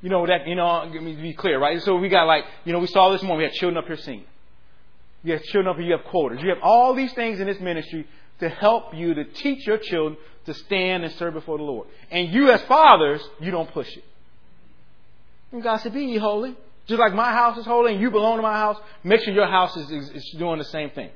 You 0.00 0.10
know, 0.10 0.26
that, 0.26 0.46
you 0.46 0.54
know, 0.54 0.88
let 0.92 1.02
me 1.02 1.14
be 1.14 1.32
clear, 1.32 1.58
right? 1.58 1.82
So 1.82 1.96
we 1.96 2.08
got 2.08 2.24
like, 2.24 2.44
you 2.64 2.72
know, 2.72 2.78
we 2.78 2.86
saw 2.86 3.10
this 3.10 3.22
morning, 3.22 3.38
we 3.38 3.44
had 3.44 3.52
children 3.54 3.82
up 3.82 3.86
here 3.86 3.96
singing. 3.96 4.26
You 5.22 5.32
have 5.32 5.42
children 5.44 5.72
up 5.72 5.76
here, 5.76 5.86
you 5.86 5.96
have 5.96 6.04
quotas. 6.06 6.42
You 6.42 6.50
have 6.50 6.58
all 6.62 6.94
these 6.94 7.12
things 7.14 7.40
in 7.40 7.46
this 7.46 7.58
ministry 7.58 8.06
to 8.40 8.48
help 8.48 8.94
you 8.94 9.14
to 9.14 9.24
teach 9.24 9.66
your 9.66 9.78
children 9.78 10.16
to 10.46 10.54
stand 10.54 11.04
and 11.04 11.12
serve 11.14 11.34
before 11.34 11.58
the 11.58 11.64
Lord. 11.64 11.88
And 12.10 12.32
you, 12.32 12.50
as 12.50 12.62
fathers, 12.62 13.22
you 13.40 13.50
don't 13.50 13.70
push 13.72 13.96
it. 13.96 14.04
And 15.52 15.62
God 15.62 15.78
said, 15.78 15.94
Be 15.94 16.04
ye 16.04 16.18
holy. 16.18 16.56
Just 16.86 17.00
like 17.00 17.14
my 17.14 17.32
house 17.32 17.56
is 17.56 17.64
holy 17.64 17.92
and 17.92 18.00
you 18.00 18.10
belong 18.10 18.36
to 18.36 18.42
my 18.42 18.52
house, 18.52 18.76
make 19.02 19.22
sure 19.22 19.32
your 19.32 19.46
house 19.46 19.74
is, 19.76 19.90
is, 19.90 20.10
is 20.10 20.36
doing 20.38 20.58
the 20.58 20.64
same 20.64 20.90
thing. 20.90 21.08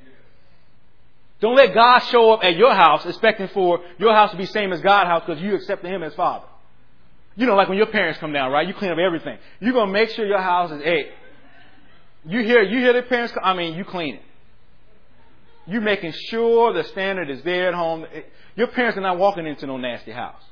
Don't 1.40 1.54
let 1.54 1.74
God 1.74 2.00
show 2.00 2.32
up 2.32 2.42
at 2.42 2.56
your 2.56 2.74
house 2.74 3.04
expecting 3.04 3.48
for 3.48 3.80
your 3.98 4.14
house 4.14 4.30
to 4.30 4.36
be 4.36 4.46
same 4.46 4.72
as 4.72 4.80
God's 4.80 5.08
house 5.08 5.22
because 5.26 5.42
you 5.42 5.54
accepted 5.54 5.90
Him 5.90 6.02
as 6.02 6.14
Father. 6.14 6.46
You 7.36 7.46
know, 7.46 7.54
like 7.54 7.68
when 7.68 7.78
your 7.78 7.86
parents 7.86 8.18
come 8.18 8.32
down, 8.32 8.50
right? 8.50 8.66
You 8.66 8.74
clean 8.74 8.90
up 8.90 8.98
everything. 8.98 9.38
You're 9.60 9.74
gonna 9.74 9.92
make 9.92 10.10
sure 10.10 10.26
your 10.26 10.40
house 10.40 10.72
is 10.72 10.82
hey. 10.82 11.10
You 12.24 12.42
hear 12.42 12.62
you 12.62 12.78
hear 12.78 12.92
the 12.92 13.02
parents 13.02 13.32
come, 13.32 13.44
I 13.44 13.54
mean, 13.54 13.74
you 13.74 13.84
clean 13.84 14.16
it. 14.16 14.22
You're 15.68 15.82
making 15.82 16.12
sure 16.30 16.72
the 16.72 16.84
standard 16.84 17.28
is 17.28 17.42
there 17.42 17.68
at 17.68 17.74
home. 17.74 18.06
Your 18.56 18.68
parents 18.68 18.96
are 18.96 19.02
not 19.02 19.18
walking 19.18 19.46
into 19.46 19.66
no 19.66 19.76
nasty 19.76 20.12
house. 20.12 20.42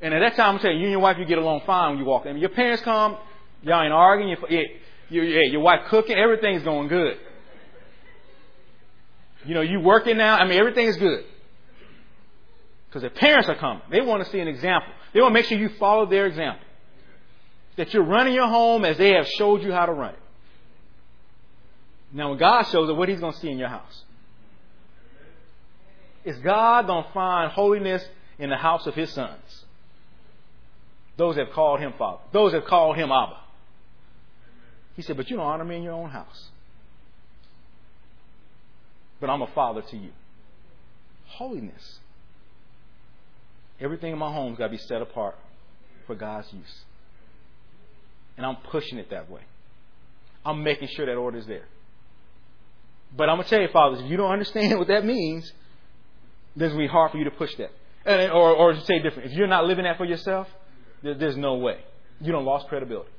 And 0.00 0.12
at 0.12 0.20
that 0.20 0.36
time, 0.36 0.56
I'm 0.56 0.60
telling 0.60 0.76
you, 0.76 0.80
you 0.80 0.86
and 0.86 0.92
your 0.92 1.00
wife, 1.00 1.16
you 1.18 1.24
get 1.24 1.38
along 1.38 1.62
fine 1.64 1.90
when 1.90 1.98
you 2.00 2.04
walk 2.04 2.26
in. 2.26 2.36
Your 2.36 2.50
parents 2.50 2.82
come, 2.82 3.16
y'all 3.62 3.82
ain't 3.82 3.92
arguing, 3.92 4.36
you, 4.50 4.58
you, 5.08 5.22
you, 5.22 5.52
your 5.52 5.60
wife 5.60 5.82
cooking, 5.88 6.16
everything's 6.16 6.64
going 6.64 6.88
good. 6.88 7.16
You 9.44 9.54
know, 9.54 9.60
you 9.60 9.80
working 9.80 10.16
now, 10.16 10.36
I 10.36 10.48
mean, 10.48 10.58
everything 10.58 10.88
is 10.88 10.96
good. 10.96 11.24
Because 12.88 13.02
the 13.02 13.10
parents 13.10 13.48
are 13.48 13.54
coming. 13.54 13.82
They 13.90 14.00
want 14.00 14.24
to 14.24 14.30
see 14.30 14.40
an 14.40 14.48
example. 14.48 14.92
They 15.14 15.20
want 15.20 15.30
to 15.30 15.34
make 15.34 15.46
sure 15.46 15.58
you 15.58 15.70
follow 15.78 16.06
their 16.06 16.26
example. 16.26 16.64
That 17.76 17.94
you're 17.94 18.04
running 18.04 18.34
your 18.34 18.48
home 18.48 18.84
as 18.84 18.98
they 18.98 19.14
have 19.14 19.28
showed 19.28 19.62
you 19.62 19.72
how 19.72 19.86
to 19.86 19.92
run 19.92 20.14
it. 20.14 20.20
Now, 22.12 22.30
when 22.30 22.38
God 22.38 22.62
shows 22.64 22.90
up, 22.90 22.96
what 22.96 23.08
He's 23.08 23.20
going 23.20 23.34
to 23.34 23.38
see 23.38 23.50
in 23.50 23.58
your 23.58 23.68
house? 23.68 24.04
Is 26.28 26.36
God 26.40 26.86
going 26.86 27.04
to 27.04 27.10
find 27.12 27.50
holiness 27.50 28.04
in 28.38 28.50
the 28.50 28.56
house 28.58 28.86
of 28.86 28.94
his 28.94 29.10
sons? 29.10 29.64
Those 31.16 31.36
have 31.36 31.52
called 31.52 31.80
him 31.80 31.94
Father. 31.96 32.20
Those 32.32 32.52
have 32.52 32.66
called 32.66 32.96
him 32.96 33.10
Abba. 33.10 33.38
He 34.94 35.00
said, 35.00 35.16
But 35.16 35.30
you 35.30 35.38
don't 35.38 35.46
honor 35.46 35.64
me 35.64 35.76
in 35.76 35.82
your 35.82 35.94
own 35.94 36.10
house. 36.10 36.50
But 39.22 39.30
I'm 39.30 39.40
a 39.40 39.46
father 39.46 39.80
to 39.80 39.96
you. 39.96 40.10
Holiness. 41.28 41.98
Everything 43.80 44.12
in 44.12 44.18
my 44.18 44.30
home's 44.30 44.58
got 44.58 44.66
to 44.66 44.72
be 44.72 44.76
set 44.76 45.00
apart 45.00 45.34
for 46.06 46.14
God's 46.14 46.52
use. 46.52 46.82
And 48.36 48.44
I'm 48.44 48.56
pushing 48.56 48.98
it 48.98 49.08
that 49.08 49.30
way. 49.30 49.40
I'm 50.44 50.62
making 50.62 50.88
sure 50.88 51.06
that 51.06 51.14
order 51.14 51.38
is 51.38 51.46
there. 51.46 51.64
But 53.16 53.30
I'm 53.30 53.36
going 53.36 53.44
to 53.44 53.50
tell 53.50 53.62
you, 53.62 53.68
fathers, 53.68 54.02
if 54.02 54.10
you 54.10 54.18
don't 54.18 54.30
understand 54.30 54.78
what 54.78 54.88
that 54.88 55.06
means, 55.06 55.50
then 56.58 56.66
it's 56.66 56.74
going 56.74 56.86
to 56.86 56.88
be 56.88 56.92
hard 56.92 57.12
for 57.12 57.18
you 57.18 57.24
to 57.24 57.30
push 57.30 57.54
that. 57.56 57.70
And, 58.04 58.32
or, 58.32 58.54
or 58.54 58.72
to 58.72 58.80
say 58.84 58.98
different, 59.00 59.30
if 59.30 59.36
you're 59.36 59.46
not 59.46 59.66
living 59.66 59.84
that 59.84 59.96
for 59.96 60.04
yourself, 60.04 60.48
there, 61.02 61.14
there's 61.14 61.36
no 61.36 61.54
way. 61.54 61.78
You 62.20 62.32
don't 62.32 62.44
lost 62.44 62.68
credibility. 62.68 63.10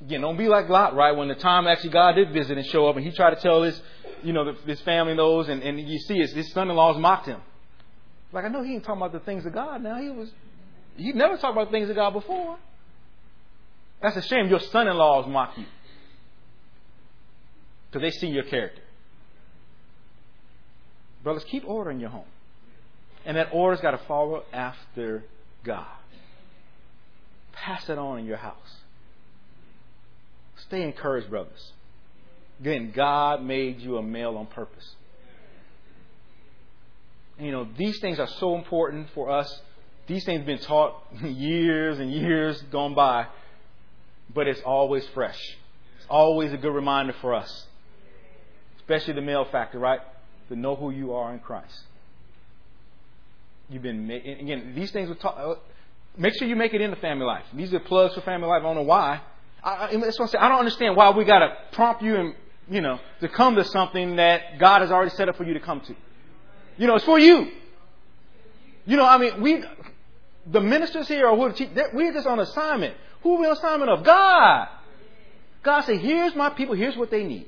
Again, 0.00 0.20
don't 0.20 0.36
be 0.36 0.48
like 0.48 0.68
Lot, 0.68 0.94
right? 0.94 1.12
When 1.16 1.28
the 1.28 1.34
time 1.34 1.66
actually 1.66 1.90
God 1.90 2.12
did 2.12 2.32
visit 2.32 2.58
and 2.58 2.66
show 2.66 2.86
up, 2.88 2.96
and 2.96 3.04
he 3.04 3.10
tried 3.10 3.34
to 3.34 3.40
tell 3.40 3.62
his, 3.62 3.80
you 4.22 4.32
know, 4.32 4.54
his 4.66 4.80
family 4.82 5.16
those, 5.16 5.48
and, 5.48 5.62
and 5.62 5.80
you 5.80 5.98
see 5.98 6.18
his, 6.18 6.32
his 6.32 6.52
son-in-laws 6.52 6.98
mocked 6.98 7.26
him. 7.26 7.40
Like 8.32 8.44
I 8.44 8.48
know 8.48 8.62
he 8.62 8.74
ain't 8.74 8.84
talking 8.84 9.00
about 9.00 9.12
the 9.12 9.20
things 9.20 9.46
of 9.46 9.52
God 9.52 9.82
now. 9.82 10.00
He 10.00 10.10
was, 10.10 10.30
he 10.96 11.12
never 11.12 11.36
talked 11.36 11.56
about 11.56 11.68
the 11.68 11.72
things 11.72 11.88
of 11.88 11.96
God 11.96 12.12
before. 12.12 12.58
That's 14.02 14.16
a 14.16 14.22
shame. 14.22 14.48
Your 14.48 14.60
son-in-laws 14.60 15.26
mock 15.28 15.56
you 15.56 15.64
because 17.90 18.02
they 18.02 18.10
see 18.10 18.26
your 18.26 18.44
character. 18.44 18.82
Brothers, 21.24 21.44
keep 21.44 21.66
order 21.66 21.90
in 21.90 21.98
your 21.98 22.10
home. 22.10 22.26
And 23.24 23.38
that 23.38 23.48
order's 23.52 23.80
got 23.80 23.92
to 23.92 24.00
follow 24.06 24.42
after 24.52 25.24
God. 25.64 25.86
Pass 27.52 27.88
it 27.88 27.98
on 27.98 28.18
in 28.18 28.26
your 28.26 28.36
house. 28.36 28.76
Stay 30.56 30.82
encouraged, 30.82 31.30
brothers. 31.30 31.72
Again, 32.60 32.92
God 32.94 33.42
made 33.42 33.80
you 33.80 33.96
a 33.96 34.02
male 34.02 34.36
on 34.36 34.46
purpose. 34.46 34.94
And, 37.38 37.46
you 37.46 37.52
know, 37.52 37.66
these 37.76 37.98
things 38.00 38.18
are 38.18 38.28
so 38.38 38.54
important 38.54 39.08
for 39.14 39.30
us. 39.30 39.60
These 40.06 40.24
things 40.24 40.40
have 40.40 40.46
been 40.46 40.58
taught 40.58 40.94
years 41.22 41.98
and 41.98 42.12
years 42.12 42.60
gone 42.70 42.94
by, 42.94 43.26
but 44.32 44.46
it's 44.46 44.60
always 44.60 45.06
fresh. 45.14 45.38
It's 45.96 46.06
always 46.10 46.52
a 46.52 46.58
good 46.58 46.74
reminder 46.74 47.14
for 47.22 47.34
us, 47.34 47.66
especially 48.76 49.14
the 49.14 49.22
male 49.22 49.46
factor, 49.46 49.78
right? 49.78 50.00
To 50.48 50.56
know 50.56 50.76
who 50.76 50.90
you 50.90 51.14
are 51.14 51.32
in 51.32 51.38
Christ. 51.40 51.74
You've 53.70 53.82
been 53.82 54.10
again. 54.10 54.72
These 54.74 54.90
things 54.90 55.08
will 55.08 55.16
talk. 55.16 55.36
uh, 55.38 55.54
Make 56.16 56.34
sure 56.38 56.46
you 56.46 56.54
make 56.54 56.74
it 56.74 56.80
into 56.80 56.96
family 56.96 57.26
life. 57.26 57.44
These 57.54 57.74
are 57.74 57.80
plugs 57.80 58.14
for 58.14 58.20
family 58.20 58.46
life. 58.46 58.60
I 58.60 58.62
don't 58.62 58.76
know 58.76 58.82
why. 58.82 59.20
I, 59.62 59.70
I, 59.70 59.96
that's 59.96 60.18
what 60.18 60.26
I'm 60.26 60.30
saying. 60.30 60.44
I 60.44 60.48
don't 60.48 60.60
understand 60.60 60.96
why 60.96 61.10
we 61.10 61.24
got 61.24 61.40
to 61.40 61.56
prompt 61.72 62.02
you 62.02 62.14
and 62.16 62.34
you 62.68 62.80
know 62.80 63.00
to 63.20 63.28
come 63.28 63.56
to 63.56 63.64
something 63.64 64.16
that 64.16 64.58
God 64.58 64.82
has 64.82 64.92
already 64.92 65.10
set 65.10 65.28
up 65.28 65.36
for 65.36 65.44
you 65.44 65.54
to 65.54 65.60
come 65.60 65.80
to. 65.80 65.94
You 66.76 66.86
know, 66.86 66.96
it's 66.96 67.04
for 67.04 67.18
you. 67.18 67.50
You 68.86 68.96
know, 68.96 69.06
I 69.06 69.18
mean, 69.18 69.40
we, 69.40 69.64
the 70.46 70.60
ministers 70.60 71.08
here 71.08 71.26
or 71.26 71.36
who 71.36 71.64
we're 71.94 72.12
just 72.12 72.26
on 72.26 72.38
assignment. 72.38 72.94
Who 73.22 73.36
are 73.36 73.40
we 73.40 73.46
on 73.46 73.52
assignment 73.56 73.90
of? 73.90 74.04
God. 74.04 74.68
God 75.62 75.80
said, 75.82 76.00
here's 76.00 76.34
my 76.34 76.50
people, 76.50 76.74
here's 76.74 76.96
what 76.96 77.10
they 77.10 77.24
need. 77.24 77.46